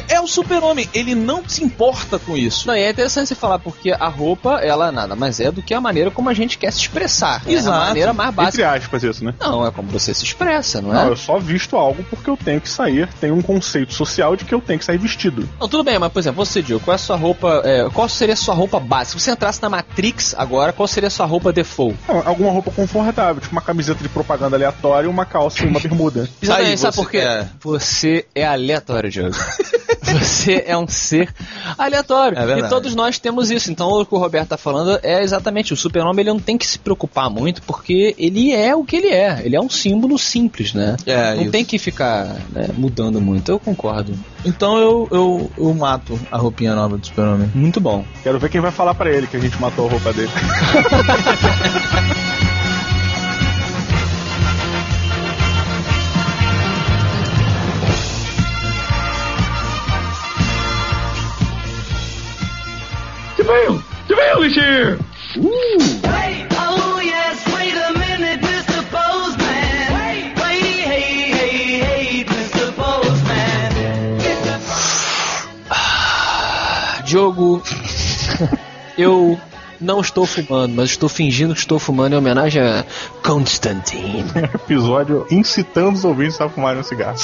É 0.08 0.20
o 0.20 0.26
super-homem, 0.26 0.88
ele 0.92 1.14
não 1.14 1.42
se 1.48 1.62
importa 1.62 2.18
com 2.18 2.36
isso. 2.36 2.66
Não, 2.66 2.74
e 2.74 2.80
é 2.82 2.90
interessante 2.90 3.28
você 3.28 3.34
falar, 3.34 3.58
porque 3.58 3.90
a 3.92 4.08
roupa, 4.08 4.60
ela 4.60 4.90
nada 4.90 5.14
mais 5.14 5.38
é 5.40 5.50
do 5.50 5.62
que 5.62 5.72
a 5.72 5.80
maneira 5.80 6.10
como 6.10 6.28
a 6.28 6.34
gente 6.34 6.58
quer 6.58 6.72
se 6.72 6.80
expressar. 6.80 7.42
É 7.46 7.50
a 7.50 7.52
Exato. 7.52 7.86
maneira 7.86 8.12
mais 8.12 8.30
Entre 8.30 8.42
básica. 8.44 8.70
aspas, 8.72 9.02
isso, 9.04 9.24
né? 9.24 9.34
Não, 9.40 9.66
é 9.66 9.70
como 9.70 9.88
você 9.88 10.12
se 10.12 10.24
expressa, 10.24 10.80
não 10.80 10.90
é? 10.90 10.94
Não, 10.94 11.08
eu 11.08 11.16
só 11.16 11.38
visto 11.38 11.76
algo 11.76 12.02
porque 12.10 12.28
eu 12.28 12.36
tenho 12.36 12.60
que 12.60 12.68
sair. 12.68 13.08
Tem 13.20 13.30
um 13.30 13.42
conceito 13.42 13.94
social 13.94 14.34
de 14.36 14.44
que 14.44 14.54
eu 14.54 14.60
tenho 14.60 14.78
que 14.78 14.84
sair 14.84 14.98
vestido. 14.98 15.48
Não, 15.60 15.68
tudo 15.68 15.84
bem, 15.84 15.98
mas 15.98 16.12
por 16.12 16.18
exemplo, 16.18 16.44
você, 16.44 16.60
Diogo, 16.62 16.84
qual 16.84 16.92
é 16.92 16.96
a 16.96 16.98
sua 16.98 17.16
roupa. 17.16 17.62
é, 17.64 17.88
qual 17.92 18.08
seria 18.08 18.34
a 18.34 18.36
sua 18.36 18.54
roupa 18.54 18.80
básica? 18.80 19.18
Se 19.18 19.24
você 19.24 19.30
entrasse 19.30 19.62
na 19.62 19.68
Matrix 19.68 20.34
agora, 20.36 20.72
qual 20.72 20.86
seria 20.88 21.06
a 21.06 21.10
sua 21.10 21.26
roupa 21.26 21.52
default? 21.52 21.96
Não, 22.08 22.26
alguma 22.26 22.50
roupa 22.50 22.70
confortável, 22.70 23.40
tipo 23.40 23.54
uma 23.60 23.66
camiseta 23.66 24.02
de 24.02 24.08
propaganda 24.08 24.56
aleatória, 24.56 25.08
uma 25.08 25.26
calça 25.26 25.62
e 25.64 25.68
uma 25.68 25.78
bermuda. 25.78 26.28
Exatamente, 26.42 26.70
Aí, 26.70 26.78
sabe 26.78 26.94
você- 26.96 27.02
por 27.02 27.10
quê? 27.10 27.18
é. 27.18 27.46
Você 27.60 28.24
é 28.34 28.44
aleatório, 28.46 29.10
Diogo. 29.10 29.36
você 30.02 30.64
é 30.66 30.76
um 30.76 30.88
ser 30.88 31.32
aleatório. 31.78 32.36
É 32.38 32.44
verdade. 32.46 32.66
e 32.66 32.70
todos 32.70 32.94
nós 32.94 33.18
temos 33.18 33.50
isso. 33.50 33.70
Então 33.70 33.88
o 33.88 34.04
que 34.06 34.14
o 34.14 34.18
Roberto 34.18 34.48
tá 34.48 34.56
falando 34.56 34.98
é 35.02 35.22
exatamente 35.22 35.72
o 35.72 35.76
super-homem, 35.76 36.20
ele 36.22 36.30
não 36.30 36.40
tem 36.40 36.56
que 36.58 36.66
se 36.66 36.78
preocupar 36.78 37.30
muito, 37.30 37.62
porque 37.62 38.14
ele 38.18 38.52
é 38.52 38.74
o 38.74 38.82
que 38.84 38.96
ele 38.96 39.08
é. 39.08 39.40
Ele 39.44 39.54
é 39.54 39.60
um 39.60 39.68
símbolo 39.70 40.18
simples, 40.18 40.72
né? 40.74 40.96
É, 41.06 41.34
não 41.34 41.42
isso. 41.42 41.50
tem 41.52 41.64
que 41.64 41.78
ficar 41.78 42.24
né, 42.50 42.68
mudando 42.76 43.20
muito. 43.20 43.52
Eu 43.52 43.58
concordo. 43.60 44.14
Então 44.44 44.78
eu, 44.78 45.08
eu, 45.10 45.50
eu 45.58 45.74
mato 45.74 46.18
a 46.32 46.38
roupinha 46.38 46.74
nova 46.74 46.96
do 46.96 47.06
super-homem. 47.06 47.50
Muito 47.54 47.78
bom. 47.80 48.04
Quero 48.22 48.38
ver 48.38 48.48
quem 48.48 48.60
vai 48.60 48.70
falar 48.70 48.94
pra 48.94 49.10
ele 49.10 49.26
que 49.26 49.36
a 49.36 49.40
gente 49.40 49.60
matou 49.60 49.86
a 49.86 49.90
roupa 49.90 50.12
dele. 50.12 50.30
Oh 66.56 67.00
yes, 67.00 67.44
wait 67.52 67.74
a 67.74 67.92
minute, 67.92 68.40
Mr. 68.40 68.82
Postman. 68.90 69.92
Wait, 69.92 70.38
wait, 70.40 70.62
hey, 70.62 71.32
hey, 71.32 71.80
hey, 71.80 72.24
Mr. 72.24 72.72
Postman. 72.72 73.70
Diogo, 77.04 77.60
eu 78.96 79.36
não 79.80 80.00
estou 80.00 80.26
fumando, 80.26 80.74
mas 80.76 80.90
estou 80.90 81.08
fingindo 81.08 81.52
que 81.52 81.60
estou 81.60 81.80
fumando 81.80 82.12
em 82.12 82.18
homenagem 82.18 82.62
a 82.62 82.84
Constantine. 83.24 84.24
Episódio 84.54 85.26
incitando 85.28 85.96
os 85.96 86.04
ouvintes 86.04 86.40
a 86.40 86.48
fumarem 86.48 86.80
um 86.80 86.84
cigarro. 86.84 87.18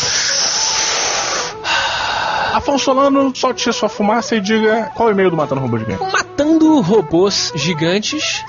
Afonso 2.57 2.87
Solano, 2.87 3.37
solte 3.37 3.71
sua 3.71 3.87
fumaça 3.87 4.35
e 4.35 4.41
diga 4.41 4.91
qual 4.95 5.11
é 5.11 5.13
o 5.13 5.15
e-mail 5.15 5.31
do 5.31 5.37
Matando 5.37 5.61
Robô 5.61 5.77
Gigante. 5.77 6.03
Matando 6.11 6.81
robôs 6.81 7.53
gigantes. 7.55 8.43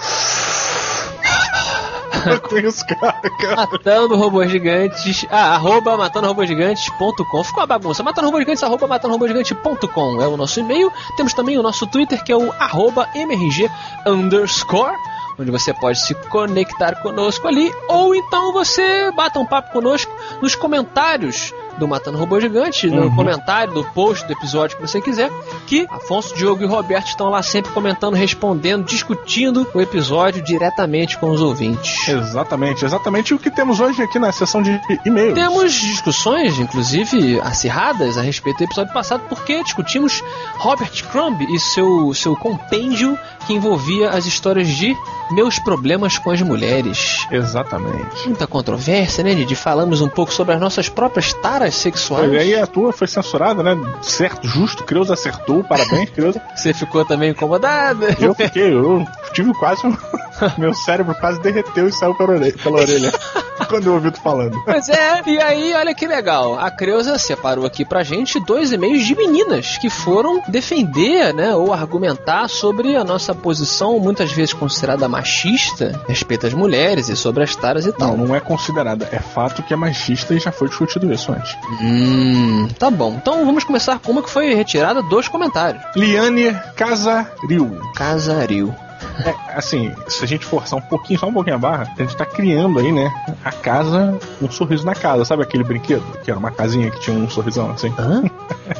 Cara, 2.87 3.29
cara. 3.39 3.55
Matando 3.55 4.15
robôs 4.15 4.49
gigantes. 4.49 5.25
Ah, 5.29 5.55
arroba 5.55 5.97
matandorobogigantes.com. 5.97 7.43
Ficou 7.43 7.61
uma 7.61 7.67
bagunça. 7.67 8.01
Matando 8.01 8.27
robôs 8.27 8.43
gigantes, 8.43 8.63
arroba 8.63 8.87
matandorobogigantes.com 8.87 10.21
é 10.21 10.27
o 10.27 10.37
nosso 10.37 10.61
e-mail. 10.61 10.89
Temos 11.17 11.33
também 11.33 11.57
o 11.57 11.61
nosso 11.61 11.85
Twitter, 11.85 12.23
que 12.23 12.31
é 12.31 12.35
o 12.35 12.49
arroba 12.53 13.09
mrg 13.13 13.69
underscore. 14.05 14.95
Onde 15.37 15.51
você 15.51 15.73
pode 15.73 15.99
se 15.99 16.15
conectar 16.29 16.95
conosco 17.01 17.45
ali, 17.45 17.71
ou 17.89 18.15
então 18.15 18.53
você 18.53 19.11
bata 19.11 19.37
um 19.37 19.45
papo 19.45 19.71
conosco 19.71 20.11
nos 20.41 20.55
comentários 20.55 21.53
do 21.77 21.87
Matando 21.87 22.17
Robô 22.17 22.39
Gigante, 22.39 22.87
no 22.87 23.13
comentário 23.15 23.73
do 23.73 23.83
post 23.83 24.25
do 24.25 24.33
episódio 24.33 24.77
que 24.77 24.81
você 24.81 25.01
quiser, 25.01 25.31
que 25.65 25.87
Afonso, 25.89 26.35
Diogo 26.35 26.63
e 26.63 26.67
Roberto 26.67 27.07
estão 27.07 27.29
lá 27.29 27.41
sempre 27.43 27.71
comentando, 27.71 28.15
respondendo, 28.15 28.85
discutindo 28.85 29.67
o 29.73 29.81
episódio 29.81 30.41
diretamente 30.41 31.17
com 31.17 31.29
os 31.29 31.41
ouvintes. 31.41 32.07
Exatamente, 32.07 32.85
exatamente 32.85 33.33
o 33.33 33.39
que 33.39 33.51
temos 33.51 33.79
hoje 33.79 34.01
aqui 34.01 34.19
na 34.19 34.31
sessão 34.31 34.61
de 34.61 34.79
e-mails. 35.05 35.33
Temos 35.33 35.73
discussões, 35.73 36.59
inclusive 36.59 37.39
acirradas, 37.41 38.17
a 38.17 38.21
respeito 38.21 38.57
do 38.57 38.63
episódio 38.65 38.93
passado, 38.93 39.23
porque 39.29 39.63
discutimos 39.63 40.23
Robert 40.57 40.91
Crumb 41.11 41.41
e 41.43 41.59
seu, 41.59 42.13
seu 42.13 42.35
compêndio 42.35 43.17
que 43.45 43.53
envolvia 43.53 44.09
as 44.09 44.25
histórias 44.25 44.67
de 44.67 44.95
Meus 45.31 45.57
Problemas 45.59 46.17
com 46.17 46.31
as 46.31 46.41
Mulheres. 46.41 47.25
Exatamente. 47.31 48.25
Muita 48.25 48.45
controvérsia, 48.45 49.23
né, 49.23 49.33
Didi? 49.33 49.55
Falamos 49.55 50.01
um 50.01 50.09
pouco 50.09 50.33
sobre 50.33 50.53
as 50.53 50.59
nossas 50.59 50.89
próprias 50.89 51.33
taras 51.33 51.66
sexuais. 51.75 52.31
E 52.31 52.37
aí 52.37 52.55
a 52.55 52.65
tua 52.67 52.91
foi 52.93 53.07
censurada, 53.07 53.61
né? 53.63 53.75
Certo, 54.01 54.47
justo, 54.47 54.83
Creuza 54.83 55.13
acertou, 55.13 55.63
parabéns, 55.63 56.09
Creuza. 56.09 56.41
Você 56.55 56.73
ficou 56.73 57.03
também 57.05 57.31
incomodada? 57.31 58.15
Eu 58.19 58.33
fiquei, 58.33 58.73
eu 58.73 59.05
tive 59.33 59.53
quase. 59.53 59.85
um- 59.85 59.95
Meu 60.57 60.73
cérebro 60.73 61.15
quase 61.15 61.39
derreteu 61.41 61.87
e 61.87 61.91
saiu 61.91 62.15
pela 62.15 62.33
orelha. 62.33 62.55
Pela 62.57 62.79
orelha. 62.79 63.11
quando 63.67 63.87
eu 63.87 63.93
ouvi 63.93 64.11
tu 64.11 64.21
falando. 64.21 64.61
Pois 64.63 64.89
é, 64.89 65.21
e 65.25 65.39
aí, 65.39 65.73
olha 65.73 65.93
que 65.93 66.07
legal. 66.07 66.57
A 66.57 66.71
Creuza 66.71 67.17
separou 67.17 67.65
aqui 67.65 67.85
pra 67.85 68.03
gente 68.03 68.39
dois 68.39 68.71
e-mails 68.71 69.05
de 69.05 69.15
meninas 69.15 69.77
que 69.77 69.89
foram 69.89 70.41
defender, 70.47 71.33
né, 71.33 71.53
ou 71.53 71.73
argumentar 71.73 72.47
sobre 72.47 72.95
a 72.95 73.03
nossa 73.03 73.33
posição, 73.35 73.99
muitas 73.99 74.31
vezes 74.31 74.53
considerada 74.53 75.07
machista, 75.07 75.99
respeito 76.07 76.47
às 76.47 76.53
mulheres 76.53 77.09
e 77.09 77.15
sobre 77.15 77.43
as 77.43 77.55
taras 77.55 77.85
e 77.85 77.91
tal. 77.91 78.17
Não, 78.17 78.27
não 78.27 78.35
é 78.35 78.39
considerada. 78.39 79.07
É 79.11 79.19
fato 79.19 79.63
que 79.63 79.73
é 79.73 79.77
machista 79.77 80.33
e 80.33 80.39
já 80.39 80.51
foi 80.51 80.67
discutido 80.67 81.11
isso 81.11 81.31
antes. 81.31 81.55
Hum, 81.81 82.67
tá 82.79 82.89
bom. 82.89 83.15
Então 83.21 83.45
vamos 83.45 83.63
começar 83.63 83.99
com 83.99 84.11
uma 84.11 84.23
que 84.23 84.29
foi 84.29 84.53
retirada 84.53 85.01
dos 85.01 85.27
comentários. 85.27 85.83
Liane 85.95 86.53
Casaril. 86.75 87.79
Casaril. 87.95 88.86
É, 89.25 89.35
assim, 89.55 89.93
se 90.07 90.23
a 90.23 90.27
gente 90.27 90.45
forçar 90.45 90.77
um 90.79 90.81
pouquinho, 90.81 91.19
só 91.19 91.27
um 91.27 91.33
pouquinho 91.33 91.55
a 91.55 91.59
barra, 91.59 91.91
a 91.97 92.01
gente 92.01 92.15
tá 92.15 92.25
criando 92.25 92.79
aí, 92.79 92.91
né, 92.91 93.11
a 93.43 93.51
casa, 93.51 94.17
um 94.41 94.49
sorriso 94.49 94.85
na 94.85 94.93
casa. 94.93 95.25
Sabe 95.25 95.43
aquele 95.43 95.63
brinquedo? 95.63 96.03
Que 96.23 96.31
era 96.31 96.39
uma 96.39 96.51
casinha 96.51 96.91
que 96.91 96.99
tinha 96.99 97.17
um 97.17 97.29
sorrisão 97.29 97.71
assim? 97.71 97.93
Hã? 97.97 98.23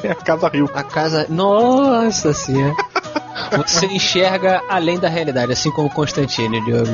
É 0.04 0.12
a 0.12 0.16
Casa 0.16 0.50
Rio. 0.50 0.70
A 0.74 0.84
casa. 0.84 1.26
Nossa 1.30 2.34
senhora. 2.34 2.76
Você 3.56 3.86
enxerga 3.88 4.62
além 4.70 5.00
da 5.00 5.08
realidade, 5.08 5.54
assim 5.54 5.72
como 5.72 5.90
Constantine, 5.90 6.60
Diogo. 6.66 6.92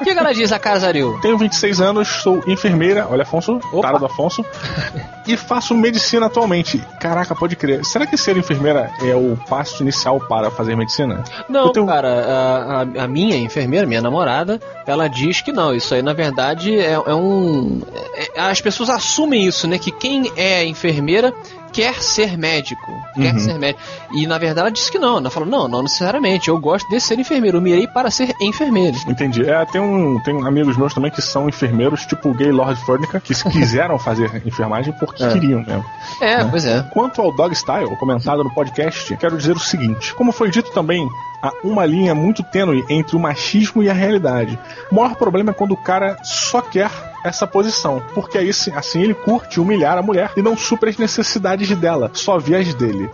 O 0.00 0.04
que 0.04 0.10
ela 0.10 0.32
diz, 0.32 0.52
a 0.52 0.58
Casaril? 0.58 1.18
Tenho 1.20 1.36
26 1.36 1.80
anos, 1.80 2.08
sou 2.08 2.42
enfermeira. 2.46 3.08
Olha, 3.10 3.22
Afonso, 3.22 3.58
cara 3.82 3.98
do 3.98 4.06
Afonso. 4.06 4.44
E 5.26 5.36
faço 5.36 5.74
medicina 5.74 6.26
atualmente. 6.26 6.82
Caraca, 7.00 7.34
pode 7.34 7.56
crer. 7.56 7.84
Será 7.84 8.06
que 8.06 8.16
ser 8.16 8.36
enfermeira 8.36 8.90
é 9.02 9.14
o 9.14 9.36
passo 9.48 9.82
inicial 9.82 10.20
para 10.20 10.50
fazer 10.50 10.76
medicina? 10.76 11.22
Não, 11.48 11.72
tenho- 11.72 11.86
cara, 11.86 12.08
a, 12.08 12.82
a- 13.00 13.04
a 13.04 13.08
minha 13.08 13.36
enfermeira, 13.36 13.86
minha 13.86 14.02
namorada, 14.02 14.60
ela 14.86 15.08
diz 15.08 15.40
que 15.40 15.52
não. 15.52 15.74
Isso 15.74 15.94
aí, 15.94 16.02
na 16.02 16.12
verdade, 16.12 16.78
é, 16.78 16.92
é 16.92 17.14
um. 17.14 17.80
é- 18.14 18.40
as 18.40 18.60
pessoas 18.60 18.90
assumem 18.90 19.44
isso, 19.46 19.66
né? 19.66 19.78
Que 19.78 19.90
quem 19.90 20.30
é 20.36 20.64
enfermeira 20.64 21.32
quer 21.72 21.94
ser 22.00 22.38
médico. 22.38 22.86
Quer 23.14 23.32
Uhum. 23.34 23.40
ser 23.40 23.58
médico. 23.58 23.80
E 24.12 24.26
na 24.28 24.38
verdade 24.38 24.60
ela 24.60 24.70
disse 24.70 24.92
que 24.92 24.98
não. 24.98 25.18
Ela 25.18 25.30
falou: 25.30 25.48
não, 25.48 25.66
não 25.66 25.82
necessariamente. 25.82 26.48
Eu 26.48 26.58
gosto 26.58 26.88
de 26.88 27.00
ser 27.00 27.18
enfermeiro. 27.18 27.58
Eu 27.58 27.62
mirei 27.62 27.86
para 27.88 28.10
ser 28.10 28.32
enfermeiro. 28.40 28.96
Entendi. 29.08 29.48
É, 29.48 29.64
tem, 29.66 29.80
um, 29.80 30.20
tem 30.22 30.36
amigos 30.46 30.76
meus 30.76 30.92
também 30.94 31.10
que 31.10 31.20
são 31.20 31.48
enfermeiros, 31.48 32.06
tipo 32.06 32.28
o 32.28 32.34
gay 32.34 32.52
Lord 32.52 32.80
Furnica, 32.84 33.18
que 33.20 33.34
se 33.34 33.42
quiseram 33.50 33.98
fazer 33.98 34.42
enfermagem 34.46 34.92
porque 35.00 35.13
É. 35.20 35.28
queriam 35.32 35.62
mesmo. 35.66 35.84
É, 36.20 36.44
pois 36.44 36.64
é. 36.64 36.82
Quanto 36.92 37.20
ao 37.20 37.32
dog 37.34 37.54
style, 37.54 37.94
comentado 37.96 38.42
no 38.44 38.52
podcast, 38.54 39.16
quero 39.16 39.36
dizer 39.36 39.52
o 39.56 39.60
seguinte: 39.60 40.14
como 40.14 40.32
foi 40.32 40.50
dito 40.50 40.70
também, 40.72 41.06
há 41.42 41.52
uma 41.62 41.84
linha 41.84 42.14
muito 42.14 42.42
tênue 42.42 42.84
entre 42.88 43.16
o 43.16 43.20
machismo 43.20 43.82
e 43.82 43.90
a 43.90 43.92
realidade. 43.92 44.58
O 44.90 44.94
maior 44.94 45.14
problema 45.16 45.50
é 45.50 45.54
quando 45.54 45.72
o 45.72 45.76
cara 45.76 46.16
só 46.22 46.60
quer 46.60 46.90
essa 47.24 47.46
posição, 47.46 48.02
porque 48.14 48.36
aí 48.36 48.52
sim- 48.52 48.70
assim 48.76 49.00
ele 49.00 49.14
curte 49.14 49.58
humilhar 49.58 49.96
a 49.96 50.02
mulher 50.02 50.30
e 50.36 50.42
não 50.42 50.58
supra 50.58 50.90
as 50.90 50.98
necessidades 50.98 51.74
dela, 51.74 52.10
só 52.12 52.36
vê 52.38 52.56
as 52.56 52.74
dele. 52.74 53.08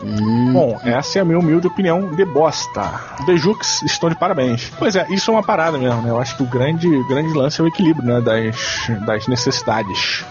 Bom, 0.52 0.80
essa 0.84 1.18
é 1.20 1.22
a 1.22 1.24
minha 1.24 1.38
humilde 1.38 1.68
opinião 1.68 2.08
de 2.16 2.24
bosta. 2.24 2.82
Bejux 3.24 3.82
estão 3.82 4.08
de 4.08 4.16
parabéns. 4.16 4.72
Pois 4.80 4.96
é, 4.96 5.06
isso 5.10 5.30
é 5.30 5.34
uma 5.34 5.44
parada 5.44 5.78
mesmo, 5.78 6.02
né? 6.02 6.10
Eu 6.10 6.20
acho 6.20 6.36
que 6.36 6.42
o 6.42 6.46
grande, 6.46 6.88
grande 7.08 7.32
lance 7.32 7.60
é 7.60 7.64
o 7.64 7.68
equilíbrio, 7.68 8.04
né? 8.04 8.20
Das, 8.20 8.90
das 9.06 9.28
necessidades. 9.28 10.24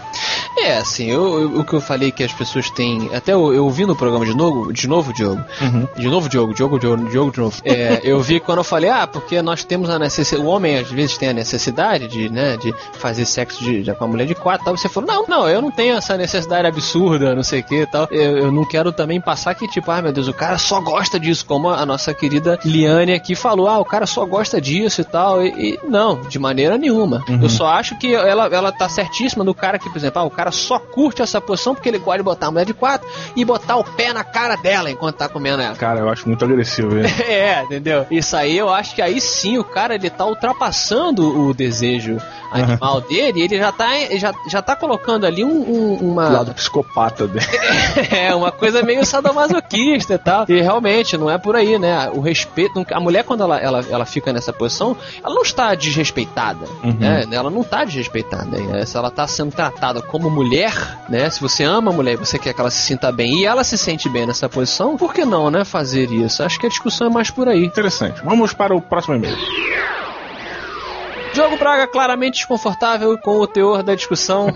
É, 0.62 0.76
assim, 0.78 1.06
eu, 1.10 1.40
eu- 1.40 1.60
o 1.60 1.64
que 1.64 1.72
eu 1.72 1.80
falei 1.80 2.10
que 2.12 2.22
as 2.22 2.32
pessoas 2.32 2.68
têm. 2.70 3.10
Até 3.14 3.32
eu, 3.32 3.52
eu 3.52 3.68
vi 3.70 3.86
no 3.86 3.96
programa 3.96 4.24
de 4.26 4.34
novo, 4.36 4.72
de 4.72 4.86
novo, 4.88 5.12
Diogo. 5.12 5.42
De 5.96 6.08
novo, 6.08 6.28
Diogo, 6.28 6.54
Diogo, 6.54 6.78
Diogo, 6.78 7.08
Diogo 7.08 7.30
de 7.32 7.40
novo. 7.40 7.56
É, 7.64 8.00
eu 8.02 8.20
vi 8.20 8.40
quando 8.40 8.58
eu 8.58 8.64
falei, 8.64 8.90
ah, 8.90 9.06
porque 9.06 9.40
nós 9.42 9.64
temos 9.64 9.88
a 9.90 9.98
necessidade. 9.98 10.46
O 10.46 10.50
homem 10.50 10.78
às 10.78 10.90
vezes 10.90 11.16
tem 11.16 11.28
a 11.30 11.32
necessidade 11.32 12.08
de, 12.08 12.28
né, 12.30 12.56
de 12.56 12.72
fazer 12.94 13.24
sexo 13.24 13.62
de, 13.64 13.82
de- 13.82 13.94
com 13.94 14.04
a 14.04 14.08
mulher 14.08 14.26
de 14.26 14.34
quatro 14.34 14.62
e 14.62 14.64
tal. 14.66 14.76
Você 14.76 14.88
falou, 14.88 15.08
não, 15.10 15.26
não, 15.26 15.48
eu 15.48 15.60
não 15.62 15.70
tenho 15.70 15.96
essa 15.96 16.16
necessidade 16.16 16.66
absurda, 16.66 17.34
não 17.34 17.42
sei 17.42 17.60
o 17.60 17.64
que 17.64 17.82
e 17.82 17.86
tal. 17.86 18.06
Eu, 18.10 18.38
eu 18.38 18.52
não 18.52 18.64
quero 18.64 18.92
também 18.92 19.20
passar 19.20 19.54
que, 19.54 19.66
tipo, 19.68 19.90
ah, 19.90 20.02
meu 20.02 20.12
Deus, 20.12 20.28
o 20.28 20.34
cara 20.34 20.58
só 20.58 20.80
gosta 20.80 21.18
disso, 21.18 21.44
como 21.46 21.68
a 21.70 21.84
nossa 21.86 22.12
querida 22.14 22.58
Liane 22.64 23.12
aqui 23.12 23.34
falou, 23.34 23.66
ah, 23.68 23.78
o 23.78 23.84
cara 23.84 24.06
só 24.06 24.24
gosta 24.26 24.60
disso 24.60 25.00
e 25.00 25.04
tal. 25.04 25.44
E, 25.44 25.48
e 25.74 25.78
não, 25.88 26.20
de 26.22 26.38
maneira 26.38 26.76
nenhuma. 26.76 27.24
Eu 27.42 27.48
só 27.48 27.66
acho 27.68 27.96
que 27.98 28.14
ela, 28.14 28.46
ela 28.46 28.72
tá 28.72 28.88
certíssima 28.88 29.44
do 29.44 29.54
cara 29.54 29.78
que, 29.78 29.88
por 29.88 29.96
exemplo, 29.98 30.20
ah, 30.20 30.24
o 30.24 30.30
cara 30.30 30.50
só 30.60 30.78
curte 30.78 31.22
essa 31.22 31.40
posição 31.40 31.74
porque 31.74 31.88
ele 31.88 31.98
gosta 31.98 32.18
de 32.18 32.22
botar 32.24 32.46
a 32.46 32.50
mulher 32.50 32.66
de 32.66 32.74
quatro 32.74 33.08
e 33.34 33.44
botar 33.44 33.76
o 33.76 33.84
pé 33.84 34.12
na 34.12 34.22
cara 34.24 34.56
dela 34.56 34.90
enquanto 34.90 35.16
tá 35.16 35.28
comendo 35.28 35.62
ela. 35.62 35.74
Cara, 35.76 36.00
eu 36.00 36.08
acho 36.08 36.26
muito 36.28 36.44
agressivo. 36.44 36.98
hein? 36.98 37.04
É, 37.30 37.62
entendeu? 37.62 38.06
Isso 38.10 38.36
aí 38.36 38.56
eu 38.56 38.68
acho 38.72 38.94
que 38.94 39.02
aí 39.02 39.20
sim 39.20 39.58
o 39.58 39.64
cara 39.64 39.94
ele 39.94 40.10
tá 40.10 40.24
ultrapassando 40.26 41.48
o 41.48 41.54
desejo 41.54 42.18
animal 42.52 43.00
dele 43.02 43.40
e 43.40 43.42
ele 43.44 43.58
já 43.58 43.70
tá, 43.72 43.88
já, 44.16 44.32
já 44.48 44.60
tá 44.60 44.74
colocando 44.76 45.24
ali 45.24 45.44
um, 45.44 45.48
um- 45.50 45.98
O 46.00 46.12
uma. 46.12 46.28
lado 46.28 46.54
psicopata 46.54 47.26
dele. 47.26 47.46
É, 48.10 48.34
uma 48.34 48.50
coisa 48.50 48.82
meio 48.82 49.04
sadomasoquista 49.06 50.14
e 50.14 50.18
tal. 50.18 50.44
E 50.48 50.60
realmente, 50.60 51.16
não 51.16 51.30
é 51.30 51.38
por 51.38 51.54
aí, 51.56 51.78
né? 51.78 52.10
O 52.12 52.20
respeito. 52.20 52.84
A 52.92 53.00
mulher, 53.00 53.24
quando 53.24 53.42
ela, 53.42 53.58
ela, 53.58 53.84
ela 53.88 54.04
fica 54.04 54.32
nessa 54.32 54.52
posição, 54.52 54.96
ela 55.22 55.34
não 55.34 55.42
está 55.42 55.74
desrespeitada. 55.74 56.66
Uhum. 56.82 56.96
Né? 56.98 57.24
Ela 57.30 57.50
não 57.50 57.60
está 57.60 57.84
desrespeitada. 57.84 58.58
né? 58.58 58.84
Se 58.84 58.96
ela 58.96 59.08
está 59.08 59.26
sendo 59.26 59.52
tratada 59.52 60.02
como 60.02 60.28
mulher, 60.30 60.39
né? 61.08 61.28
Se 61.30 61.40
você 61.40 61.64
ama 61.64 61.90
a 61.90 61.94
mulher 61.94 62.14
e 62.14 62.16
você 62.16 62.38
quer 62.38 62.52
que 62.52 62.60
ela 62.60 62.70
se 62.70 62.82
sinta 62.82 63.10
bem 63.12 63.40
e 63.40 63.44
ela 63.44 63.64
se 63.64 63.76
sente 63.76 64.08
bem 64.08 64.26
nessa 64.26 64.48
posição, 64.48 64.96
por 64.96 65.12
que 65.12 65.24
não, 65.24 65.50
né? 65.50 65.64
Fazer 65.64 66.10
isso? 66.10 66.42
Acho 66.42 66.58
que 66.58 66.66
a 66.66 66.68
discussão 66.68 67.06
é 67.06 67.10
mais 67.10 67.30
por 67.30 67.48
aí. 67.48 67.64
Interessante. 67.64 68.20
Vamos 68.24 68.52
para 68.52 68.74
o 68.74 68.80
próximo 68.80 69.14
e-mail. 69.16 69.36
Diogo 71.32 71.56
Braga 71.56 71.86
claramente 71.86 72.34
desconfortável 72.34 73.16
com 73.18 73.38
o 73.38 73.46
teor 73.46 73.82
da 73.82 73.94
discussão. 73.94 74.48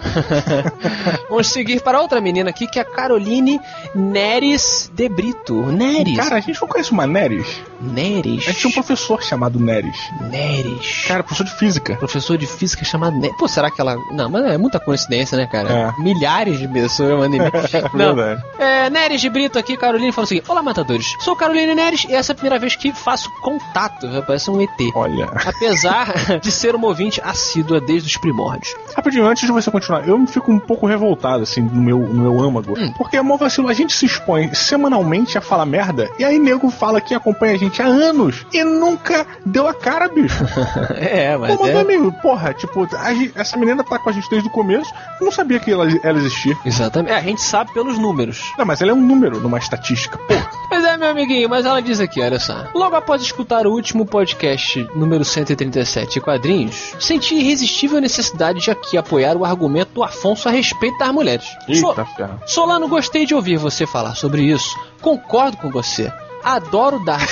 Vamos 1.29 1.49
seguir 1.49 1.81
para 1.81 2.01
outra 2.01 2.21
menina 2.21 2.51
aqui, 2.51 2.67
que 2.67 2.79
é 2.79 2.83
a 2.83 2.85
Caroline 2.85 3.61
Neres 3.95 4.91
de 4.93 5.09
Brito. 5.09 5.55
Neres. 5.67 6.17
Cara, 6.17 6.37
a 6.37 6.41
gente 6.41 6.61
não 6.61 6.69
conhece 6.69 6.91
uma 6.91 7.07
Neres? 7.07 7.63
Neres. 7.81 8.45
A 8.49 8.51
gente 8.51 8.61
tinha 8.61 8.71
um 8.71 8.75
professor 8.75 9.23
chamado 9.23 9.61
Neres. 9.61 9.97
Neres. 10.31 11.05
Cara, 11.07 11.23
professor 11.23 11.45
de 11.45 11.59
física. 11.59 11.97
Professor 11.97 12.37
de 12.37 12.47
física 12.47 12.85
chamado 12.85 13.17
Neres. 13.17 13.37
Pô, 13.37 13.47
será 13.47 13.71
que 13.71 13.81
ela. 13.81 13.97
Não, 14.13 14.29
mas 14.29 14.45
é 14.47 14.59
muita 14.59 14.81
coincidência, 14.81 15.37
né, 15.37 15.47
cara? 15.47 15.95
É. 15.99 16.03
Milhares 16.03 16.59
de 16.59 16.67
pessoas 16.67 17.27
e-mail. 17.27 17.53
Não. 17.95 18.17
É, 18.59 18.91
Neres 18.91 19.21
de 19.21 19.29
Brito 19.29 19.59
aqui, 19.59 19.77
Caroline, 19.77 20.13
falou 20.13 20.25
o 20.25 20.29
seguinte: 20.29 20.51
Olá, 20.51 20.63
matadores. 20.63 21.15
Sou 21.21 21.37
Caroline 21.37 21.75
Neres 21.75 22.05
e 22.09 22.15
essa 22.15 22.33
é 22.33 22.35
a 22.35 22.37
primeira 22.37 22.59
vez 22.59 22.75
que 22.75 22.93
faço 22.93 23.31
contato. 23.43 24.07
Parece 24.27 24.51
um 24.51 24.61
ET. 24.61 24.69
Olha. 24.95 25.27
Apesar 25.45 26.13
de 26.41 26.51
ser 26.51 26.64
uma 26.73 26.87
ouvinte 26.87 27.21
assídua 27.25 27.81
desde 27.81 28.09
os 28.09 28.17
primórdios. 28.17 28.75
Rapidinho, 28.97 29.27
antes 29.27 29.45
de 29.45 29.53
você 29.53 29.71
continuar, 29.71 30.07
eu 30.07 30.25
fico 30.27 30.53
um 30.53 30.59
pouco 30.59 30.87
revoltado, 30.87 31.43
assim, 31.43 31.61
no 31.61 31.83
meu, 31.83 31.99
no 31.99 32.23
meu 32.23 32.41
âmago. 32.41 32.75
Porque, 32.97 33.17
amor 33.17 33.39
vacilo, 33.39 33.69
a 33.69 33.75
gente 33.75 33.95
se 33.95 34.07
expõe 34.07 34.55
semanalmente 34.55 35.37
a 35.37 35.41
falar 35.41 35.67
merda, 35.67 36.09
e 36.19 36.25
aí 36.25 36.39
nego 36.39 36.71
fala 36.71 37.01
que 37.01 37.15
acompanha 37.15 37.55
a 37.55 37.59
gente 37.59 37.83
há 37.83 37.87
anos 37.87 38.47
e 38.53 38.63
nunca 38.63 39.27
deu 39.45 39.67
a 39.67 39.75
cara, 39.75 40.09
bicho. 40.09 40.45
É, 40.97 41.37
mas 41.37 41.59
meu 41.59 41.79
é. 41.79 41.81
amigo, 41.81 42.13
porra, 42.23 42.53
tipo, 42.55 42.87
a 42.97 43.13
essa 43.35 43.57
menina 43.57 43.83
tá 43.83 43.99
com 43.99 44.11
a 44.11 44.13
gente 44.13 44.29
desde 44.31 44.49
o 44.49 44.53
começo, 44.53 44.93
não 45.21 45.31
sabia 45.31 45.59
que 45.59 45.71
ela, 45.71 45.87
ela 46.03 46.19
existia. 46.19 46.57
Exatamente. 46.65 47.13
É, 47.13 47.17
a 47.17 47.21
gente 47.21 47.43
sabe 47.43 47.73
pelos 47.73 47.99
números. 47.99 48.53
Não, 48.59 48.65
mas 48.65 48.81
ela 48.81 48.91
é 48.91 48.95
um 48.95 49.01
número 49.01 49.41
numa 49.41 49.59
estatística, 49.59 50.19
porra. 50.19 50.51
Pois 50.69 50.85
é, 50.85 50.97
meu 50.97 51.09
amiguinho, 51.09 51.49
mas 51.49 51.65
ela 51.65 51.81
diz 51.81 52.01
aqui, 52.01 52.21
olha 52.21 52.39
só. 52.39 52.67
Logo 52.75 52.97
após 52.97 53.23
escutar 53.23 53.67
o 53.67 53.71
último 53.71 54.05
podcast, 54.05 54.87
número 54.95 55.25
137, 55.25 56.21
quadrinhos, 56.21 56.54
senti 56.99 57.35
irresistível 57.35 58.01
necessidade 58.01 58.61
de 58.61 58.71
aqui 58.71 58.97
apoiar 58.97 59.37
o 59.37 59.45
argumento 59.45 59.93
do 59.95 60.03
Afonso 60.05 60.49
a 60.49 60.53
respeito 60.53 60.97
das 60.99 61.13
mulheres. 61.13 61.45
So- 61.81 61.91
Eita, 61.91 62.05
ferro. 62.05 62.41
Solano, 62.47 62.89
gostei 62.89 63.27
de 63.27 63.35
ouvir 63.35 63.57
você 63.57 63.87
falar 63.87 64.15
sobre 64.15 64.43
isso. 64.43 64.77
Concordo 65.01 65.57
com 65.59 65.71
você. 65.71 66.13
Adoro 66.43 67.03
dar. 67.05 67.21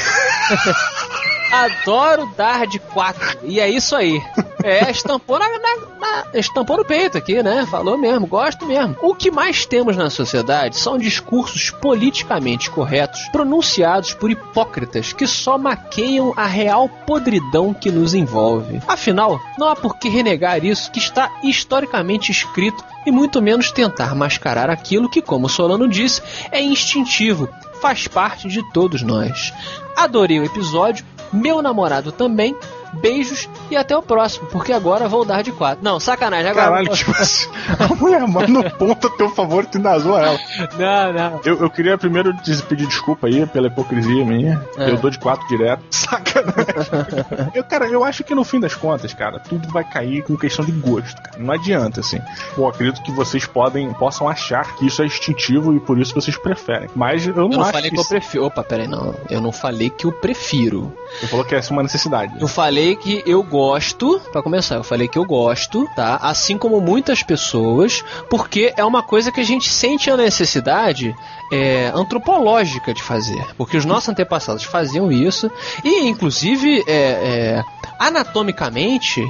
Adoro 1.52 2.32
dar 2.36 2.66
de 2.66 2.78
quatro. 2.78 3.38
E 3.44 3.60
é 3.60 3.68
isso 3.68 3.94
aí. 3.94 4.20
É, 4.64 4.90
estampou, 4.90 5.38
na, 5.38 5.46
na- 5.48 5.98
na- 6.00 6.24
estampou 6.38 6.76
no 6.78 6.84
peito 6.84 7.18
aqui, 7.18 7.42
né? 7.42 7.66
Falou 7.70 7.98
mesmo, 7.98 8.26
gosto 8.26 8.64
mesmo. 8.64 8.96
O 9.02 9.14
que 9.14 9.30
mais 9.30 9.66
temos 9.66 9.96
na 9.96 10.08
sociedade 10.08 10.76
são 10.78 10.96
discursos 10.96 11.70
politicamente 11.70 12.70
corretos 12.70 13.20
pronunciados 13.32 14.14
por 14.14 14.30
hipócritas 14.30 15.12
que 15.12 15.26
só 15.26 15.58
maqueiam 15.58 16.32
a 16.36 16.46
real 16.46 16.88
podridão 16.88 17.74
que 17.74 17.90
nos 17.90 18.14
envolve. 18.14 18.80
Afinal, 18.88 19.40
não 19.58 19.68
há 19.68 19.76
por 19.76 19.96
que 19.98 20.08
renegar 20.08 20.64
isso 20.64 20.90
que 20.90 20.98
está 20.98 21.30
historicamente 21.42 22.30
escrito 22.32 22.82
e 23.04 23.10
muito 23.10 23.42
menos 23.42 23.70
tentar 23.72 24.14
mascarar 24.14 24.70
aquilo 24.70 25.10
que, 25.10 25.20
como 25.20 25.48
Solano 25.48 25.88
disse, 25.88 26.22
é 26.50 26.62
instintivo, 26.62 27.48
faz 27.80 28.06
parte 28.06 28.46
de 28.48 28.62
todos 28.72 29.02
nós. 29.02 29.52
Adorei 29.96 30.38
o 30.40 30.44
episódio, 30.44 31.04
meu 31.32 31.62
namorado 31.62 32.12
também. 32.12 32.56
Beijos 32.92 33.48
e 33.70 33.76
até 33.76 33.96
o 33.96 34.02
próximo, 34.02 34.46
porque 34.48 34.72
agora 34.72 35.08
vou 35.08 35.24
dar 35.24 35.42
de 35.42 35.52
quatro. 35.52 35.82
Não, 35.82 35.98
sacanagem, 35.98 36.50
agora. 36.50 36.66
Caralho, 36.66 36.92
tipo 36.92 37.10
assim, 37.12 37.48
a 37.78 37.94
mulher 37.94 38.26
manda 38.26 38.58
um 38.58 38.70
ponto 38.70 39.06
a 39.06 39.10
teu 39.10 39.30
favor 39.30 39.64
e 39.64 39.66
tu 39.66 39.78
zoa 40.00 40.20
ela. 40.20 40.38
Não, 40.78 41.12
não. 41.12 41.40
Eu, 41.44 41.60
eu 41.60 41.70
queria 41.70 41.96
primeiro 41.96 42.34
pedir 42.68 42.86
desculpa 42.86 43.26
aí 43.26 43.46
pela 43.46 43.68
hipocrisia 43.68 44.24
minha. 44.24 44.62
É. 44.76 44.90
Eu 44.90 44.96
dou 44.98 45.10
de 45.10 45.18
quatro 45.18 45.46
direto. 45.48 45.82
Sacanagem. 45.90 47.50
eu, 47.54 47.64
cara, 47.64 47.86
eu 47.86 48.04
acho 48.04 48.24
que 48.24 48.34
no 48.34 48.44
fim 48.44 48.60
das 48.60 48.74
contas, 48.74 49.14
cara, 49.14 49.38
tudo 49.38 49.68
vai 49.68 49.84
cair 49.84 50.22
com 50.22 50.36
questão 50.36 50.64
de 50.64 50.72
gosto, 50.72 51.20
cara. 51.22 51.38
Não 51.38 51.54
adianta, 51.54 52.00
assim. 52.00 52.20
Pô, 52.54 52.68
acredito 52.68 53.02
que 53.02 53.12
vocês 53.12 53.46
podem, 53.46 53.92
possam 53.94 54.28
achar 54.28 54.74
que 54.76 54.86
isso 54.86 55.02
é 55.02 55.06
instintivo 55.06 55.74
e 55.74 55.80
por 55.80 55.98
isso 55.98 56.14
vocês 56.14 56.36
preferem. 56.36 56.88
Mas 56.94 57.26
eu 57.26 57.34
não, 57.34 57.42
Eu 57.42 57.48
não 57.48 57.62
acho 57.62 57.72
falei 57.72 57.90
que 57.90 57.96
que 57.96 58.02
eu 58.02 58.06
prefiro. 58.06 58.44
Opa, 58.44 58.64
peraí, 58.64 58.88
não. 58.88 59.14
Eu 59.30 59.40
não 59.40 59.52
falei 59.52 59.90
que 59.90 60.06
eu 60.06 60.12
prefiro. 60.12 60.92
Você 61.20 61.26
falou 61.26 61.44
que 61.44 61.54
essa 61.54 61.70
é 61.70 61.72
uma 61.72 61.82
necessidade. 61.82 62.34
Eu 62.40 62.48
falei 62.48 62.81
que 62.96 63.22
eu 63.24 63.42
gosto, 63.42 64.20
pra 64.32 64.42
começar, 64.42 64.76
eu 64.76 64.84
falei 64.84 65.08
que 65.08 65.18
eu 65.18 65.24
gosto, 65.24 65.88
tá? 65.94 66.16
Assim 66.16 66.58
como 66.58 66.80
muitas 66.80 67.22
pessoas, 67.22 68.02
porque 68.28 68.72
é 68.76 68.84
uma 68.84 69.02
coisa 69.02 69.30
que 69.30 69.40
a 69.40 69.44
gente 69.44 69.68
sente 69.68 70.10
a 70.10 70.16
necessidade 70.16 71.14
é, 71.52 71.92
antropológica 71.94 72.92
de 72.92 73.02
fazer. 73.02 73.44
Porque 73.56 73.76
os 73.76 73.84
nossos 73.84 74.08
antepassados 74.08 74.64
faziam 74.64 75.12
isso, 75.12 75.50
e 75.84 76.08
inclusive 76.08 76.82
é, 76.86 76.92
é, 76.92 77.64
anatomicamente 77.98 79.22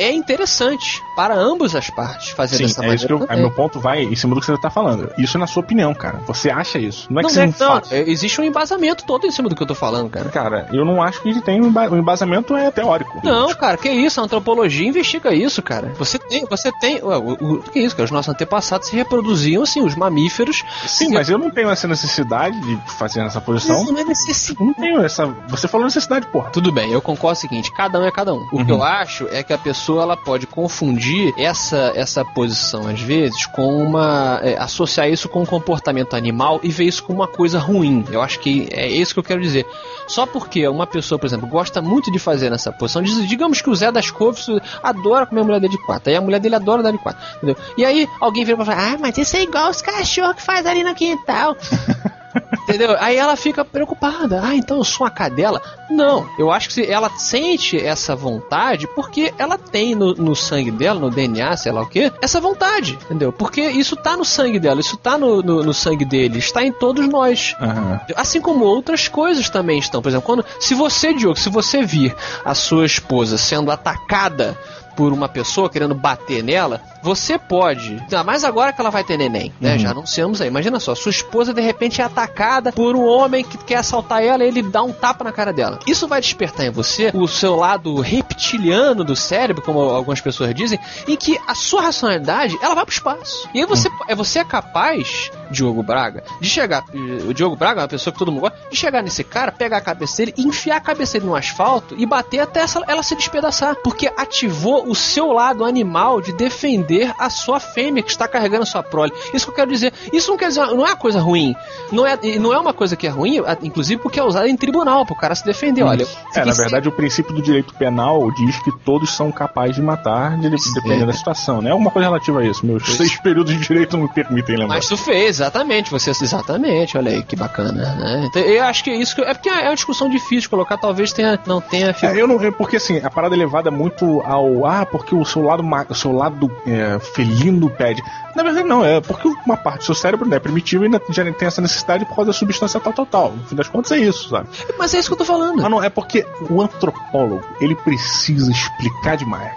é 0.00 0.10
interessante 0.12 1.02
para 1.14 1.34
ambas 1.34 1.74
as 1.74 1.90
partes 1.90 2.30
fazer 2.30 2.56
Sim, 2.56 2.62
dessa 2.64 2.84
é 2.84 2.94
isso 2.94 3.06
que 3.06 3.12
eu, 3.12 3.18
maneira. 3.18 3.34
aí 3.34 3.40
meu 3.40 3.50
ponto 3.50 3.78
vai 3.78 4.02
em 4.02 4.16
cima 4.16 4.34
do 4.34 4.40
que 4.40 4.46
você 4.46 4.56
tá 4.58 4.70
falando. 4.70 5.10
Isso 5.18 5.36
é 5.36 5.40
na 5.40 5.46
sua 5.46 5.62
opinião, 5.62 5.94
cara. 5.94 6.20
Você 6.26 6.50
acha 6.50 6.78
isso. 6.78 7.06
Não 7.12 7.20
é 7.20 7.22
Não, 7.22 7.28
que 7.28 7.34
você 7.34 7.42
é, 7.42 7.46
não, 7.46 7.52
faça. 7.52 7.94
é, 7.94 8.08
existe 8.08 8.40
um 8.40 8.44
embasamento 8.44 9.04
todo 9.04 9.26
em 9.26 9.30
cima 9.30 9.48
do 9.48 9.54
que 9.54 9.62
eu 9.62 9.66
tô 9.66 9.74
falando, 9.74 10.08
cara. 10.10 10.28
Cara, 10.30 10.68
eu 10.72 10.84
não 10.84 11.02
acho 11.02 11.20
que 11.22 11.40
tem 11.42 11.60
um 11.62 11.68
embasamento 11.98 12.56
é 12.56 12.70
teórico. 12.70 13.20
Não, 13.22 13.54
cara, 13.54 13.76
que 13.76 13.90
isso? 13.90 14.20
A 14.20 14.24
antropologia 14.24 14.88
investiga 14.88 15.34
isso, 15.34 15.62
cara. 15.62 15.92
Você 15.98 16.18
tem, 16.18 16.44
você 16.46 16.72
tem. 16.80 17.02
Ué, 17.02 17.16
o, 17.18 17.32
o- 17.32 17.62
que 17.62 17.78
isso, 17.80 17.94
cara? 17.94 18.04
Os 18.06 18.10
nossos 18.10 18.32
antepassados 18.32 18.88
se 18.88 18.96
reproduziam 18.96 19.62
assim, 19.62 19.82
os 19.84 19.94
mamíferos. 19.94 20.62
Sim, 20.86 21.12
mas 21.12 21.28
eu 21.28 21.36
não 21.38 21.50
tenho 21.50 21.68
essa 21.70 21.86
necessidade 21.86 22.58
de 22.60 22.76
fazer 22.96 23.22
nessa 23.22 23.40
posição. 23.40 23.82
Isso 23.82 23.92
não 23.92 24.00
é 24.00 24.04
necessidade. 24.04 24.64
Não 24.64 24.72
tenho 24.74 25.02
essa. 25.02 25.26
Você 25.48 25.68
falou 25.68 25.84
necessidade, 25.86 26.26
porra. 26.28 26.50
Tudo 26.50 26.72
bem, 26.72 26.90
eu 26.92 27.02
concordo 27.02 27.36
o 27.36 27.40
seguinte, 27.40 27.70
cada 27.72 27.98
um 28.00 28.04
é 28.06 28.10
cada 28.10 28.32
um. 28.32 28.46
O 28.52 28.64
que 28.64 28.72
eu 28.72 28.82
acho 28.82 29.28
é 29.30 29.42
que 29.42 29.52
a 29.52 29.58
pessoa 29.58 29.89
ela 29.98 30.16
pode 30.16 30.46
confundir 30.46 31.32
essa, 31.38 31.92
essa 31.94 32.22
posição, 32.24 32.86
às 32.86 33.00
vezes, 33.00 33.46
com 33.46 33.78
uma. 33.82 34.40
é, 34.42 34.58
associar 34.58 35.08
isso 35.08 35.28
com 35.28 35.40
um 35.42 35.46
comportamento 35.46 36.14
animal 36.14 36.60
e 36.62 36.68
ver 36.68 36.84
isso 36.84 37.02
como 37.02 37.20
uma 37.20 37.26
coisa 37.28 37.58
ruim. 37.58 38.04
Eu 38.10 38.20
acho 38.20 38.38
que 38.40 38.68
é 38.70 38.86
isso 38.88 39.14
que 39.14 39.20
eu 39.20 39.24
quero 39.24 39.40
dizer. 39.40 39.64
Só 40.06 40.26
porque 40.26 40.66
uma 40.68 40.86
pessoa, 40.86 41.18
por 41.18 41.26
exemplo, 41.26 41.48
gosta 41.48 41.80
muito 41.80 42.10
de 42.12 42.18
fazer 42.18 42.50
nessa 42.50 42.70
posição, 42.72 43.00
diz- 43.02 43.26
digamos 43.28 43.62
que 43.62 43.70
o 43.70 43.74
Zé 43.74 43.90
das 43.90 44.10
Couves 44.10 44.46
adora 44.82 45.24
comer 45.24 45.40
a 45.40 45.44
mulher 45.44 45.60
dele 45.60 45.72
de 45.76 45.86
quatro, 45.86 46.10
aí 46.10 46.16
a 46.16 46.20
mulher 46.20 46.40
dele 46.40 46.56
adora 46.56 46.82
dar 46.82 46.90
de 46.90 46.98
quatro, 46.98 47.20
entendeu? 47.36 47.56
E 47.78 47.84
aí 47.84 48.06
alguém 48.20 48.44
vira 48.44 48.56
pra 48.56 48.66
falar, 48.66 48.94
ah, 48.94 48.98
mas 49.00 49.16
isso 49.16 49.36
é 49.36 49.42
igual 49.42 49.70
os 49.70 49.80
cachorros 49.80 50.34
que 50.36 50.42
faz 50.42 50.66
ali 50.66 50.82
no 50.82 50.94
quintal. 50.94 51.56
Entendeu? 52.62 52.96
Aí 53.00 53.16
ela 53.16 53.36
fica 53.36 53.64
preocupada. 53.64 54.40
Ah, 54.42 54.54
então 54.54 54.78
eu 54.78 54.84
sou 54.84 55.04
uma 55.04 55.10
cadela? 55.10 55.60
Não. 55.90 56.28
Eu 56.38 56.50
acho 56.50 56.68
que 56.68 56.82
ela 56.82 57.10
sente 57.10 57.76
essa 57.76 58.14
vontade 58.14 58.86
porque 58.94 59.34
ela 59.38 59.58
tem 59.58 59.94
no, 59.94 60.14
no 60.14 60.36
sangue 60.36 60.70
dela, 60.70 61.00
no 61.00 61.10
DNA, 61.10 61.56
sei 61.56 61.72
lá 61.72 61.82
o 61.82 61.86
que, 61.86 62.12
essa 62.22 62.40
vontade. 62.40 62.98
Entendeu? 63.04 63.32
Porque 63.32 63.62
isso 63.62 63.96
tá 63.96 64.16
no 64.16 64.24
sangue 64.24 64.58
dela, 64.58 64.80
isso 64.80 64.96
tá 64.96 65.18
no, 65.18 65.42
no, 65.42 65.62
no 65.62 65.74
sangue 65.74 66.04
dele, 66.04 66.38
está 66.38 66.62
em 66.62 66.72
todos 66.72 67.08
nós. 67.08 67.56
Aham. 67.60 68.00
Assim 68.16 68.40
como 68.40 68.64
outras 68.64 69.08
coisas 69.08 69.50
também 69.50 69.78
estão. 69.78 70.00
Por 70.00 70.08
exemplo, 70.08 70.26
quando, 70.26 70.44
se 70.60 70.74
você, 70.74 71.12
Diogo, 71.12 71.38
se 71.38 71.48
você 71.48 71.82
vir 71.82 72.14
a 72.44 72.54
sua 72.54 72.86
esposa 72.86 73.36
sendo 73.36 73.70
atacada 73.70 74.56
por 74.96 75.12
uma 75.12 75.28
pessoa 75.28 75.70
querendo 75.70 75.94
bater 75.94 76.42
nela, 76.42 76.80
você 77.02 77.38
pode. 77.38 77.98
Ainda 78.00 78.24
mais 78.24 78.44
agora 78.44 78.72
que 78.72 78.80
ela 78.80 78.90
vai 78.90 79.04
ter 79.04 79.16
neném, 79.16 79.52
né? 79.60 79.78
Já 79.78 79.90
anunciamos 79.90 80.40
aí. 80.40 80.48
Imagina 80.48 80.78
só, 80.80 80.94
sua 80.94 81.10
esposa 81.10 81.54
de 81.54 81.60
repente 81.60 82.00
é 82.00 82.04
atacada 82.04 82.72
por 82.72 82.94
um 82.96 83.06
homem 83.06 83.44
que 83.44 83.58
quer 83.58 83.76
assaltar 83.76 84.22
ela 84.22 84.44
e 84.44 84.48
ele 84.48 84.62
dá 84.62 84.82
um 84.82 84.92
tapa 84.92 85.24
na 85.24 85.32
cara 85.32 85.52
dela. 85.52 85.78
Isso 85.86 86.06
vai 86.06 86.20
despertar 86.20 86.66
em 86.66 86.70
você 86.70 87.10
o 87.14 87.26
seu 87.26 87.56
lado 87.56 88.00
reptiliano 88.00 89.04
do 89.04 89.16
cérebro, 89.16 89.62
como 89.62 89.80
algumas 89.80 90.20
pessoas 90.20 90.54
dizem, 90.54 90.78
em 91.06 91.16
que 91.16 91.38
a 91.46 91.54
sua 91.54 91.82
racionalidade 91.82 92.58
ela 92.62 92.74
vai 92.74 92.84
pro 92.84 92.92
espaço. 92.92 93.48
E 93.54 93.60
aí 93.60 93.66
você 93.66 93.88
é 94.08 94.14
você 94.14 94.40
é 94.40 94.44
capaz, 94.44 95.30
Diogo 95.50 95.82
Braga, 95.82 96.24
de 96.40 96.48
chegar. 96.48 96.84
O 97.26 97.32
Diogo 97.32 97.56
Braga 97.56 97.80
é 97.80 97.82
uma 97.82 97.88
pessoa 97.88 98.12
que 98.12 98.18
todo 98.18 98.30
mundo 98.30 98.42
gosta, 98.42 98.58
de 98.70 98.76
chegar 98.76 99.02
nesse 99.02 99.24
cara, 99.24 99.52
pegar 99.52 99.78
a 99.78 99.80
cabeça 99.80 100.18
dele, 100.18 100.34
enfiar 100.36 100.76
a 100.76 100.80
cabeça 100.80 101.14
dele 101.14 101.26
no 101.26 101.36
asfalto 101.36 101.94
e 101.96 102.04
bater 102.04 102.40
até 102.40 102.64
ela 102.86 103.02
se 103.02 103.14
despedaçar. 103.14 103.76
Porque 103.76 104.12
ativou 104.16 104.88
o 104.88 104.94
seu 104.94 105.32
lado 105.32 105.64
animal 105.64 106.20
de 106.20 106.32
defender 106.32 106.89
a 107.18 107.30
sua 107.30 107.60
fêmea 107.60 108.02
que 108.02 108.10
está 108.10 108.26
carregando 108.28 108.62
a 108.62 108.66
sua 108.66 108.82
prole. 108.82 109.12
Isso 109.32 109.46
que 109.46 109.52
eu 109.52 109.56
quero 109.56 109.70
dizer. 109.70 109.92
Isso 110.12 110.30
não 110.30 110.36
quer 110.38 110.48
dizer, 110.48 110.66
não 110.66 110.86
é 110.86 110.90
uma 110.90 110.96
coisa 110.96 111.20
ruim. 111.20 111.54
Não 111.92 112.06
é, 112.06 112.16
não 112.38 112.52
é 112.52 112.58
uma 112.58 112.72
coisa 112.72 112.96
que 112.96 113.06
é 113.06 113.10
ruim, 113.10 113.40
inclusive 113.62 114.00
porque 114.00 114.18
é 114.18 114.22
usada 114.22 114.48
em 114.48 114.56
tribunal, 114.56 115.04
pro 115.06 115.14
cara 115.14 115.34
se 115.34 115.44
defender. 115.44 115.82
Olha, 115.82 116.02
eu 116.02 116.08
É, 116.42 116.44
na 116.44 116.52
verdade, 116.52 116.88
o 116.88 116.92
princípio 116.92 117.34
do 117.34 117.42
direito 117.42 117.74
penal 117.74 118.30
diz 118.32 118.58
que 118.62 118.70
todos 118.84 119.10
são 119.14 119.30
capazes 119.32 119.76
de 119.76 119.82
matar, 119.82 120.36
de- 120.38 120.50
dependendo 120.74 121.06
da 121.06 121.12
situação, 121.12 121.60
né? 121.62 121.70
Alguma 121.70 121.90
coisa 121.90 122.08
relativa 122.08 122.40
a 122.40 122.44
isso. 122.44 122.64
Meus 122.64 122.84
seis 122.96 123.16
períodos 123.20 123.52
de 123.54 123.60
direito 123.66 123.96
não 123.96 124.04
me 124.04 124.12
permitem 124.12 124.56
lembrar. 124.56 124.76
Mas 124.76 124.86
tu 124.88 124.96
fez, 124.96 125.36
exatamente. 125.40 125.90
Você 125.90 126.10
exatamente, 126.10 126.96
olha 126.96 127.10
aí 127.12 127.22
que 127.22 127.36
bacana, 127.36 127.72
né? 127.72 128.26
Então, 128.28 128.42
eu 128.42 128.62
acho 128.64 128.84
que 128.84 128.90
isso 128.90 129.14
que- 129.14 129.22
é 129.22 129.34
porque 129.34 129.48
é 129.48 129.62
uma 129.68 129.74
discussão 129.74 130.08
difícil 130.08 130.40
de 130.42 130.48
colocar, 130.48 130.76
talvez 130.76 131.12
tenha 131.12 131.38
não 131.46 131.60
tenha 131.60 131.94
É, 132.02 132.20
eu 132.20 132.26
não, 132.26 132.40
é 132.42 132.50
porque 132.50 132.76
assim, 132.76 132.98
a 133.02 133.10
parada 133.10 133.34
é 133.34 133.38
levada 133.38 133.70
muito 133.70 134.20
ao. 134.22 134.66
Ah, 134.66 134.84
porque 134.86 135.14
o 135.14 135.24
seu 135.24 135.42
lado, 135.42 135.62
o 135.88 135.94
seu 135.94 136.12
lado 136.12 136.50
é, 136.80 136.98
felino 136.98 137.68
pede. 137.70 138.02
Na 138.34 138.42
verdade, 138.42 138.66
não, 138.66 138.84
é 138.84 139.00
porque 139.00 139.28
uma 139.44 139.56
parte 139.56 139.80
do 139.80 139.84
seu 139.84 139.94
cérebro 139.94 140.28
né, 140.28 140.36
é 140.36 140.40
primitivo 140.40 140.84
e 140.84 140.86
ainda 140.86 141.00
já 141.10 141.24
tem 141.32 141.48
essa 141.48 141.60
necessidade 141.60 142.04
por 142.04 142.14
causa 142.14 142.30
da 142.30 142.36
substância 142.36 142.78
tal, 142.80 142.92
tal, 142.92 143.06
tal. 143.06 143.32
No 143.32 143.44
fim 143.44 143.56
das 143.56 143.68
contas, 143.68 143.92
é 143.92 143.98
isso, 143.98 144.28
sabe? 144.28 144.48
Mas 144.78 144.94
é 144.94 144.98
isso 144.98 145.08
que 145.08 145.14
eu 145.14 145.18
tô 145.18 145.24
falando. 145.24 145.64
Ah, 145.64 145.68
não, 145.68 145.82
é 145.82 145.88
porque 145.90 146.26
o 146.48 146.62
antropólogo, 146.62 147.44
ele 147.60 147.74
precisa 147.74 148.50
explicar 148.50 149.16
demais. 149.16 149.52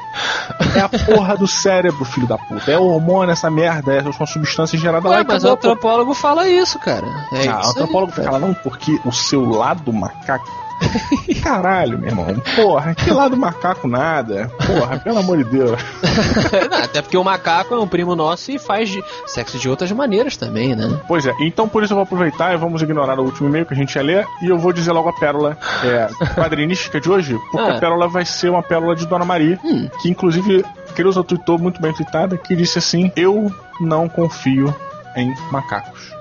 É 0.76 0.80
a 0.80 0.90
porra 1.16 1.38
do 1.38 1.48
cérebro, 1.48 2.04
filho 2.04 2.28
da 2.28 2.38
puta. 2.38 2.72
É 2.72 2.78
o 2.78 2.84
hormônio, 2.86 3.32
essa 3.32 3.50
merda, 3.50 3.94
é, 3.94 4.02
são 4.12 4.26
substâncias 4.26 4.82
geradas 4.82 5.10
lá 5.10 5.18
Ué, 5.18 5.24
e 5.24 5.26
mas 5.28 5.44
o 5.44 5.48
acabou, 5.48 5.58
pô. 5.58 5.68
antropólogo 5.70 6.14
fala 6.14 6.48
isso, 6.50 6.80
cara. 6.80 7.06
É 7.34 7.48
Ah, 7.48 7.58
o 7.58 7.62
isso 7.62 7.70
antropólogo 7.72 8.14
aí, 8.18 8.26
fala, 8.26 8.40
não, 8.40 8.54
porque 8.54 9.00
o 9.06 9.12
seu 9.12 9.48
lado 9.50 9.94
macaco. 9.94 10.63
Caralho, 11.44 11.98
meu 11.98 12.10
irmão. 12.10 12.26
Porra, 12.56 12.96
que 12.96 13.12
lado 13.12 13.36
macaco 13.38 13.88
nada. 13.88 14.50
Porra, 14.66 15.00
pelo 15.00 15.18
amor 15.20 15.38
de 15.38 15.44
Deus. 15.46 15.80
Não, 16.70 16.78
até 16.84 17.02
porque 17.02 17.18
o 17.18 17.24
macaco 17.24 17.74
é 17.74 17.80
um 17.80 17.88
primo 17.88 18.16
nosso 18.16 18.52
e 18.52 18.60
faz 18.60 18.90
de- 18.90 19.04
sexo 19.26 19.58
de 19.58 19.70
outras 19.70 19.92
maneiras 19.92 20.38
também, 20.38 20.76
né? 20.76 21.00
Pois 21.08 21.26
é, 21.26 21.34
então 21.42 21.68
por 21.68 21.84
isso 21.84 21.94
eu 21.94 21.96
vou 21.96 22.04
aproveitar 22.04 22.54
e 22.54 22.58
vamos 22.58 22.82
ignorar 22.82 23.20
o 23.20 23.24
último 23.24 23.50
e-mail 23.50 23.66
que 23.66 23.74
a 23.74 23.78
gente 23.78 23.96
ia 23.96 24.02
ler 24.04 24.26
e 24.42 24.48
eu 24.50 24.58
vou 24.58 24.72
dizer 24.74 24.92
logo 24.92 25.10
a 25.10 25.14
pérola 25.14 25.58
é, 25.84 26.08
quadrinística 26.36 27.00
de 27.00 27.10
hoje, 27.10 27.38
porque 27.52 27.72
Ah. 27.72 27.76
a 27.76 27.80
pérola 27.80 28.08
vai 28.08 28.26
ser 28.26 28.50
uma 28.50 28.64
pérola 28.64 28.96
de 28.96 29.06
Dona 29.06 29.26
Maria, 29.26 29.60
Hum. 29.64 29.90
que 30.02 30.10
inclusive 30.10 30.64
Creuza 30.96 31.24
tweetou 31.24 31.58
muito 31.58 31.82
bem 31.82 31.94
tweetada, 31.94 32.38
que 32.38 32.56
disse 32.56 32.78
assim: 32.80 33.12
Eu 33.16 33.52
não 33.80 34.08
confio 34.08 34.74
em 35.16 35.34
macacos. 35.52 36.12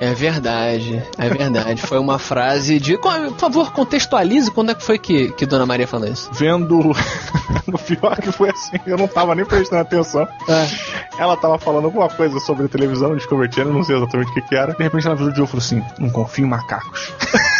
É 0.00 0.14
verdade, 0.14 1.02
é 1.18 1.28
verdade. 1.28 1.82
Foi 1.82 1.98
uma 1.98 2.18
frase 2.18 2.80
de. 2.80 2.96
Por 2.96 3.36
favor, 3.36 3.70
contextualize 3.70 4.50
quando 4.50 4.70
é 4.70 4.74
que 4.74 4.82
foi 4.82 4.98
que, 4.98 5.30
que 5.32 5.44
Dona 5.44 5.66
Maria 5.66 5.86
falou 5.86 6.08
isso. 6.08 6.30
Vendo. 6.32 6.90
o 7.66 7.78
pior 7.84 8.16
que 8.16 8.32
foi 8.32 8.48
assim, 8.48 8.78
eu 8.86 8.96
não 8.96 9.06
tava 9.06 9.34
nem 9.34 9.44
prestando 9.44 9.82
atenção. 9.82 10.26
Ela 11.18 11.36
tava 11.36 11.58
falando 11.58 11.84
alguma 11.84 12.08
coisa 12.08 12.40
sobre 12.40 12.66
televisão, 12.66 13.14
Discovery 13.14 13.52
Channel, 13.52 13.74
não 13.74 13.84
sei 13.84 13.96
exatamente 13.96 14.30
o 14.30 14.34
que, 14.34 14.40
que 14.40 14.54
era. 14.56 14.72
De 14.72 14.82
repente 14.82 15.06
ela 15.06 15.16
virou 15.16 15.32
de 15.32 15.38
novo 15.38 15.50
e 15.56 15.60
falou 15.60 15.82
assim: 15.82 16.02
Não 16.02 16.10
confio 16.10 16.46
em 16.46 16.48
macacos. 16.48 17.12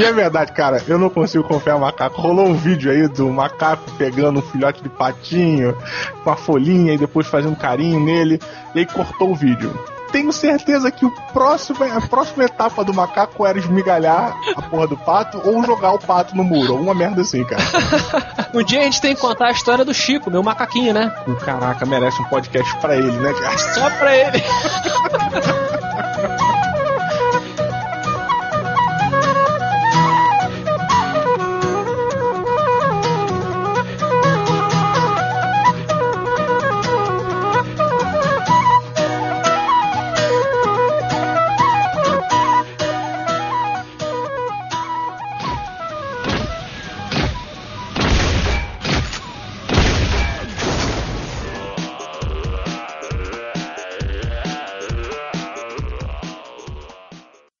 E 0.00 0.04
é 0.04 0.10
verdade, 0.14 0.52
cara, 0.52 0.82
eu 0.88 0.98
não 0.98 1.10
consigo 1.10 1.44
confiar 1.44 1.76
em 1.76 1.80
macaco. 1.80 2.22
Rolou 2.22 2.46
um 2.46 2.54
vídeo 2.54 2.90
aí 2.90 3.06
do 3.06 3.28
macaco 3.28 3.84
pegando 3.98 4.38
um 4.38 4.42
filhote 4.42 4.82
de 4.82 4.88
patinho 4.88 5.76
com 6.24 6.30
a 6.30 6.36
folhinha 6.36 6.94
e 6.94 6.96
depois 6.96 7.26
fazendo 7.26 7.54
carinho 7.54 8.00
nele, 8.00 8.40
e 8.74 8.78
aí 8.78 8.86
cortou 8.86 9.30
o 9.30 9.34
vídeo. 9.34 9.78
Tenho 10.10 10.32
certeza 10.32 10.90
que 10.90 11.04
o 11.04 11.10
próximo, 11.34 11.84
a 11.84 12.00
próxima 12.00 12.44
etapa 12.44 12.82
do 12.82 12.94
macaco 12.94 13.44
era 13.44 13.58
esmigalhar 13.58 14.34
a 14.56 14.62
porra 14.62 14.86
do 14.86 14.96
pato 14.96 15.38
ou 15.44 15.62
jogar 15.64 15.92
o 15.92 15.98
pato 15.98 16.34
no 16.34 16.44
muro, 16.44 16.72
alguma 16.72 16.94
merda 16.94 17.20
assim, 17.20 17.44
cara. 17.44 17.62
Um 18.54 18.64
dia 18.64 18.80
a 18.80 18.84
gente 18.84 19.02
tem 19.02 19.14
que 19.14 19.20
contar 19.20 19.48
a 19.48 19.52
história 19.52 19.84
do 19.84 19.92
Chico, 19.92 20.30
meu 20.30 20.42
macaquinho, 20.42 20.94
né? 20.94 21.14
Caraca 21.44 21.84
merece 21.84 22.20
um 22.22 22.24
podcast 22.24 22.74
pra 22.78 22.96
ele, 22.96 23.12
né, 23.18 23.34
cara? 23.34 23.58
Só 23.58 23.90
pra 23.90 24.16
ele. 24.16 24.42